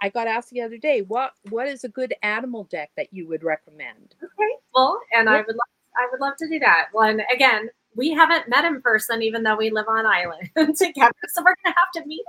I 0.00 0.08
got 0.08 0.28
asked 0.28 0.50
the 0.50 0.62
other 0.62 0.78
day, 0.78 1.02
what 1.02 1.32
what 1.48 1.66
is 1.66 1.84
a 1.84 1.88
good 1.88 2.14
animal 2.22 2.64
deck 2.64 2.90
that 2.96 3.12
you 3.12 3.26
would 3.28 3.42
recommend? 3.42 4.14
Okay, 4.22 4.54
well, 4.74 4.98
and 5.12 5.28
I 5.28 5.38
would 5.38 5.48
love, 5.48 5.68
I 5.96 6.08
would 6.10 6.20
love 6.20 6.36
to 6.38 6.48
do 6.48 6.58
that. 6.60 6.86
Well, 6.94 7.08
and 7.08 7.22
again, 7.34 7.68
we 7.96 8.10
haven't 8.10 8.48
met 8.48 8.64
in 8.64 8.80
person, 8.80 9.22
even 9.22 9.42
though 9.42 9.56
we 9.56 9.70
live 9.70 9.86
on 9.88 10.06
island 10.06 10.50
together. 10.76 11.12
So 11.28 11.42
we're 11.42 11.56
gonna 11.64 11.76
have 11.76 12.02
to 12.02 12.06
meet 12.06 12.24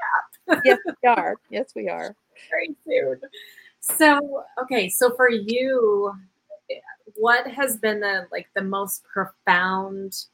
up. 0.50 0.62
yes, 0.66 0.80
we 0.86 1.10
are. 1.10 1.36
Yes, 1.50 1.72
we 1.76 1.90
are. 1.90 2.16
Very 2.50 2.76
soon. 2.86 3.22
So, 3.80 4.44
okay, 4.62 4.90
so 4.90 5.16
for 5.16 5.30
you, 5.30 6.14
what 7.16 7.48
has 7.48 7.78
been 7.78 8.00
the 8.00 8.28
like 8.32 8.48
the 8.56 8.64
most 8.64 9.04
profound 9.04 10.26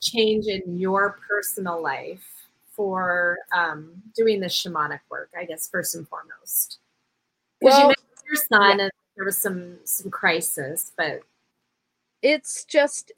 change 0.00 0.46
in 0.46 0.78
your 0.78 1.18
personal 1.28 1.82
life 1.82 2.24
for 2.72 3.38
um, 3.56 3.92
doing 4.16 4.40
this 4.40 4.54
shamanic 4.54 5.00
work? 5.10 5.30
I 5.38 5.44
guess 5.44 5.68
first 5.68 5.94
and 5.94 6.08
foremost, 6.08 6.78
because 7.60 7.74
well, 7.74 7.80
you 7.80 7.86
mentioned 7.88 8.06
your 8.26 8.36
son 8.36 8.78
yeah. 8.78 8.84
and 8.84 8.92
there 9.16 9.24
was 9.24 9.38
some 9.38 9.78
some 9.84 10.10
crisis, 10.10 10.92
but 10.96 11.20
it's 12.22 12.64
just 12.64 13.12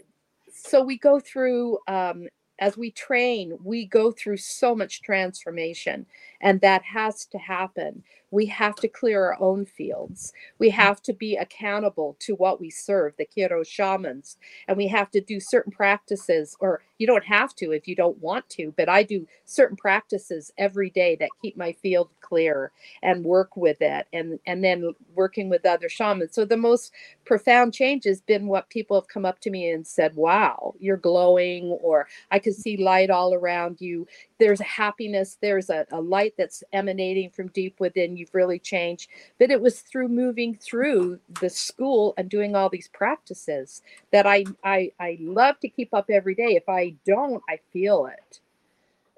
so 0.53 0.83
we 0.83 0.99
go 0.99 1.20
through 1.20 1.79
um, 1.87 2.29
as 2.59 2.77
we 2.77 2.91
train, 2.91 3.59
we 3.62 3.87
go 3.87 4.11
through 4.11 4.39
so 4.39 4.74
much 4.74 5.03
transformation, 5.03 6.07
and 6.41 6.61
that 6.61 6.83
has 6.83 7.27
to 7.27 7.39
happen. 7.39 8.03
We 8.37 8.45
have 8.47 8.76
to 8.76 8.89
clear 8.89 9.24
our 9.24 9.37
own 9.41 9.64
fields. 9.64 10.34
We 10.59 10.68
mm. 10.68 10.72
have 10.74 11.01
to 11.03 11.14
be 11.14 11.37
accountable 11.37 12.16
to 12.20 12.34
what 12.34 12.61
we 12.61 12.68
serve, 12.68 13.14
the 13.16 13.26
Q'ero 13.26 13.66
shamans, 13.66 14.37
and 14.68 14.76
we 14.76 14.89
have 14.89 15.11
to 15.12 15.22
do 15.22 15.41
certain 15.41 15.72
practices, 15.72 16.55
or 16.61 16.82
you 16.99 17.07
don't 17.07 17.24
have 17.24 17.55
to 17.57 17.72
if 17.72 17.89
you 17.89 17.97
don't 17.97 18.18
want 18.18 18.49
to, 18.51 18.74
but 18.76 18.89
I 18.91 19.03
do 19.05 19.26
certain 19.47 19.76
practices 19.76 20.53
every 20.59 20.91
day 20.91 21.16
that 21.16 21.30
keep 21.43 21.57
my 21.57 21.72
field 21.72 22.11
clear 22.20 22.72
and 23.03 23.24
work 23.24 23.57
with 23.57 23.80
it, 23.80 24.07
and 24.12 24.39
and 24.47 24.62
then 24.62 24.95
working 25.14 25.49
with 25.49 25.64
other 25.64 25.89
shamans. 25.89 26.34
So 26.34 26.45
the 26.45 26.57
most 26.57 26.93
profound 27.24 27.72
change 27.72 28.05
has 28.05 28.20
been 28.20 28.49
what 28.49 28.68
people 28.68 29.01
have 29.01 29.09
come 29.09 29.24
up 29.24 29.41
to 29.41 29.51
me 29.51 29.70
and 29.70 29.87
said, 29.87 30.14
"Wow, 30.14 30.74
you're 30.78 30.97
glowing," 30.99 31.64
or 31.82 32.07
"I 32.30 32.39
can 32.39 32.53
see 32.53 32.76
light 32.76 33.11
all 33.11 33.32
around 33.32 33.80
you." 33.80 34.07
There's 34.39 34.61
a 34.61 34.64
happiness. 34.64 35.39
There's 35.41 35.70
a, 35.70 35.87
a 35.93 36.01
light 36.01 36.34
that's 36.37 36.62
emanating 36.72 37.30
from 37.30 37.49
deep 37.49 37.80
within. 37.80 38.16
You've 38.16 38.34
really 38.34 38.59
changed. 38.59 39.09
But 39.39 39.51
it 39.51 39.61
was 39.61 39.80
through 39.80 40.09
moving 40.09 40.57
through 40.57 41.20
the 41.41 41.49
school 41.49 42.14
and 42.18 42.28
doing 42.28 42.55
all 42.55 42.68
these 42.68 42.89
practices 42.89 43.82
that 44.12 44.26
I 44.26 44.45
I 44.62 44.93
I 45.01 45.18
love 45.20 45.59
to 45.61 45.68
keep 45.68 45.95
up 45.95 46.11
every 46.11 46.34
day. 46.34 46.55
If 46.57 46.68
I 46.68 46.95
don't, 47.07 47.43
I 47.49 47.59
feel 47.72 48.07
it. 48.07 48.41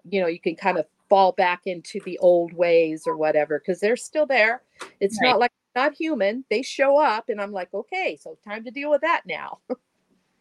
You 0.08 0.20
know, 0.20 0.28
you 0.28 0.40
can 0.40 0.56
kind 0.56 0.78
of 0.78 0.86
fall 1.08 1.32
back 1.32 1.62
into 1.66 2.00
the 2.04 2.18
old 2.18 2.52
ways 2.52 3.04
or 3.06 3.16
whatever 3.16 3.58
because 3.58 3.80
they're 3.80 3.96
still 3.96 4.26
there. 4.26 4.62
It's 5.00 5.18
right. 5.20 5.30
not 5.30 5.40
like 5.40 5.52
not 5.74 5.94
human. 5.94 6.44
They 6.50 6.62
show 6.62 6.98
up 6.98 7.28
and 7.28 7.40
I'm 7.40 7.52
like, 7.52 7.72
okay, 7.72 8.18
so 8.20 8.36
time 8.44 8.64
to 8.64 8.70
deal 8.70 8.90
with 8.90 9.00
that 9.02 9.22
now. 9.26 9.58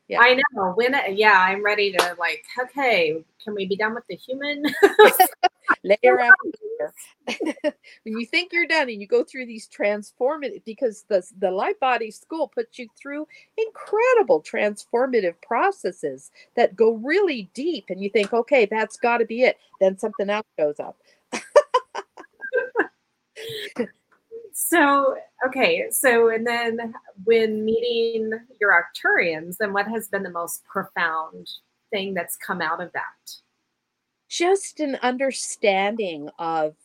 yeah. 0.07 0.19
I 0.21 0.39
know. 0.53 0.73
When 0.75 0.95
yeah, 1.11 1.39
I'm 1.39 1.63
ready 1.63 1.91
to 1.91 2.15
like, 2.17 2.43
okay, 2.61 3.23
can 3.43 3.53
we 3.53 3.65
be 3.65 3.75
done 3.75 3.93
with 3.93 4.05
the 4.07 4.15
human? 4.15 4.63
layer 5.83 6.19
after 6.19 6.51
layer. 6.79 6.93
when 8.03 8.17
you 8.17 8.25
think 8.25 8.53
you're 8.53 8.67
done 8.67 8.89
and 8.89 9.01
you 9.01 9.07
go 9.07 9.23
through 9.23 9.45
these 9.45 9.67
transformative 9.67 10.63
because 10.65 11.03
the 11.09 11.25
the 11.39 11.51
light 11.51 11.79
body 11.79 12.09
school 12.11 12.47
puts 12.47 12.79
you 12.79 12.87
through 12.99 13.27
incredible 13.57 14.41
transformative 14.41 15.35
processes 15.41 16.31
that 16.55 16.75
go 16.75 16.93
really 16.93 17.49
deep 17.53 17.85
and 17.89 18.01
you 18.01 18.09
think 18.09 18.33
okay 18.33 18.65
that's 18.65 18.97
got 18.97 19.17
to 19.17 19.25
be 19.25 19.43
it 19.43 19.57
then 19.81 19.97
something 19.97 20.29
else 20.29 20.47
goes 20.57 20.79
up 20.79 20.97
so 24.59 25.15
okay 25.45 25.85
so 25.91 26.29
and 26.29 26.45
then 26.47 26.91
when 27.25 27.63
meeting 27.63 28.31
your 28.59 28.73
arcturians 28.73 29.57
then 29.57 29.71
what 29.71 29.87
has 29.87 30.07
been 30.07 30.23
the 30.23 30.31
most 30.31 30.65
profound 30.65 31.47
thing 31.91 32.13
that's 32.13 32.35
come 32.37 32.59
out 32.59 32.81
of 32.81 32.91
that? 32.93 33.31
Just 34.27 34.79
an 34.79 34.97
understanding 35.03 36.29
of 36.39 36.75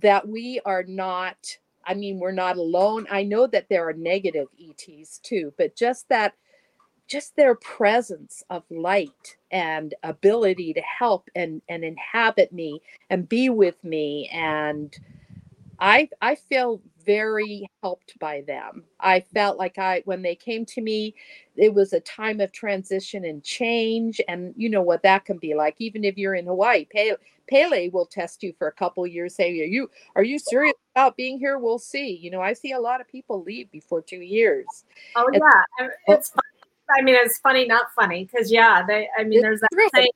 that 0.00 0.26
we 0.26 0.60
are 0.64 0.84
not 0.84 1.36
i 1.84 1.92
mean 1.92 2.18
we're 2.18 2.32
not 2.32 2.56
alone. 2.56 3.06
I 3.10 3.24
know 3.24 3.46
that 3.48 3.68
there 3.68 3.86
are 3.86 3.92
negative 3.92 4.46
ets 4.58 5.18
too 5.18 5.52
but 5.58 5.76
just 5.76 6.08
that 6.08 6.34
just 7.08 7.36
their 7.36 7.56
presence 7.56 8.42
of 8.48 8.62
light 8.70 9.36
and 9.50 9.94
ability 10.02 10.72
to 10.72 10.80
help 10.80 11.28
and 11.34 11.60
and 11.68 11.84
inhabit 11.84 12.52
me 12.52 12.80
and 13.10 13.28
be 13.28 13.50
with 13.50 13.82
me 13.84 14.30
and 14.32 14.96
i 15.82 16.08
i 16.22 16.34
feel 16.34 16.80
very 17.04 17.66
helped 17.82 18.16
by 18.20 18.40
them 18.42 18.84
i 19.00 19.18
felt 19.18 19.58
like 19.58 19.78
i 19.78 20.00
when 20.04 20.22
they 20.22 20.36
came 20.36 20.64
to 20.64 20.80
me 20.80 21.14
it 21.56 21.74
was 21.74 21.92
a 21.92 22.00
time 22.00 22.40
of 22.40 22.52
transition 22.52 23.24
and 23.24 23.42
change 23.42 24.20
and 24.28 24.54
you 24.56 24.70
know 24.70 24.80
what 24.80 25.02
that 25.02 25.24
can 25.24 25.36
be 25.38 25.54
like 25.54 25.74
even 25.80 26.04
if 26.04 26.16
you're 26.16 26.36
in 26.36 26.46
hawaii 26.46 26.86
pele, 26.86 27.16
pele 27.50 27.88
will 27.88 28.06
test 28.06 28.42
you 28.44 28.54
for 28.56 28.68
a 28.68 28.72
couple 28.72 29.04
years 29.06 29.34
say 29.34 29.50
are 29.60 29.64
you 29.64 29.90
are 30.14 30.22
you 30.22 30.38
serious 30.38 30.74
about 30.94 31.16
being 31.16 31.38
here 31.38 31.58
we'll 31.58 31.80
see 31.80 32.16
you 32.16 32.30
know 32.30 32.40
i 32.40 32.52
see 32.52 32.72
a 32.72 32.80
lot 32.80 33.00
of 33.00 33.08
people 33.08 33.42
leave 33.42 33.70
before 33.72 34.00
two 34.00 34.20
years 34.20 34.84
oh 35.16 35.28
yeah 35.32 35.88
it's 36.06 36.30
fun 36.30 36.40
I 36.94 37.00
mean, 37.00 37.14
it's 37.14 37.38
funny, 37.38 37.64
not 37.64 37.86
funny, 37.94 38.28
because 38.30 38.52
yeah, 38.52 38.82
they. 38.86 39.08
I 39.18 39.24
mean, 39.24 39.40
there's 39.40 39.60
that 39.60 39.90
saying. 39.94 40.10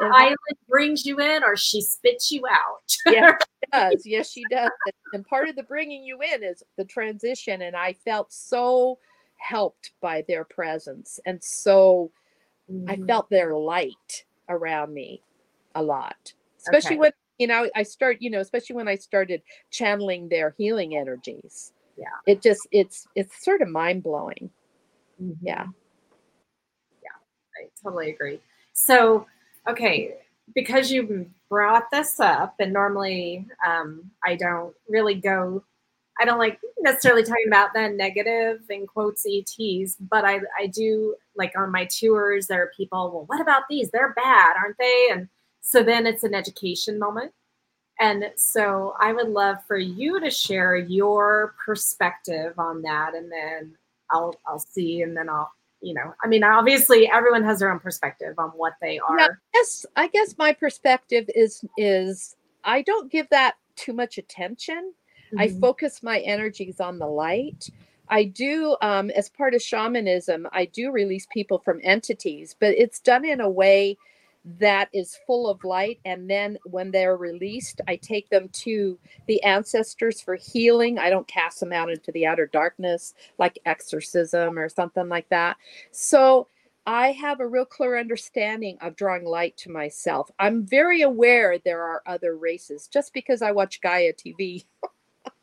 Island 0.00 0.36
brings 0.68 1.04
you 1.04 1.20
in, 1.20 1.44
or 1.44 1.56
she 1.56 1.80
spits 1.80 2.30
you 2.30 2.42
out. 2.50 2.96
yeah, 3.06 3.32
she 3.64 3.70
does. 3.72 4.06
Yes, 4.06 4.30
she 4.30 4.42
does. 4.50 4.70
And 5.12 5.24
part 5.26 5.48
of 5.48 5.56
the 5.56 5.62
bringing 5.62 6.04
you 6.04 6.20
in 6.20 6.42
is 6.42 6.62
the 6.76 6.84
transition, 6.84 7.62
and 7.62 7.76
I 7.76 7.92
felt 7.92 8.32
so 8.32 8.98
helped 9.36 9.92
by 10.00 10.24
their 10.26 10.44
presence, 10.44 11.20
and 11.26 11.42
so 11.42 12.10
mm-hmm. 12.70 12.90
I 12.90 13.06
felt 13.06 13.30
their 13.30 13.54
light 13.56 14.24
around 14.48 14.92
me 14.92 15.22
a 15.74 15.82
lot, 15.82 16.32
especially 16.58 16.96
okay. 16.96 17.00
when 17.00 17.12
you 17.38 17.46
know 17.46 17.68
I 17.74 17.82
start, 17.82 18.18
you 18.20 18.30
know, 18.30 18.40
especially 18.40 18.76
when 18.76 18.88
I 18.88 18.96
started 18.96 19.42
channeling 19.70 20.28
their 20.28 20.54
healing 20.58 20.96
energies. 20.96 21.72
Yeah, 21.96 22.06
it 22.26 22.42
just 22.42 22.66
it's 22.72 23.06
it's 23.14 23.44
sort 23.44 23.62
of 23.62 23.68
mind 23.68 24.02
blowing. 24.02 24.50
Mm-hmm. 25.22 25.46
Yeah 25.46 25.66
Yeah. 27.02 27.10
I 27.62 27.68
totally 27.82 28.10
agree. 28.10 28.40
So, 28.72 29.26
okay, 29.68 30.16
because 30.54 30.90
you 30.90 31.30
brought 31.48 31.90
this 31.90 32.20
up, 32.20 32.54
and 32.58 32.72
normally 32.72 33.46
um, 33.66 34.10
I 34.24 34.36
don't 34.36 34.74
really 34.88 35.14
go, 35.14 35.64
I 36.20 36.24
don't 36.24 36.38
like 36.38 36.60
necessarily 36.80 37.22
talking 37.22 37.46
about 37.48 37.72
the 37.74 37.88
negative 37.88 38.62
in 38.68 38.86
quotes 38.86 39.24
ETs, 39.26 39.96
but 40.00 40.24
I, 40.24 40.40
I 40.58 40.66
do 40.66 41.16
like 41.36 41.52
on 41.56 41.72
my 41.72 41.86
tours, 41.86 42.46
there 42.46 42.62
are 42.62 42.72
people, 42.76 43.10
well, 43.10 43.24
what 43.26 43.40
about 43.40 43.62
these? 43.68 43.90
They're 43.90 44.14
bad, 44.14 44.56
aren't 44.56 44.78
they? 44.78 45.08
And 45.10 45.28
so 45.60 45.82
then 45.82 46.06
it's 46.06 46.24
an 46.24 46.34
education 46.34 46.98
moment. 46.98 47.32
And 48.00 48.32
so 48.36 48.94
I 49.00 49.12
would 49.12 49.28
love 49.28 49.58
for 49.66 49.78
you 49.78 50.20
to 50.20 50.30
share 50.30 50.76
your 50.76 51.54
perspective 51.64 52.58
on 52.58 52.82
that, 52.82 53.14
and 53.14 53.30
then 53.30 53.76
I'll 54.10 54.34
I'll 54.46 54.58
see, 54.58 55.02
and 55.02 55.16
then 55.16 55.28
I'll 55.28 55.52
you 55.84 55.94
know, 55.94 56.14
I 56.22 56.26
mean, 56.26 56.42
obviously 56.42 57.08
everyone 57.08 57.44
has 57.44 57.58
their 57.58 57.70
own 57.70 57.78
perspective 57.78 58.34
on 58.38 58.48
what 58.50 58.72
they 58.80 58.98
are. 58.98 59.38
Yes, 59.54 59.84
I 59.96 60.08
guess 60.08 60.36
my 60.38 60.52
perspective 60.52 61.28
is 61.34 61.64
is 61.76 62.36
I 62.64 62.82
don't 62.82 63.12
give 63.12 63.28
that 63.28 63.54
too 63.76 63.92
much 63.92 64.18
attention. 64.18 64.94
Mm-hmm. 65.26 65.40
I 65.40 65.48
focus 65.60 66.02
my 66.02 66.20
energies 66.20 66.80
on 66.80 66.98
the 66.98 67.06
light. 67.06 67.68
I 68.08 68.24
do, 68.24 68.76
um, 68.82 69.10
as 69.10 69.28
part 69.28 69.54
of 69.54 69.62
shamanism, 69.62 70.46
I 70.52 70.66
do 70.66 70.90
release 70.90 71.26
people 71.32 71.58
from 71.58 71.80
entities, 71.82 72.54
but 72.58 72.70
it's 72.76 73.00
done 73.00 73.24
in 73.24 73.40
a 73.40 73.48
way 73.48 73.96
that 74.44 74.88
is 74.92 75.18
full 75.26 75.48
of 75.48 75.64
light. 75.64 76.00
And 76.04 76.28
then 76.28 76.58
when 76.64 76.90
they're 76.90 77.16
released, 77.16 77.80
I 77.88 77.96
take 77.96 78.28
them 78.28 78.48
to 78.50 78.98
the 79.26 79.42
ancestors 79.42 80.20
for 80.20 80.34
healing. 80.34 80.98
I 80.98 81.10
don't 81.10 81.26
cast 81.26 81.60
them 81.60 81.72
out 81.72 81.90
into 81.90 82.12
the 82.12 82.26
outer 82.26 82.46
darkness 82.46 83.14
like 83.38 83.58
exorcism 83.64 84.58
or 84.58 84.68
something 84.68 85.08
like 85.08 85.28
that. 85.30 85.56
So 85.92 86.48
I 86.86 87.12
have 87.12 87.40
a 87.40 87.46
real 87.46 87.64
clear 87.64 87.98
understanding 87.98 88.76
of 88.82 88.96
drawing 88.96 89.24
light 89.24 89.56
to 89.58 89.70
myself. 89.70 90.30
I'm 90.38 90.66
very 90.66 91.00
aware 91.00 91.58
there 91.58 91.82
are 91.82 92.02
other 92.06 92.36
races 92.36 92.88
just 92.88 93.14
because 93.14 93.40
I 93.40 93.52
watch 93.52 93.80
Gaia 93.80 94.12
TV. 94.12 94.64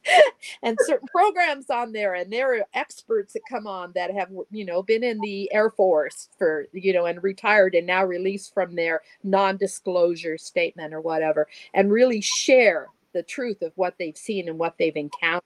and 0.64 0.78
certain 0.82 1.08
programs 1.08 1.70
on 1.70 1.92
there 1.92 2.16
and 2.16 2.34
there 2.34 2.56
are 2.56 2.66
experts 2.74 3.34
that 3.34 3.42
come 3.48 3.68
on 3.68 3.92
that 3.94 4.12
have 4.12 4.30
you 4.50 4.66
know 4.66 4.82
been 4.82 5.04
in 5.04 5.20
the 5.22 5.52
air 5.54 5.70
force 5.70 6.30
for 6.38 6.68
you 6.74 6.92
know 6.92 7.06
and 7.06 7.22
retired 7.24 7.76
and 7.76 7.86
now 7.86 8.04
released 8.04 8.54
from 8.54 8.76
their 8.76 9.02
non-disclosure 9.24 10.38
statement 10.38 10.94
or 10.94 11.02
whatever 11.02 11.48
and 11.74 11.92
really 11.92 12.22
share 12.22 12.88
the 13.14 13.24
truth 13.24 13.62
of 13.62 13.72
what 13.76 13.96
they've 14.00 14.18
seen 14.18 14.50
and 14.50 14.58
what 14.58 14.76
they've 14.78 14.96
encountered 14.96 15.44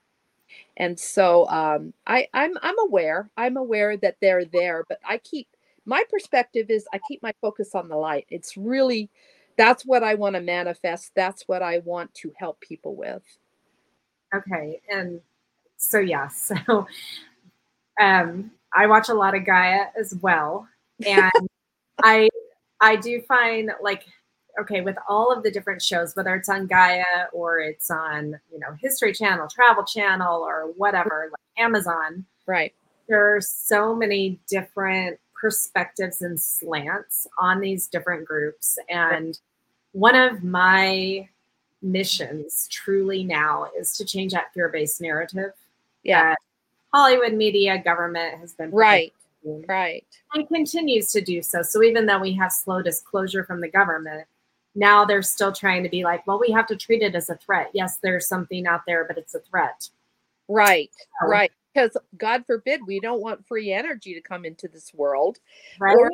and 0.77 0.99
so 0.99 1.47
um, 1.49 1.93
I, 2.05 2.27
I'm 2.33 2.57
I'm 2.61 2.77
aware. 2.79 3.29
I'm 3.38 3.57
aware 3.57 3.97
that 3.97 4.17
they're 4.21 4.45
there, 4.45 4.83
but 4.88 4.99
I 5.07 5.17
keep 5.19 5.47
my 5.86 6.03
perspective 6.09 6.69
is 6.69 6.88
I 6.93 6.99
keep 7.07 7.21
my 7.23 7.33
focus 7.41 7.75
on 7.75 7.88
the 7.88 7.95
light. 7.95 8.25
It's 8.29 8.57
really 8.57 9.09
that's 9.57 9.86
what 9.86 10.03
I 10.03 10.15
want 10.15 10.36
to 10.36 10.41
manifest. 10.41 11.11
That's 11.15 11.47
what 11.47 11.61
I 11.61 11.79
want 11.79 12.13
to 12.15 12.33
help 12.38 12.59
people 12.59 12.95
with. 12.95 13.23
Okay. 14.36 14.81
And 14.89 15.21
so, 15.77 15.99
yeah, 15.99 16.27
so 16.29 16.88
um, 17.99 18.51
I 18.73 18.88
watch 18.88 19.09
a 19.09 19.13
lot 19.13 19.36
of 19.36 19.45
Gaia 19.45 19.88
as 19.99 20.15
well. 20.21 20.67
And 21.05 21.31
I, 22.03 22.29
I 22.81 22.95
do 22.97 23.21
find 23.21 23.71
like, 23.81 24.05
okay, 24.59 24.81
with 24.81 24.97
all 25.07 25.31
of 25.31 25.43
the 25.43 25.51
different 25.51 25.81
shows, 25.81 26.15
whether 26.15 26.36
it's 26.36 26.49
on 26.49 26.67
Gaia 26.67 27.03
or 27.33 27.59
it's 27.59 27.89
on, 27.89 28.39
you 28.51 28.59
know, 28.59 28.75
History 28.79 29.13
Channel, 29.13 29.47
Travel 29.47 29.83
Channel, 29.83 30.41
or 30.41 30.71
whatever, 30.77 31.29
like 31.31 31.63
Amazon. 31.63 32.25
Right. 32.45 32.73
There 33.07 33.36
are 33.36 33.41
so 33.41 33.95
many 33.95 34.39
different 34.47 35.19
perspectives 35.39 36.21
and 36.21 36.39
slants 36.41 37.27
on 37.38 37.59
these 37.59 37.88
different 37.88 38.25
groups. 38.25 38.77
And 38.89 39.38
one 39.91 40.15
of 40.15 40.43
my 40.43 41.29
missions 41.86 42.67
truly 42.71 43.23
now 43.23 43.67
is 43.77 43.95
to 43.95 44.03
change 44.03 44.33
that 44.33 44.51
fear-based 44.53 44.99
narrative 44.99 45.51
yeah. 46.03 46.29
that 46.29 46.38
hollywood 46.93 47.33
media 47.33 47.77
government 47.77 48.39
has 48.39 48.53
been 48.53 48.71
right. 48.71 49.13
right. 49.67 50.05
and 50.33 50.47
continues 50.47 51.11
to 51.11 51.21
do 51.21 51.41
so. 51.43 51.61
So 51.61 51.83
even 51.83 52.05
though 52.07 52.19
we 52.19 52.33
have 52.33 52.51
slow 52.51 52.81
disclosure 52.81 53.43
from 53.43 53.61
the 53.61 53.69
government 53.69 54.25
now 54.73 55.05
they're 55.05 55.21
still 55.21 55.53
trying 55.53 55.83
to 55.83 55.89
be 55.89 56.03
like 56.03 56.25
well 56.25 56.39
we 56.39 56.51
have 56.51 56.67
to 56.67 56.75
treat 56.75 57.03
it 57.03 57.15
as 57.15 57.29
a 57.29 57.36
threat. 57.36 57.69
Yes 57.73 57.99
there's 58.01 58.27
something 58.27 58.65
out 58.65 58.81
there 58.88 59.05
but 59.05 59.17
it's 59.17 59.36
a 59.36 59.39
threat. 59.39 59.89
Right. 60.47 60.91
So, 61.21 61.27
right. 61.27 61.51
Because 61.73 61.95
god 62.17 62.45
forbid 62.47 62.81
we 62.88 62.99
don't 62.99 63.21
want 63.21 63.45
free 63.47 63.71
energy 63.71 64.15
to 64.15 64.21
come 64.21 64.43
into 64.43 64.67
this 64.67 64.93
world 64.93 65.38
right. 65.79 65.95
or 65.95 66.09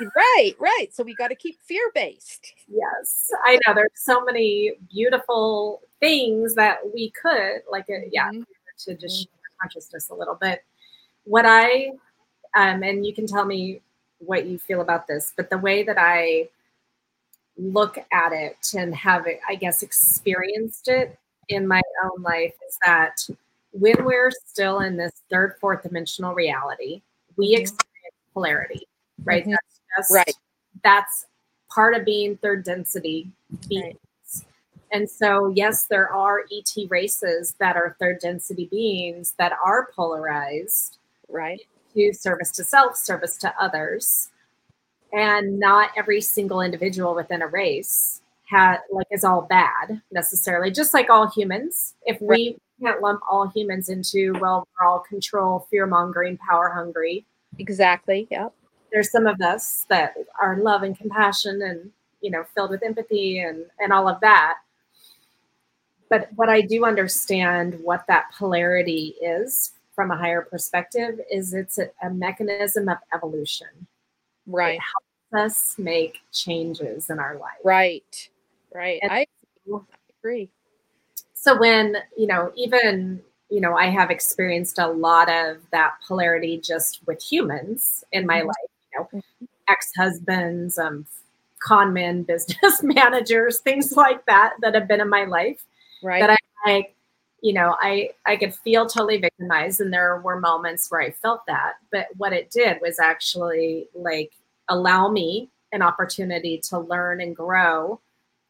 right, 0.00 0.52
right. 0.58 0.88
So 0.92 1.02
we 1.02 1.14
got 1.14 1.28
to 1.28 1.34
keep 1.34 1.60
fear 1.60 1.90
based. 1.94 2.54
Yes, 2.68 3.30
I 3.44 3.58
know. 3.66 3.74
There's 3.74 3.90
so 3.94 4.24
many 4.24 4.72
beautiful 4.90 5.82
things 6.00 6.54
that 6.54 6.78
we 6.92 7.10
could, 7.10 7.62
like, 7.70 7.86
a, 7.88 7.96
uh, 7.96 8.00
yeah, 8.10 8.28
mm-hmm. 8.28 8.42
to 8.78 8.94
just 8.94 9.14
mm-hmm. 9.16 9.22
share 9.22 9.50
consciousness 9.60 10.10
a 10.10 10.14
little 10.14 10.34
bit. 10.34 10.64
What 11.24 11.46
I, 11.46 11.92
um, 12.54 12.82
and 12.82 13.04
you 13.06 13.14
can 13.14 13.26
tell 13.26 13.44
me 13.44 13.80
what 14.18 14.46
you 14.46 14.58
feel 14.58 14.80
about 14.80 15.06
this, 15.06 15.32
but 15.36 15.50
the 15.50 15.58
way 15.58 15.82
that 15.82 15.98
I 15.98 16.48
look 17.56 17.98
at 18.12 18.32
it 18.32 18.56
and 18.76 18.94
have 18.94 19.26
it, 19.26 19.40
I 19.48 19.56
guess, 19.56 19.82
experienced 19.82 20.88
it 20.88 21.18
in 21.48 21.66
my 21.66 21.82
own 22.04 22.22
life 22.22 22.54
is 22.68 22.78
that 22.84 23.28
when 23.72 24.04
we're 24.04 24.30
still 24.46 24.80
in 24.80 24.96
this 24.96 25.22
third, 25.30 25.56
fourth 25.60 25.82
dimensional 25.82 26.34
reality, 26.34 27.02
we 27.36 27.54
mm-hmm. 27.54 27.62
experience 27.62 28.16
polarity, 28.32 28.86
right? 29.24 29.44
Mm-hmm 29.44 29.54
just 29.96 30.12
right. 30.12 30.34
That's 30.82 31.26
part 31.70 31.94
of 31.94 32.04
being 32.04 32.36
third 32.36 32.64
density 32.64 33.30
beings. 33.68 33.84
Right. 33.84 33.98
And 34.92 35.08
so, 35.08 35.52
yes, 35.54 35.86
there 35.86 36.10
are 36.10 36.44
ET 36.52 36.90
races 36.90 37.54
that 37.58 37.76
are 37.76 37.96
third 37.98 38.18
density 38.20 38.68
beings 38.70 39.34
that 39.38 39.52
are 39.64 39.88
polarized. 39.96 40.98
Right. 41.28 41.62
To 41.94 42.12
service 42.12 42.50
to 42.52 42.64
self, 42.64 42.96
service 42.96 43.36
to 43.38 43.54
others. 43.60 44.30
And 45.12 45.58
not 45.58 45.90
every 45.96 46.20
single 46.20 46.60
individual 46.60 47.14
within 47.14 47.42
a 47.42 47.46
race 47.46 48.20
had 48.44 48.78
like 48.90 49.06
is 49.10 49.24
all 49.24 49.42
bad 49.42 50.00
necessarily, 50.10 50.70
just 50.70 50.94
like 50.94 51.10
all 51.10 51.30
humans. 51.30 51.94
If 52.04 52.20
we 52.20 52.56
can't 52.82 53.00
lump 53.00 53.20
all 53.30 53.48
humans 53.48 53.88
into, 53.88 54.34
well, 54.40 54.66
we're 54.78 54.86
all 54.86 55.00
control, 55.00 55.66
fear 55.70 55.86
mongering, 55.86 56.38
power 56.38 56.70
hungry. 56.70 57.24
Exactly. 57.58 58.26
Yep 58.30 58.54
there's 58.92 59.10
some 59.10 59.26
of 59.26 59.40
us 59.40 59.86
that 59.88 60.14
are 60.40 60.56
love 60.58 60.82
and 60.82 60.96
compassion 60.96 61.62
and 61.62 61.90
you 62.20 62.30
know 62.30 62.44
filled 62.54 62.70
with 62.70 62.82
empathy 62.82 63.38
and 63.38 63.66
and 63.78 63.92
all 63.92 64.08
of 64.08 64.20
that. 64.20 64.58
But 66.08 66.28
what 66.34 66.48
i 66.48 66.60
do 66.60 66.84
understand 66.84 67.78
what 67.82 68.04
that 68.08 68.26
polarity 68.36 69.14
is 69.22 69.72
from 69.94 70.10
a 70.10 70.16
higher 70.16 70.42
perspective 70.42 71.20
is 71.30 71.52
it's 71.52 71.78
a, 71.78 71.90
a 72.02 72.10
mechanism 72.10 72.88
of 72.88 72.98
evolution. 73.14 73.86
Right. 74.46 74.76
It 74.76 74.82
helps 75.32 75.46
us 75.46 75.78
make 75.78 76.18
changes 76.32 77.10
in 77.10 77.18
our 77.18 77.36
life. 77.36 77.60
Right. 77.64 78.28
Right. 78.74 79.00
And 79.02 79.12
i 79.12 79.26
agree. 80.20 80.50
So 81.34 81.58
when 81.58 81.96
you 82.16 82.26
know 82.26 82.52
even 82.56 83.22
you 83.52 83.60
know, 83.60 83.76
I 83.76 83.90
have 83.90 84.10
experienced 84.10 84.78
a 84.78 84.86
lot 84.86 85.30
of 85.30 85.58
that 85.72 85.96
polarity 86.08 86.58
just 86.58 87.06
with 87.06 87.22
humans 87.22 88.02
in 88.10 88.24
my 88.24 88.38
mm-hmm. 88.38 88.46
life, 88.46 88.71
you 88.94 89.06
know, 89.12 89.22
ex-husbands, 89.68 90.78
um, 90.78 91.06
con 91.62 91.92
men, 91.92 92.22
business 92.28 92.82
managers, 92.82 93.60
things 93.60 93.92
like 93.92 94.24
that 94.26 94.54
that 94.60 94.74
have 94.74 94.88
been 94.88 95.00
in 95.00 95.08
my 95.08 95.24
life. 95.24 95.64
Right. 96.02 96.20
That 96.20 96.30
I 96.30 96.70
like, 96.70 96.94
you 97.42 97.52
know, 97.52 97.76
I 97.80 98.10
I 98.26 98.36
could 98.36 98.54
feel 98.54 98.86
totally 98.86 99.18
victimized, 99.18 99.80
and 99.80 99.92
there 99.92 100.20
were 100.20 100.38
moments 100.40 100.90
where 100.90 101.00
I 101.00 101.10
felt 101.10 101.46
that. 101.46 101.74
But 101.90 102.06
what 102.16 102.32
it 102.32 102.50
did 102.50 102.78
was 102.80 102.98
actually 102.98 103.88
like 103.94 104.32
allow 104.68 105.08
me 105.08 105.48
an 105.72 105.82
opportunity 105.82 106.58
to 106.58 106.78
learn 106.78 107.20
and 107.20 107.34
grow, 107.34 108.00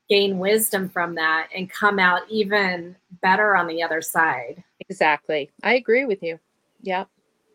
gain 0.08 0.38
wisdom 0.38 0.88
from 0.88 1.14
that, 1.14 1.48
and 1.54 1.70
come 1.70 1.98
out 1.98 2.22
even 2.28 2.96
better 3.22 3.56
on 3.56 3.66
the 3.66 3.82
other 3.82 4.00
side. 4.02 4.62
Exactly. 4.88 5.50
I 5.62 5.74
agree 5.74 6.04
with 6.04 6.22
you. 6.22 6.38
Yeah. 6.82 7.04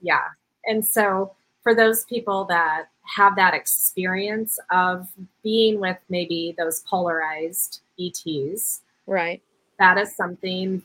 Yeah. 0.01 0.29
And 0.65 0.85
so 0.85 1.35
for 1.67 1.75
those 1.75 2.05
people 2.05 2.45
that 2.45 2.85
have 3.03 3.35
that 3.35 3.53
experience 3.53 4.57
of 4.71 5.09
being 5.43 5.81
with 5.81 5.97
maybe 6.07 6.55
those 6.57 6.79
polarized 6.89 7.81
ETs. 7.99 8.83
Right. 9.05 9.41
That 9.77 9.97
is 9.97 10.15
something 10.15 10.81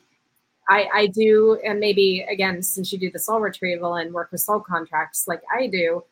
I, 0.69 0.89
I 0.93 1.07
do, 1.07 1.61
and 1.65 1.79
maybe 1.79 2.27
again, 2.29 2.65
since 2.65 2.93
you 2.93 2.99
do 2.99 3.13
the 3.13 3.21
soul 3.21 3.39
retrieval 3.39 3.95
and 3.95 4.13
work 4.13 4.33
with 4.33 4.41
soul 4.41 4.59
contracts 4.59 5.29
like 5.29 5.43
I 5.57 5.69
do, 5.69 6.03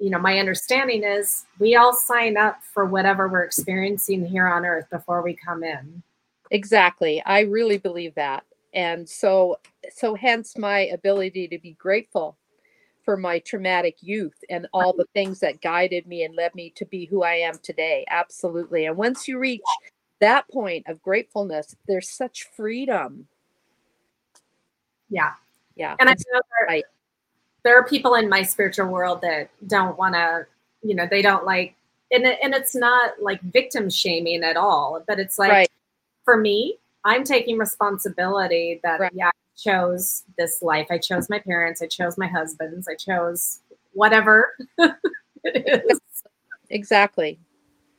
you 0.00 0.08
know, 0.08 0.18
my 0.18 0.38
understanding 0.38 1.04
is 1.04 1.44
we 1.58 1.76
all 1.76 1.92
sign 1.92 2.38
up 2.38 2.62
for 2.62 2.86
whatever 2.86 3.28
we're 3.28 3.44
experiencing 3.44 4.24
here 4.24 4.48
on 4.48 4.64
earth 4.64 4.88
before 4.88 5.20
we 5.20 5.34
come 5.34 5.62
in. 5.62 6.02
Exactly. 6.50 7.22
I 7.26 7.40
really 7.40 7.76
believe 7.76 8.14
that. 8.14 8.44
And 8.72 9.06
so 9.06 9.58
so 9.94 10.14
hence 10.14 10.56
my 10.56 10.86
ability 10.86 11.46
to 11.48 11.58
be 11.58 11.72
grateful 11.72 12.38
for 13.04 13.16
my 13.16 13.38
traumatic 13.40 13.96
youth 14.00 14.44
and 14.48 14.68
all 14.72 14.92
the 14.92 15.06
things 15.12 15.40
that 15.40 15.60
guided 15.60 16.06
me 16.06 16.24
and 16.24 16.36
led 16.36 16.54
me 16.54 16.72
to 16.76 16.84
be 16.84 17.04
who 17.06 17.22
I 17.22 17.34
am 17.34 17.54
today. 17.62 18.04
Absolutely. 18.08 18.86
And 18.86 18.96
once 18.96 19.26
you 19.26 19.38
reach 19.38 19.62
that 20.20 20.48
point 20.48 20.86
of 20.88 21.02
gratefulness, 21.02 21.74
there's 21.88 22.08
such 22.08 22.44
freedom. 22.56 23.26
Yeah. 25.10 25.32
Yeah. 25.74 25.96
And 25.98 26.08
I 26.08 26.12
know 26.12 26.40
there, 26.60 26.66
right. 26.68 26.84
there 27.64 27.78
are 27.78 27.84
people 27.84 28.14
in 28.14 28.28
my 28.28 28.42
spiritual 28.42 28.86
world 28.86 29.20
that 29.22 29.50
don't 29.66 29.98
want 29.98 30.14
to, 30.14 30.46
you 30.82 30.94
know, 30.94 31.06
they 31.10 31.22
don't 31.22 31.44
like, 31.44 31.74
and, 32.10 32.24
and 32.24 32.54
it's 32.54 32.74
not 32.74 33.14
like 33.20 33.40
victim 33.42 33.90
shaming 33.90 34.44
at 34.44 34.56
all, 34.56 35.02
but 35.08 35.18
it's 35.18 35.38
like, 35.38 35.50
right. 35.50 35.70
for 36.24 36.36
me, 36.36 36.78
I'm 37.04 37.24
taking 37.24 37.58
responsibility 37.58 38.80
that, 38.84 39.00
right. 39.00 39.12
yeah, 39.14 39.30
chose 39.62 40.24
this 40.38 40.62
life. 40.62 40.86
I 40.90 40.98
chose 40.98 41.28
my 41.28 41.38
parents. 41.38 41.82
I 41.82 41.86
chose 41.86 42.18
my 42.18 42.26
husbands. 42.26 42.88
I 42.88 42.94
chose 42.94 43.60
whatever 43.92 44.56
it 45.44 45.84
is. 45.90 46.00
Exactly. 46.70 47.38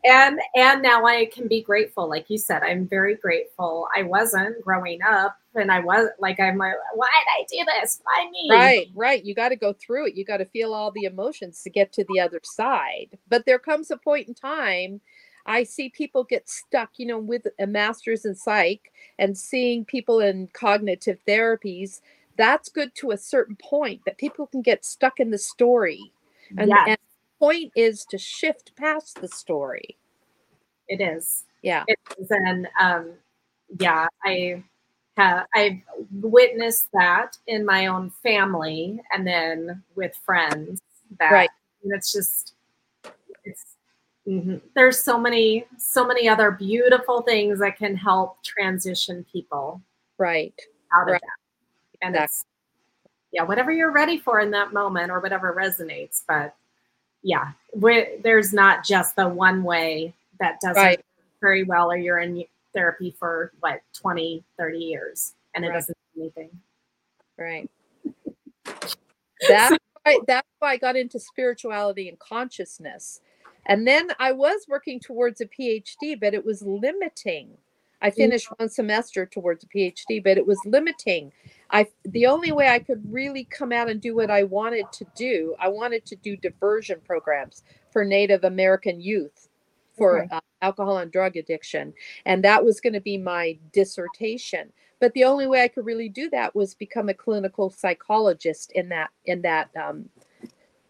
And 0.05 0.39
and 0.55 0.81
now 0.81 1.05
I 1.05 1.25
can 1.25 1.47
be 1.47 1.61
grateful. 1.61 2.09
Like 2.09 2.29
you 2.29 2.37
said, 2.37 2.61
I'm 2.61 2.87
very 2.87 3.15
grateful. 3.15 3.87
I 3.95 4.03
wasn't 4.03 4.61
growing 4.61 4.99
up 5.01 5.37
and 5.55 5.71
I 5.71 5.79
was 5.79 6.09
like 6.19 6.39
I'm 6.41 6.57
like, 6.57 6.73
why 6.95 7.07
did 7.07 7.61
I 7.61 7.63
do 7.63 7.71
this? 7.79 8.01
Why 8.03 8.29
me? 8.29 8.49
Right, 8.51 8.87
right. 8.95 9.23
You 9.23 9.33
got 9.33 9.49
to 9.49 9.55
go 9.55 9.71
through 9.71 10.07
it. 10.07 10.15
You 10.15 10.25
got 10.25 10.37
to 10.37 10.45
feel 10.45 10.73
all 10.73 10.91
the 10.91 11.05
emotions 11.05 11.61
to 11.63 11.69
get 11.69 11.93
to 11.93 12.05
the 12.09 12.19
other 12.19 12.41
side. 12.43 13.17
But 13.29 13.45
there 13.45 13.59
comes 13.59 13.91
a 13.91 13.97
point 13.97 14.27
in 14.27 14.33
time 14.33 14.99
I 15.45 15.63
see 15.63 15.89
people 15.89 16.23
get 16.23 16.49
stuck, 16.49 16.91
you 16.97 17.05
know, 17.05 17.19
with 17.19 17.47
a 17.59 17.67
master's 17.67 18.25
in 18.25 18.35
psych 18.35 18.91
and 19.19 19.37
seeing 19.37 19.85
people 19.85 20.19
in 20.19 20.47
cognitive 20.53 21.19
therapies. 21.27 22.01
That's 22.37 22.69
good 22.69 22.95
to 22.95 23.11
a 23.11 23.17
certain 23.17 23.57
point, 23.57 24.01
but 24.05 24.17
people 24.17 24.47
can 24.47 24.61
get 24.61 24.85
stuck 24.85 25.19
in 25.19 25.31
the 25.31 25.37
story. 25.37 26.11
And, 26.57 26.69
yes. 26.69 26.85
and 26.87 26.97
the 26.97 27.45
point 27.45 27.71
is 27.75 28.05
to 28.05 28.17
shift 28.17 28.75
past 28.75 29.21
the 29.21 29.27
story. 29.27 29.97
It 30.87 31.01
is. 31.01 31.45
Yeah. 31.61 31.83
It 31.87 31.99
is. 32.17 32.31
And 32.31 32.67
um, 32.79 33.11
yeah, 33.79 34.07
I 34.23 34.63
have 35.17 35.45
I've 35.53 35.79
witnessed 36.21 36.87
that 36.93 37.37
in 37.47 37.65
my 37.65 37.87
own 37.87 38.09
family 38.09 38.99
and 39.11 39.25
then 39.25 39.83
with 39.95 40.15
friends 40.25 40.81
that 41.19 41.31
right. 41.31 41.49
it's 41.83 42.11
just 42.11 42.53
it's 43.43 43.72
Mm-hmm. 44.27 44.57
There's 44.75 45.01
so 45.01 45.19
many, 45.19 45.65
so 45.77 46.05
many 46.05 46.29
other 46.29 46.51
beautiful 46.51 47.21
things 47.21 47.59
that 47.59 47.77
can 47.77 47.95
help 47.95 48.41
transition 48.43 49.25
people 49.31 49.81
right 50.17 50.53
out 50.93 51.09
of 51.09 51.13
that. 51.13 51.21
And 52.01 52.15
exactly. 52.15 52.49
yeah, 53.31 53.43
whatever 53.43 53.71
you're 53.71 53.91
ready 53.91 54.17
for 54.17 54.39
in 54.39 54.51
that 54.51 54.73
moment 54.73 55.11
or 55.11 55.19
whatever 55.19 55.53
resonates. 55.53 56.23
But 56.27 56.55
yeah, 57.21 57.51
there's 57.75 58.53
not 58.53 58.85
just 58.85 59.15
the 59.15 59.27
one 59.27 59.63
way 59.63 60.13
that 60.39 60.59
doesn't 60.61 60.81
right. 60.81 61.05
very 61.41 61.63
well, 61.63 61.91
or 61.91 61.97
you're 61.97 62.19
in 62.19 62.45
therapy 62.73 63.15
for 63.17 63.51
what 63.59 63.81
20, 63.93 64.43
30 64.57 64.77
years 64.77 65.33
and 65.55 65.63
it 65.63 65.69
right. 65.69 65.73
doesn't 65.75 65.97
do 66.15 66.21
anything. 66.21 66.49
Right. 67.37 67.69
That's 69.47 69.77
why, 70.03 70.19
that's 70.27 70.47
why 70.59 70.71
I 70.71 70.77
got 70.77 70.95
into 70.95 71.19
spirituality 71.19 72.09
and 72.09 72.17
consciousness 72.19 73.19
and 73.65 73.87
then 73.87 74.09
I 74.19 74.31
was 74.31 74.65
working 74.67 74.99
towards 74.99 75.41
a 75.41 75.45
PhD, 75.45 76.19
but 76.19 76.33
it 76.33 76.45
was 76.45 76.61
limiting. 76.61 77.57
I 78.03 78.11
mm. 78.11 78.15
finished 78.15 78.49
one 78.57 78.69
semester 78.69 79.25
towards 79.25 79.63
a 79.63 79.67
PhD, 79.67 80.23
but 80.23 80.37
it 80.37 80.45
was 80.45 80.59
limiting. 80.65 81.31
I 81.71 81.87
the 82.03 82.27
only 82.27 82.51
way 82.51 82.67
I 82.67 82.79
could 82.79 83.01
really 83.11 83.45
come 83.45 83.71
out 83.71 83.89
and 83.89 83.99
do 83.99 84.15
what 84.15 84.29
I 84.29 84.43
wanted 84.43 84.91
to 84.91 85.05
do, 85.15 85.55
I 85.59 85.69
wanted 85.69 86.05
to 86.07 86.15
do 86.17 86.35
diversion 86.35 86.99
programs 87.05 87.63
for 87.91 88.03
Native 88.03 88.43
American 88.43 89.01
youth 89.01 89.47
for 89.97 90.23
okay. 90.23 90.35
uh, 90.35 90.41
alcohol 90.61 90.97
and 90.97 91.11
drug 91.11 91.37
addiction, 91.37 91.93
and 92.25 92.43
that 92.43 92.63
was 92.63 92.81
going 92.81 92.93
to 92.93 93.01
be 93.01 93.17
my 93.17 93.57
dissertation. 93.71 94.71
But 94.99 95.13
the 95.13 95.23
only 95.23 95.47
way 95.47 95.63
I 95.63 95.67
could 95.67 95.85
really 95.85 96.09
do 96.09 96.29
that 96.29 96.55
was 96.55 96.75
become 96.75 97.09
a 97.09 97.13
clinical 97.13 97.69
psychologist 97.69 98.71
in 98.73 98.89
that 98.89 99.11
in 99.25 99.41
that 99.43 99.69
um, 99.81 100.09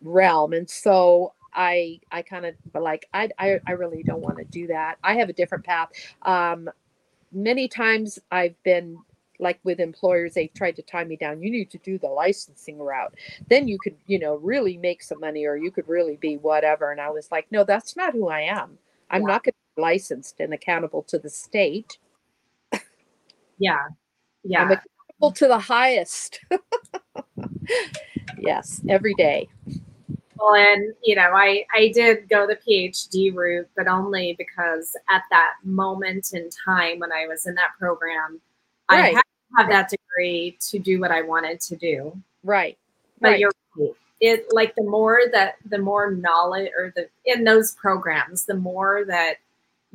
realm, 0.01 0.53
and 0.53 0.69
so 0.69 1.34
I 1.56 1.99
I 2.12 2.22
kind 2.22 2.45
of 2.45 2.56
like 2.74 3.08
I, 3.14 3.30
I 3.38 3.60
I 3.68 3.72
really 3.74 4.04
don't 4.04 4.22
want 4.22 4.38
to 4.38 4.45
do 4.45 4.68
that. 4.68 4.97
I 5.04 5.16
have 5.16 5.30
a 5.30 5.34
different 5.34 5.66
path. 5.66 5.89
Um, 6.24 6.70
many 7.32 7.68
times 7.68 8.20
I've 8.32 8.62
been 8.64 8.97
like 9.39 9.60
with 9.64 9.80
employers 9.80 10.34
they've 10.34 10.54
tried 10.54 10.76
to 10.76 10.82
tie 10.82 11.04
me 11.04 11.16
down. 11.16 11.41
You 11.41 11.51
need 11.51 11.72
to 11.72 11.78
do 11.80 11.97
the 11.97 12.08
licensing 12.08 12.80
route. 12.80 13.14
Then 13.49 13.68
you 13.68 13.78
could 13.80 13.95
you 14.08 14.20
know 14.20 14.36
really 14.36 14.78
make 14.78 15.04
some 15.04 15.20
money 15.20 15.45
or 15.45 15.56
you 15.56 15.72
could 15.72 15.88
really 15.88 16.18
be 16.18 16.38
whatever. 16.38 16.91
And 16.91 17.01
i 17.01 17.10
was 17.10 17.32
like 17.32 17.47
no 17.51 17.64
that's 17.64 17.95
not 17.95 18.14
who 18.14 18.30
i 18.30 18.41
am. 18.41 18.78
I'm 19.10 19.22
yeah. 19.22 19.28
not 19.28 19.43
going 19.43 19.54
to 19.54 19.76
be 19.76 19.82
licensed 19.82 20.39
and 20.39 20.54
accountable 20.54 21.04
to 21.04 21.20
the 21.20 21.30
state. 21.30 21.97
Yeah. 23.60 23.78
Yeah. 24.43 24.64
i'm 24.64 24.72
accountable 24.72 25.32
to 25.34 25.47
the 25.47 25.60
highest. 25.60 26.39
Yes 28.39 28.82
every 28.89 29.14
day 29.14 29.47
well, 30.44 30.56
and 30.56 30.94
you 31.04 31.16
know, 31.16 31.32
I 31.34 31.66
I 31.74 31.91
did 31.94 32.28
go 32.30 32.46
the 32.46 32.58
PhD 32.58 33.34
route, 33.34 33.70
but 33.76 33.88
only 33.88 34.36
because 34.38 34.96
at 35.10 35.24
that 35.32 35.54
moment 35.64 36.34
in 36.34 36.50
time 36.50 37.00
when 37.00 37.12
I 37.12 37.28
was 37.28 37.46
in 37.46 37.56
that 37.56 37.72
program, 37.80 38.41
right. 38.91 39.00
I 39.00 39.08
had 39.08 39.22
to 39.22 39.58
have 39.58 39.70
that 39.70 39.89
degree 39.89 40.58
to 40.70 40.80
do 40.80 41.00
what 41.00 41.12
I 41.12 41.22
wanted 41.22 41.62
to 41.62 41.76
do. 41.78 42.22
Right. 42.44 42.78
But 43.22 43.30
right. 43.30 43.39
you're 43.39 43.52
right. 43.78 43.91
It 44.20 44.48
like 44.52 44.76
the 44.76 44.84
more 44.84 45.22
that 45.32 45.56
the 45.70 45.78
more 45.78 46.12
knowledge 46.12 46.72
or 46.78 46.94
the 46.96 47.08
in 47.26 47.46
those 47.46 47.74
programs, 47.76 48.46
the 48.46 48.56
more 48.56 49.06
that 49.06 49.36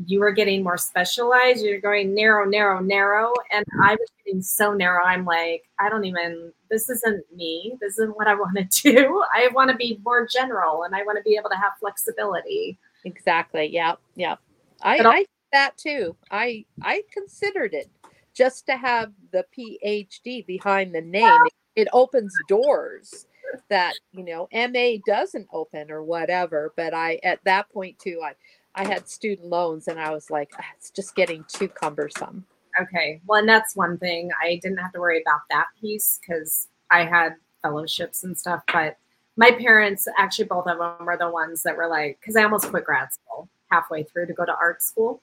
you 0.06 0.20
were 0.20 0.32
getting 0.32 0.62
more 0.62 0.76
specialized. 0.76 1.64
You're 1.64 1.80
going 1.80 2.14
narrow, 2.14 2.44
narrow, 2.44 2.80
narrow. 2.80 3.32
And 3.52 3.64
mm-hmm. 3.66 3.82
I 3.82 3.92
was 3.94 4.08
getting 4.24 4.42
so 4.42 4.72
narrow. 4.72 5.04
I'm 5.04 5.24
like, 5.24 5.64
I 5.78 5.88
don't 5.88 6.04
even, 6.04 6.52
this 6.70 6.88
isn't 6.88 7.24
me. 7.34 7.76
This 7.80 7.94
isn't 7.94 8.16
what 8.16 8.28
I 8.28 8.34
want 8.38 8.56
to 8.56 8.64
do. 8.64 9.24
I 9.34 9.48
want 9.52 9.70
to 9.70 9.76
be 9.76 10.00
more 10.04 10.26
general 10.26 10.84
and 10.84 10.94
I 10.94 11.02
want 11.02 11.18
to 11.18 11.22
be 11.22 11.36
able 11.36 11.50
to 11.50 11.56
have 11.56 11.72
flexibility. 11.80 12.78
Exactly. 13.04 13.66
Yeah. 13.66 13.94
Yeah. 14.14 14.36
I, 14.82 14.98
I 14.98 15.24
that 15.52 15.76
too. 15.76 16.14
I, 16.30 16.64
I 16.82 17.02
considered 17.12 17.74
it 17.74 17.90
just 18.34 18.66
to 18.66 18.76
have 18.76 19.12
the 19.32 19.44
PhD 19.56 20.46
behind 20.46 20.94
the 20.94 21.00
name. 21.00 21.40
It, 21.46 21.82
it 21.82 21.88
opens 21.92 22.32
doors 22.48 23.26
that, 23.70 23.94
you 24.12 24.24
know, 24.24 24.48
MA 24.52 24.98
doesn't 25.06 25.48
open 25.52 25.90
or 25.90 26.04
whatever. 26.04 26.72
But 26.76 26.94
I, 26.94 27.18
at 27.24 27.42
that 27.44 27.70
point 27.70 27.98
too, 27.98 28.20
I, 28.24 28.34
I 28.78 28.84
had 28.84 29.08
student 29.08 29.48
loans 29.48 29.88
and 29.88 29.98
I 29.98 30.10
was 30.12 30.30
like, 30.30 30.52
ah, 30.56 30.64
it's 30.76 30.90
just 30.90 31.16
getting 31.16 31.44
too 31.48 31.66
cumbersome. 31.68 32.46
Okay. 32.80 33.20
Well, 33.26 33.40
and 33.40 33.48
that's 33.48 33.74
one 33.74 33.98
thing. 33.98 34.30
I 34.40 34.60
didn't 34.62 34.78
have 34.78 34.92
to 34.92 35.00
worry 35.00 35.20
about 35.20 35.40
that 35.50 35.66
piece 35.80 36.20
because 36.20 36.68
I 36.90 37.04
had 37.04 37.34
fellowships 37.60 38.22
and 38.22 38.38
stuff. 38.38 38.62
But 38.72 38.96
my 39.36 39.50
parents, 39.50 40.06
actually, 40.16 40.44
both 40.44 40.68
of 40.68 40.78
them 40.78 41.06
were 41.06 41.16
the 41.16 41.28
ones 41.28 41.64
that 41.64 41.76
were 41.76 41.88
like, 41.88 42.18
because 42.20 42.36
I 42.36 42.44
almost 42.44 42.68
quit 42.68 42.84
grad 42.84 43.08
school 43.12 43.48
halfway 43.68 44.04
through 44.04 44.26
to 44.26 44.32
go 44.32 44.44
to 44.44 44.54
art 44.54 44.80
school. 44.80 45.22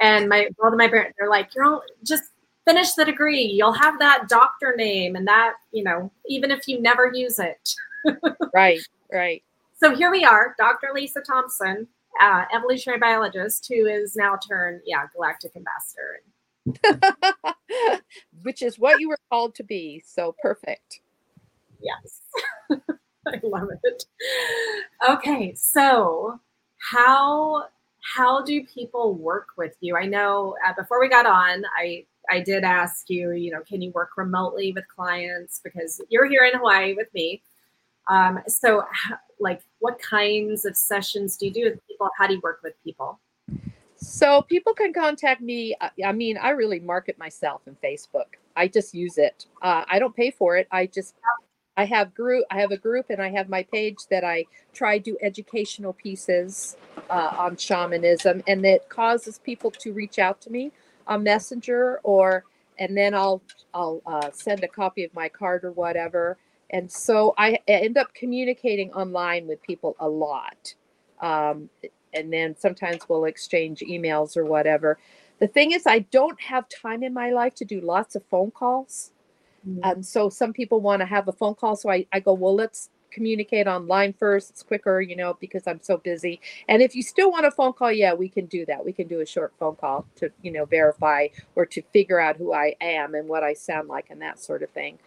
And 0.00 0.28
my 0.28 0.48
both 0.58 0.72
of 0.72 0.78
my 0.78 0.88
parents, 0.88 1.14
they're 1.16 1.30
like, 1.30 1.54
you're 1.54 1.64
all 1.64 1.82
just 2.04 2.24
finish 2.66 2.94
the 2.94 3.04
degree. 3.04 3.44
You'll 3.44 3.72
have 3.72 4.00
that 4.00 4.28
doctor 4.28 4.74
name 4.76 5.14
and 5.14 5.28
that, 5.28 5.54
you 5.70 5.84
know, 5.84 6.10
even 6.26 6.50
if 6.50 6.66
you 6.66 6.80
never 6.80 7.12
use 7.14 7.38
it. 7.38 7.74
right, 8.54 8.80
right. 9.12 9.44
So 9.78 9.94
here 9.94 10.10
we 10.10 10.24
are, 10.24 10.54
Dr. 10.58 10.88
Lisa 10.92 11.20
Thompson, 11.20 11.86
uh, 12.20 12.44
evolutionary 12.54 12.98
biologist, 12.98 13.66
who 13.68 13.86
is 13.86 14.16
now 14.16 14.36
turned, 14.48 14.80
yeah, 14.84 15.04
galactic 15.14 15.52
ambassador. 15.56 16.22
Which 18.42 18.62
is 18.62 18.78
what 18.78 19.00
you 19.00 19.08
were 19.08 19.18
called 19.30 19.54
to 19.56 19.64
be. 19.64 20.02
So 20.04 20.34
perfect. 20.42 21.00
Yes. 21.80 22.20
I 23.26 23.40
love 23.42 23.68
it. 23.84 24.04
Okay, 25.08 25.54
so 25.54 26.40
how 26.78 27.66
how 28.14 28.42
do 28.42 28.64
people 28.66 29.14
work 29.14 29.48
with 29.56 29.76
you? 29.80 29.96
I 29.96 30.06
know 30.06 30.56
uh, 30.66 30.72
before 30.74 31.00
we 31.00 31.08
got 31.08 31.26
on, 31.26 31.64
I 31.78 32.06
I 32.30 32.40
did 32.40 32.64
ask 32.64 33.10
you, 33.10 33.32
you 33.32 33.50
know, 33.50 33.60
can 33.66 33.82
you 33.82 33.90
work 33.92 34.10
remotely 34.16 34.72
with 34.72 34.86
clients 34.88 35.60
because 35.62 36.00
you're 36.08 36.28
here 36.28 36.44
in 36.44 36.58
Hawaii 36.58 36.94
with 36.94 37.12
me. 37.14 37.42
Um, 38.10 38.40
so, 38.48 38.84
like, 39.38 39.62
what 39.78 39.98
kinds 40.02 40.66
of 40.66 40.76
sessions 40.76 41.36
do 41.36 41.46
you 41.46 41.52
do 41.52 41.64
with 41.64 41.86
people? 41.86 42.10
How 42.18 42.26
do 42.26 42.34
you 42.34 42.40
work 42.42 42.60
with 42.62 42.74
people? 42.84 43.18
So 43.96 44.42
people 44.42 44.74
can 44.74 44.92
contact 44.92 45.40
me. 45.40 45.74
Uh, 45.80 45.90
I 46.04 46.12
mean, 46.12 46.36
I 46.36 46.50
really 46.50 46.80
market 46.80 47.18
myself 47.18 47.62
in 47.66 47.76
Facebook. 47.82 48.36
I 48.56 48.66
just 48.66 48.94
use 48.94 49.16
it. 49.16 49.46
Uh, 49.62 49.84
I 49.88 49.98
don't 49.98 50.14
pay 50.14 50.30
for 50.30 50.56
it. 50.56 50.66
I 50.70 50.86
just 50.86 51.14
I 51.76 51.84
have 51.84 52.14
group. 52.14 52.44
I 52.50 52.60
have 52.60 52.72
a 52.72 52.76
group, 52.76 53.06
and 53.10 53.22
I 53.22 53.30
have 53.30 53.48
my 53.48 53.62
page 53.62 53.96
that 54.10 54.24
I 54.24 54.44
try 54.74 54.98
do 54.98 55.16
educational 55.22 55.92
pieces 55.92 56.76
uh, 57.08 57.34
on 57.38 57.56
shamanism, 57.56 58.42
and 58.46 58.66
it 58.66 58.88
causes 58.88 59.38
people 59.38 59.70
to 59.70 59.92
reach 59.92 60.18
out 60.18 60.40
to 60.42 60.50
me 60.50 60.72
on 61.06 61.22
Messenger, 61.22 62.00
or 62.02 62.44
and 62.78 62.96
then 62.96 63.14
I'll 63.14 63.40
I'll 63.72 64.02
uh, 64.04 64.30
send 64.32 64.64
a 64.64 64.68
copy 64.68 65.04
of 65.04 65.14
my 65.14 65.28
card 65.28 65.64
or 65.64 65.72
whatever. 65.72 66.36
And 66.70 66.90
so 66.90 67.34
I 67.36 67.58
end 67.66 67.98
up 67.98 68.14
communicating 68.14 68.92
online 68.92 69.46
with 69.46 69.62
people 69.62 69.96
a 69.98 70.08
lot. 70.08 70.74
Um, 71.20 71.68
and 72.14 72.32
then 72.32 72.56
sometimes 72.56 73.08
we'll 73.08 73.24
exchange 73.24 73.80
emails 73.80 74.36
or 74.36 74.44
whatever. 74.44 74.98
The 75.38 75.48
thing 75.48 75.72
is, 75.72 75.86
I 75.86 76.00
don't 76.00 76.40
have 76.40 76.66
time 76.68 77.02
in 77.02 77.14
my 77.14 77.30
life 77.30 77.54
to 77.56 77.64
do 77.64 77.80
lots 77.80 78.14
of 78.14 78.24
phone 78.30 78.50
calls. 78.50 79.12
Mm-hmm. 79.68 79.80
And 79.84 80.06
so 80.06 80.28
some 80.28 80.52
people 80.52 80.80
want 80.80 81.00
to 81.00 81.06
have 81.06 81.28
a 81.28 81.32
phone 81.32 81.54
call. 81.54 81.76
So 81.76 81.90
I, 81.90 82.06
I 82.12 82.20
go, 82.20 82.32
well, 82.32 82.54
let's 82.54 82.90
communicate 83.10 83.66
online 83.66 84.12
first. 84.12 84.50
It's 84.50 84.62
quicker, 84.62 85.00
you 85.00 85.16
know, 85.16 85.36
because 85.40 85.66
I'm 85.66 85.80
so 85.82 85.96
busy. 85.96 86.40
And 86.68 86.82
if 86.82 86.94
you 86.94 87.02
still 87.02 87.30
want 87.30 87.46
a 87.46 87.50
phone 87.50 87.72
call, 87.72 87.92
yeah, 87.92 88.14
we 88.14 88.28
can 88.28 88.46
do 88.46 88.64
that. 88.66 88.84
We 88.84 88.92
can 88.92 89.08
do 89.08 89.20
a 89.20 89.26
short 89.26 89.52
phone 89.58 89.76
call 89.76 90.06
to, 90.16 90.30
you 90.42 90.52
know, 90.52 90.64
verify 90.64 91.28
or 91.56 91.66
to 91.66 91.82
figure 91.92 92.20
out 92.20 92.36
who 92.36 92.52
I 92.52 92.76
am 92.80 93.14
and 93.14 93.28
what 93.28 93.42
I 93.42 93.54
sound 93.54 93.88
like 93.88 94.10
and 94.10 94.22
that 94.22 94.38
sort 94.38 94.62
of 94.62 94.70
thing. 94.70 94.98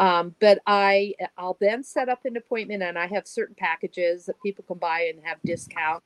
Um, 0.00 0.34
but 0.40 0.60
I, 0.66 1.14
I'll 1.38 1.58
then 1.60 1.84
set 1.84 2.08
up 2.08 2.24
an 2.24 2.36
appointment, 2.36 2.82
and 2.82 2.98
I 2.98 3.06
have 3.06 3.28
certain 3.28 3.54
packages 3.54 4.26
that 4.26 4.42
people 4.42 4.64
can 4.66 4.78
buy 4.78 5.12
and 5.14 5.24
have 5.24 5.38
discount. 5.44 6.02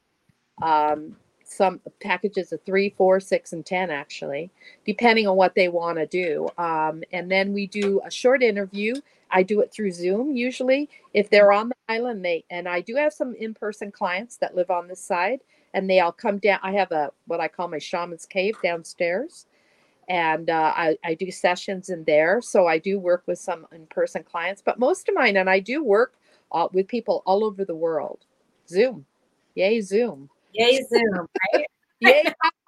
Um, 0.62 1.16
some 1.45 1.80
packages 2.01 2.53
of 2.53 2.61
three, 2.62 2.90
four, 2.97 3.20
six, 3.20 3.53
and 3.53 3.64
ten 3.64 3.90
actually, 3.90 4.51
depending 4.84 5.26
on 5.28 5.36
what 5.36 5.55
they 5.55 5.68
want 5.68 5.99
to 5.99 6.07
do. 6.07 6.49
Um, 6.59 7.05
and 7.12 7.30
then 7.30 7.53
we 7.53 7.66
do 7.66 8.01
a 8.05 8.11
short 8.11 8.42
interview. 8.42 8.95
I 9.30 9.42
do 9.42 9.61
it 9.61 9.72
through 9.72 9.92
Zoom 9.92 10.36
usually. 10.36 10.88
If 11.12 11.30
they're 11.30 11.53
on 11.53 11.68
the 11.68 11.76
island, 11.88 12.24
they 12.24 12.45
and 12.51 12.68
I 12.68 12.80
do 12.80 12.97
have 12.97 13.12
some 13.12 13.34
in-person 13.34 13.92
clients 13.92 14.36
that 14.38 14.57
live 14.57 14.70
on 14.70 14.88
this 14.88 15.01
side, 15.01 15.40
and 15.74 15.88
they 15.88 16.01
all 16.01 16.12
come 16.12 16.38
down. 16.38 16.61
I 16.62 16.72
have 16.72 16.92
a 16.92 17.12
what 17.26 17.40
I 17.40 17.49
call 17.49 17.68
my 17.68 17.78
shaman's 17.78 18.26
cave 18.26 18.57
downstairs, 18.62 19.47
and 20.09 20.51
uh, 20.51 20.73
I, 20.75 20.97
I 21.05 21.15
do 21.15 21.31
sessions 21.31 21.89
in 21.89 22.05
there. 22.05 22.41
So 22.41 22.67
I 22.67 22.79
do 22.79 22.99
work 22.99 23.25
with 23.27 23.39
some 23.39 23.67
in-person 23.73 24.25
clients, 24.25 24.63
but 24.65 24.79
most 24.79 25.09
of 25.09 25.15
mine, 25.15 25.37
and 25.37 25.49
I 25.49 25.61
do 25.61 25.83
work 25.83 26.15
uh, 26.53 26.69
with 26.73 26.89
people 26.89 27.23
all 27.27 27.45
over 27.45 27.65
the 27.65 27.75
world. 27.75 28.21
Zoom, 28.69 29.07
yay 29.55 29.81
Zoom. 29.81 30.31
Yay, 30.55 30.83
Zoom, 30.85 31.27
right? 31.53 31.67
Yay, 32.01 32.25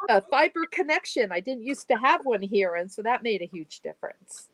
a 0.09 0.21
fiber 0.23 0.65
connection. 0.71 1.31
I 1.31 1.41
didn't 1.41 1.65
used 1.65 1.89
to 1.89 1.97
have 1.97 2.25
one 2.25 2.41
here, 2.41 2.77
and 2.77 2.91
so 2.91 3.03
that 3.03 3.23
made 3.23 3.43
a 3.43 3.47
huge 3.47 3.81
difference. 3.81 4.49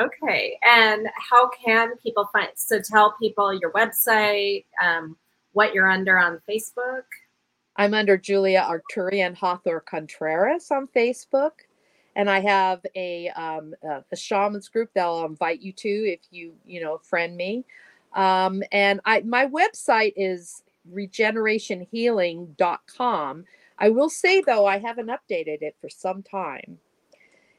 Okay, 0.00 0.58
and 0.62 1.08
how 1.16 1.48
can 1.48 1.96
people 2.02 2.28
find? 2.32 2.48
So 2.56 2.80
tell 2.80 3.14
people 3.18 3.58
your 3.58 3.72
website, 3.72 4.64
um, 4.82 5.16
what 5.52 5.72
you're 5.72 5.90
under 5.90 6.18
on 6.18 6.40
Facebook. 6.48 7.04
I'm 7.76 7.94
under 7.94 8.16
Julia 8.16 8.66
Arcturian 8.68 9.36
Hawthor 9.36 9.80
Contreras 9.84 10.70
on 10.70 10.88
Facebook, 10.88 11.52
and 12.16 12.28
I 12.28 12.40
have 12.40 12.84
a 12.96 13.28
um, 13.28 13.72
a, 13.84 14.02
a 14.10 14.16
shamans 14.16 14.68
group 14.68 14.90
that 14.94 15.04
I'll 15.04 15.26
invite 15.26 15.60
you 15.60 15.72
to 15.72 15.88
if 15.88 16.20
you 16.30 16.54
you 16.64 16.82
know 16.82 16.98
friend 16.98 17.36
me. 17.36 17.64
Um, 18.14 18.64
and 18.72 19.00
I 19.04 19.20
my 19.20 19.46
website 19.46 20.14
is 20.16 20.64
regenerationhealing.com. 20.92 23.44
I 23.78 23.90
will 23.90 24.08
say 24.08 24.40
though, 24.40 24.64
I 24.66 24.78
haven't 24.78 25.08
updated 25.08 25.62
it 25.62 25.76
for 25.80 25.90
some 25.90 26.22
time. 26.22 26.78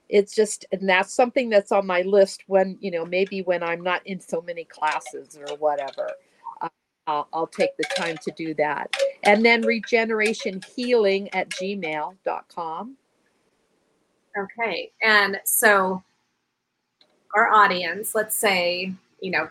It's 0.09 0.33
just, 0.33 0.65
and 0.71 0.87
that's 0.87 1.13
something 1.13 1.49
that's 1.49 1.71
on 1.71 1.85
my 1.85 2.01
list 2.01 2.43
when, 2.47 2.77
you 2.79 2.91
know, 2.91 3.05
maybe 3.05 3.41
when 3.41 3.61
I'm 3.61 3.81
not 3.81 4.07
in 4.07 4.21
so 4.21 4.41
many 4.41 4.63
classes 4.63 5.37
or 5.37 5.57
whatever. 5.57 6.09
Uh, 6.61 6.69
I'll, 7.07 7.27
I'll 7.33 7.47
take 7.47 7.75
the 7.77 7.83
time 7.95 8.15
to 8.23 8.31
do 8.31 8.53
that. 8.53 8.95
And 9.23 9.43
then 9.43 9.63
regenerationhealing 9.63 11.27
at 11.33 11.49
gmail.com. 11.49 12.97
Okay. 14.37 14.91
And 15.01 15.39
so 15.45 16.03
our 17.33 17.49
audience, 17.49 18.13
let's 18.13 18.35
say, 18.35 18.93
you 19.21 19.31
know, 19.31 19.49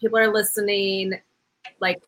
people 0.00 0.18
are 0.18 0.32
listening, 0.32 1.20
like 1.80 2.00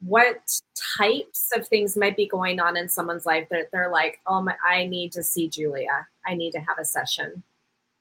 what 0.00 0.60
types 0.98 1.50
of 1.54 1.66
things 1.68 1.96
might 1.96 2.16
be 2.16 2.26
going 2.26 2.58
on 2.58 2.76
in 2.76 2.88
someone's 2.88 3.26
life 3.26 3.46
that 3.50 3.70
they're 3.72 3.90
like, 3.90 4.20
oh 4.26 4.42
my, 4.42 4.54
I 4.66 4.86
need 4.86 5.12
to 5.12 5.22
see 5.22 5.48
Julia. 5.48 6.06
I 6.26 6.34
need 6.34 6.52
to 6.52 6.60
have 6.60 6.78
a 6.80 6.84
session. 6.84 7.42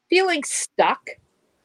Feeling 0.10 0.43
stuck 0.43 1.10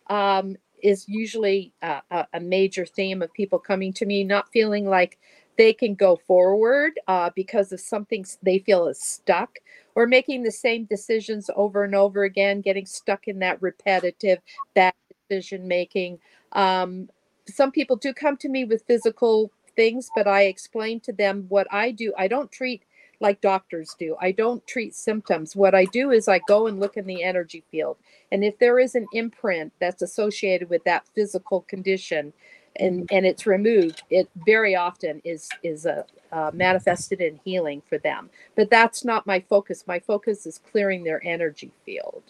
um, 0.09 0.57
is 0.83 1.09
usually 1.09 1.73
a, 1.83 2.03
a, 2.33 2.41
major 2.41 2.87
theme 2.87 3.23
of 3.23 3.33
people 3.33 3.59
coming 3.59 3.93
to 3.95 4.07
me, 4.07 4.23
not 4.25 4.53
feeling 4.53 4.89
like 4.89 5.19
they 5.57 5.73
can 5.73 5.95
go 5.95 6.17
forward 6.27 6.99
uh, 7.09 7.31
because 7.35 7.73
of 7.73 7.81
something 7.81 8.25
they 8.43 8.59
feel 8.59 8.89
is 8.89 9.01
stuck 9.01 9.59
or 9.95 10.07
making 10.07 10.43
the 10.43 10.53
same 10.53 10.85
decisions 10.85 11.51
over 11.57 11.85
and 11.85 11.95
over 11.95 12.25
again, 12.25 12.61
getting 12.61 12.87
stuck 12.87 13.29
in 13.29 13.39
that 13.39 13.61
repetitive 13.63 14.39
bad 14.75 14.95
decision 15.29 15.67
making. 15.67 16.19
Um, 16.53 17.09
some 17.49 17.71
people 17.71 17.97
do 17.97 18.13
come 18.13 18.37
to 18.39 18.49
me 18.49 18.65
with 18.65 18.85
physical 18.87 19.51
things, 19.75 20.09
but 20.15 20.27
I 20.27 20.43
explain 20.43 21.01
to 21.01 21.13
them 21.13 21.47
what 21.49 21.67
I 21.73 21.91
do. 21.91 22.13
I 22.19 22.29
don't 22.29 22.51
treat 22.51 22.83
like 23.21 23.41
doctors 23.41 23.95
do. 23.99 24.17
I 24.21 24.33
don't 24.33 24.67
treat 24.67 24.95
symptoms. 24.95 25.57
What 25.57 25.75
I 25.75 25.87
do 25.87 26.11
is 26.11 26.29
I 26.29 26.41
go 26.47 26.67
and 26.67 26.79
look 26.79 26.97
in 26.97 27.07
the 27.07 27.23
energy 27.23 27.65
field. 27.71 27.97
And 28.31 28.45
if 28.45 28.59
there 28.59 28.79
is 28.79 28.95
an 28.95 29.07
imprint 29.13 29.73
that's 29.81 30.03
associated 30.03 30.69
with 30.69 30.85
that 30.85 31.07
physical 31.15 31.63
condition 31.63 32.33
and, 32.81 33.09
and 33.13 33.27
it's 33.27 33.47
removed, 33.47 34.03
it 34.11 34.29
very 34.47 34.75
often 34.75 35.21
is 35.25 35.49
is 35.63 35.87
a 35.87 36.05
uh, 36.33 36.51
manifested 36.53 37.21
in 37.21 37.41
healing 37.45 37.83
for 37.89 37.99
them. 37.99 38.29
But 38.57 38.71
that's 38.71 39.05
not 39.05 39.27
my 39.27 39.41
focus. 39.41 39.85
My 39.87 40.01
focus 40.01 40.47
is 40.47 40.61
clearing 40.71 41.05
their 41.05 41.25
energy 41.25 41.71
field. 41.85 42.23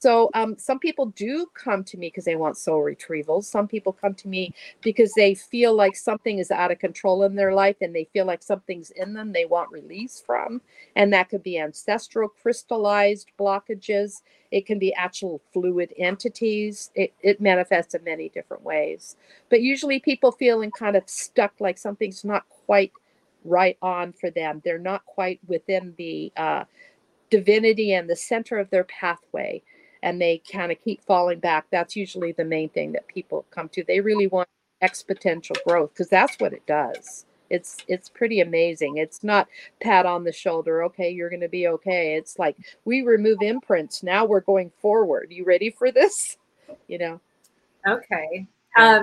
So 0.00 0.30
um, 0.32 0.56
some 0.58 0.78
people 0.78 1.06
do 1.06 1.46
come 1.52 1.84
to 1.84 1.98
me 1.98 2.06
because 2.06 2.24
they 2.24 2.34
want 2.34 2.56
soul 2.56 2.82
retrievals. 2.82 3.44
Some 3.44 3.68
people 3.68 3.92
come 3.92 4.14
to 4.14 4.28
me 4.28 4.54
because 4.80 5.12
they 5.12 5.34
feel 5.34 5.74
like 5.74 5.94
something 5.94 6.38
is 6.38 6.50
out 6.50 6.72
of 6.72 6.78
control 6.78 7.22
in 7.24 7.34
their 7.34 7.52
life 7.52 7.76
and 7.82 7.94
they 7.94 8.08
feel 8.14 8.24
like 8.24 8.42
something's 8.42 8.90
in 8.92 9.12
them 9.12 9.32
they 9.32 9.44
want 9.44 9.70
release 9.70 10.22
from. 10.24 10.62
And 10.96 11.12
that 11.12 11.28
could 11.28 11.42
be 11.42 11.58
ancestral 11.58 12.30
crystallized 12.30 13.30
blockages. 13.38 14.22
It 14.50 14.64
can 14.64 14.78
be 14.78 14.94
actual 14.94 15.42
fluid 15.52 15.92
entities. 15.98 16.90
It, 16.94 17.12
it 17.20 17.42
manifests 17.42 17.94
in 17.94 18.02
many 18.02 18.30
different 18.30 18.62
ways. 18.62 19.16
But 19.50 19.60
usually 19.60 20.00
people 20.00 20.32
feeling 20.32 20.70
kind 20.70 20.96
of 20.96 21.02
stuck 21.10 21.52
like 21.60 21.76
something's 21.76 22.24
not 22.24 22.48
quite 22.48 22.92
right 23.44 23.76
on 23.82 24.14
for 24.14 24.30
them. 24.30 24.62
They're 24.64 24.78
not 24.78 25.04
quite 25.04 25.40
within 25.46 25.92
the 25.98 26.32
uh, 26.38 26.64
divinity 27.28 27.92
and 27.92 28.08
the 28.08 28.16
center 28.16 28.58
of 28.58 28.70
their 28.70 28.84
pathway 28.84 29.62
and 30.02 30.20
they 30.20 30.42
kind 30.50 30.72
of 30.72 30.82
keep 30.82 31.02
falling 31.04 31.40
back, 31.40 31.66
that's 31.70 31.96
usually 31.96 32.32
the 32.32 32.44
main 32.44 32.68
thing 32.70 32.92
that 32.92 33.06
people 33.06 33.44
come 33.50 33.68
to. 33.70 33.84
They 33.84 34.00
really 34.00 34.26
want 34.26 34.48
exponential 34.82 35.56
growth 35.66 35.90
because 35.92 36.08
that's 36.08 36.36
what 36.36 36.52
it 36.52 36.66
does. 36.66 37.26
It's 37.50 37.78
it's 37.88 38.08
pretty 38.08 38.40
amazing. 38.40 38.96
It's 38.96 39.24
not 39.24 39.48
pat 39.80 40.06
on 40.06 40.24
the 40.24 40.32
shoulder, 40.32 40.84
okay, 40.84 41.10
you're 41.10 41.28
going 41.28 41.40
to 41.40 41.48
be 41.48 41.66
okay. 41.66 42.14
It's 42.14 42.38
like 42.38 42.56
we 42.84 43.02
remove 43.02 43.42
imprints. 43.42 44.02
Now 44.02 44.24
we're 44.24 44.40
going 44.40 44.70
forward. 44.80 45.28
You 45.30 45.44
ready 45.44 45.70
for 45.70 45.90
this? 45.90 46.36
You 46.86 46.98
know. 46.98 47.20
Okay. 47.84 48.46
Um, 48.76 49.02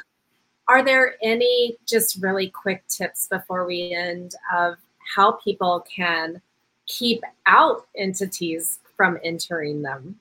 are 0.70 0.86
there 0.86 1.16
any 1.22 1.76
just 1.86 2.22
really 2.22 2.50
quick 2.50 2.88
tips 2.88 3.28
before 3.28 3.66
we 3.66 3.94
end 3.94 4.36
of 4.56 4.76
how 5.16 5.34
people 5.34 5.86
can 5.94 6.42
keep 6.86 7.24
out 7.46 7.88
entities 7.98 8.80
from 8.96 9.18
entering 9.22 9.82
them? 9.82 10.18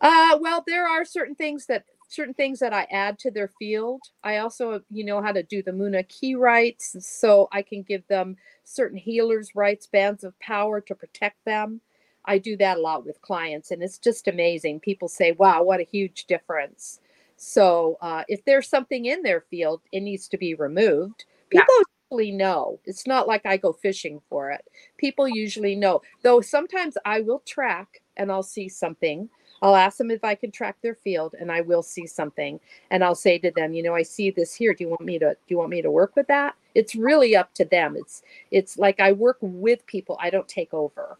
Uh, 0.00 0.38
well, 0.40 0.62
there 0.66 0.86
are 0.86 1.04
certain 1.04 1.34
things 1.34 1.66
that 1.66 1.84
certain 2.08 2.34
things 2.34 2.60
that 2.60 2.72
I 2.72 2.86
add 2.90 3.18
to 3.20 3.30
their 3.30 3.48
field. 3.58 4.00
I 4.22 4.38
also, 4.38 4.80
you 4.90 5.04
know, 5.04 5.20
how 5.22 5.32
to 5.32 5.42
do 5.42 5.62
the 5.62 5.72
Muna 5.72 6.06
key 6.08 6.34
rites, 6.34 6.96
so 7.00 7.48
I 7.52 7.62
can 7.62 7.82
give 7.82 8.06
them 8.08 8.36
certain 8.64 8.98
healers' 8.98 9.54
rites, 9.54 9.86
bands 9.86 10.22
of 10.24 10.38
power 10.38 10.80
to 10.82 10.94
protect 10.94 11.44
them. 11.44 11.80
I 12.24 12.38
do 12.38 12.56
that 12.58 12.78
a 12.78 12.80
lot 12.80 13.06
with 13.06 13.20
clients, 13.22 13.70
and 13.70 13.82
it's 13.82 13.98
just 13.98 14.28
amazing. 14.28 14.80
People 14.80 15.08
say, 15.08 15.32
"Wow, 15.32 15.62
what 15.64 15.80
a 15.80 15.84
huge 15.84 16.26
difference!" 16.26 17.00
So, 17.36 17.98
uh, 18.00 18.24
if 18.28 18.44
there's 18.44 18.68
something 18.68 19.04
in 19.06 19.22
their 19.22 19.40
field, 19.42 19.82
it 19.92 20.00
needs 20.00 20.28
to 20.28 20.38
be 20.38 20.54
removed. 20.54 21.24
People 21.50 21.74
yeah. 21.78 21.84
usually 22.10 22.32
know. 22.32 22.80
It's 22.84 23.06
not 23.06 23.28
like 23.28 23.46
I 23.46 23.56
go 23.56 23.72
fishing 23.72 24.20
for 24.28 24.50
it. 24.50 24.64
People 24.98 25.28
usually 25.28 25.76
know, 25.76 26.02
though. 26.22 26.40
Sometimes 26.40 26.96
I 27.04 27.20
will 27.20 27.40
track 27.40 28.02
and 28.16 28.30
I'll 28.32 28.42
see 28.42 28.68
something 28.68 29.28
I'll 29.62 29.76
ask 29.76 29.98
them 29.98 30.10
if 30.10 30.24
I 30.24 30.34
can 30.34 30.50
track 30.50 30.76
their 30.82 30.94
field 30.94 31.34
and 31.38 31.50
I 31.50 31.60
will 31.60 31.82
see 31.82 32.06
something 32.06 32.60
and 32.90 33.02
I'll 33.04 33.14
say 33.14 33.38
to 33.38 33.50
them, 33.50 33.72
you 33.72 33.82
know, 33.82 33.94
I 33.94 34.02
see 34.02 34.30
this 34.30 34.54
here. 34.54 34.74
Do 34.74 34.84
you 34.84 34.90
want 34.90 35.02
me 35.02 35.18
to 35.18 35.30
do 35.30 35.36
you 35.48 35.58
want 35.58 35.70
me 35.70 35.82
to 35.82 35.90
work 35.90 36.16
with 36.16 36.26
that? 36.28 36.54
It's 36.74 36.94
really 36.94 37.34
up 37.34 37.54
to 37.54 37.64
them. 37.64 37.96
It's 37.96 38.22
it's 38.50 38.78
like 38.78 39.00
I 39.00 39.12
work 39.12 39.38
with 39.40 39.86
people. 39.86 40.18
I 40.20 40.30
don't 40.30 40.48
take 40.48 40.74
over. 40.74 41.18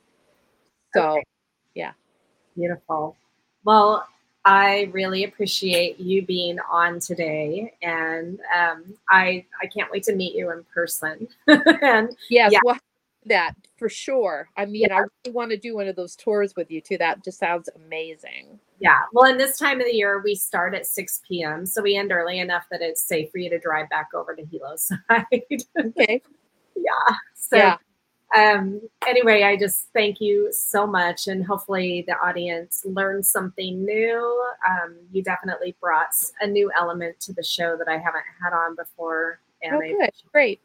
So, 0.95 1.13
okay. 1.13 1.23
yeah. 1.75 1.93
Beautiful. 2.57 3.17
Well, 3.65 4.07
I 4.47 4.89
really 4.93 5.25
appreciate 5.25 5.99
you 5.99 6.23
being 6.23 6.59
on 6.71 7.01
today, 7.01 7.75
and 7.83 8.39
um, 8.57 8.95
I 9.11 9.45
I 9.61 9.67
can't 9.67 9.91
wait 9.91 10.05
to 10.05 10.15
meet 10.15 10.37
you 10.37 10.53
in 10.53 10.65
person. 10.73 11.27
and 11.49 12.17
yes, 12.31 12.53
yeah. 12.53 12.61
well, 12.63 12.79
that 13.27 13.55
for 13.77 13.89
sure. 13.89 14.49
I 14.57 14.67
mean, 14.67 14.87
yeah. 14.89 14.97
I 14.97 14.99
really 14.99 15.35
want 15.35 15.51
to 15.51 15.57
do 15.57 15.75
one 15.75 15.87
of 15.87 15.97
those 15.97 16.17
tours 16.17 16.55
with 16.57 16.71
you 16.71 16.81
too. 16.81 16.99
That 16.99 17.25
just 17.25 17.39
sounds 17.39 17.69
amazing. 17.75 18.59
Yeah. 18.81 19.01
Well, 19.13 19.31
in 19.31 19.39
this 19.39 19.59
time 19.59 19.81
of 19.81 19.87
the 19.87 19.95
year, 19.95 20.21
we 20.23 20.35
start 20.35 20.75
at 20.75 20.87
6 20.87 21.23
p.m. 21.29 21.67
So 21.67 21.83
we 21.83 21.97
end 21.97 22.13
early 22.13 22.39
enough 22.39 22.67
that 22.71 22.83
it's 22.83 23.03
safe 23.03 23.31
for 23.31 23.39
you 23.39 23.51
to 23.51 23.59
drive 23.59 23.89
back 23.89 24.09
over 24.15 24.35
to 24.35 24.45
Hilo 24.45 24.77
side. 24.77 25.27
okay. 25.79 26.23
yeah. 26.75 27.17
So, 27.35 27.57
yeah. 27.57 27.77
Um, 28.37 28.81
anyway, 29.07 29.45
I 29.45 29.57
just 29.57 29.89
thank 29.95 30.21
you 30.21 30.53
so 30.53 30.87
much. 30.87 31.29
And 31.29 31.45
hopefully 31.45 32.05
the 32.07 32.15
audience 32.15 32.83
learned 32.85 33.25
something 33.25 33.85
new. 33.85 34.45
Um, 34.69 34.97
you 35.13 35.23
definitely 35.23 35.77
brought 35.81 36.13
a 36.41 36.47
new 36.47 36.71
element 36.77 37.21
to 37.21 37.33
the 37.33 37.43
show 37.43 37.77
that 37.77 37.89
I 37.89 37.99
haven't 37.99 38.25
had 38.43 38.53
on 38.53 38.75
before. 38.75 39.41
And 39.63 39.77
oh, 39.77 39.81
good. 39.81 40.11
Great 40.33 40.61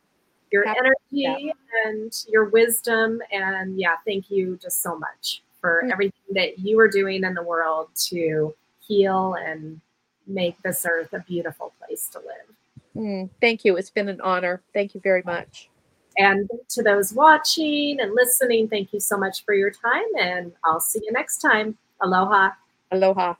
your 0.51 0.65
energy 0.67 1.53
and 1.85 2.13
your 2.27 2.45
wisdom. 2.45 3.21
And 3.31 3.79
yeah, 3.79 3.95
thank 4.05 4.29
you 4.29 4.59
just 4.61 4.81
so 4.81 4.97
much 4.97 5.41
for 5.59 5.81
mm-hmm. 5.81 5.91
everything 5.91 6.33
that 6.33 6.59
you 6.59 6.79
are 6.79 6.89
doing 6.89 7.23
in 7.23 7.33
the 7.33 7.43
world 7.43 7.89
to 8.07 8.53
heal 8.79 9.35
and 9.35 9.79
make 10.27 10.61
this 10.63 10.85
earth 10.89 11.13
a 11.13 11.19
beautiful 11.19 11.73
place 11.79 12.09
to 12.09 12.19
live. 12.19 12.55
Mm, 12.95 13.29
thank 13.39 13.63
you. 13.63 13.77
It's 13.77 13.89
been 13.89 14.09
an 14.09 14.21
honor. 14.21 14.61
Thank 14.73 14.93
you 14.93 15.01
very 15.01 15.23
much. 15.25 15.69
And 16.17 16.49
to 16.69 16.83
those 16.83 17.13
watching 17.13 17.99
and 18.01 18.13
listening, 18.13 18.67
thank 18.67 18.91
you 18.91 18.99
so 18.99 19.17
much 19.17 19.45
for 19.45 19.53
your 19.53 19.71
time. 19.71 20.03
And 20.19 20.51
I'll 20.65 20.81
see 20.81 20.99
you 21.03 21.11
next 21.11 21.37
time. 21.37 21.77
Aloha. 22.01 22.49
Aloha. 22.91 23.35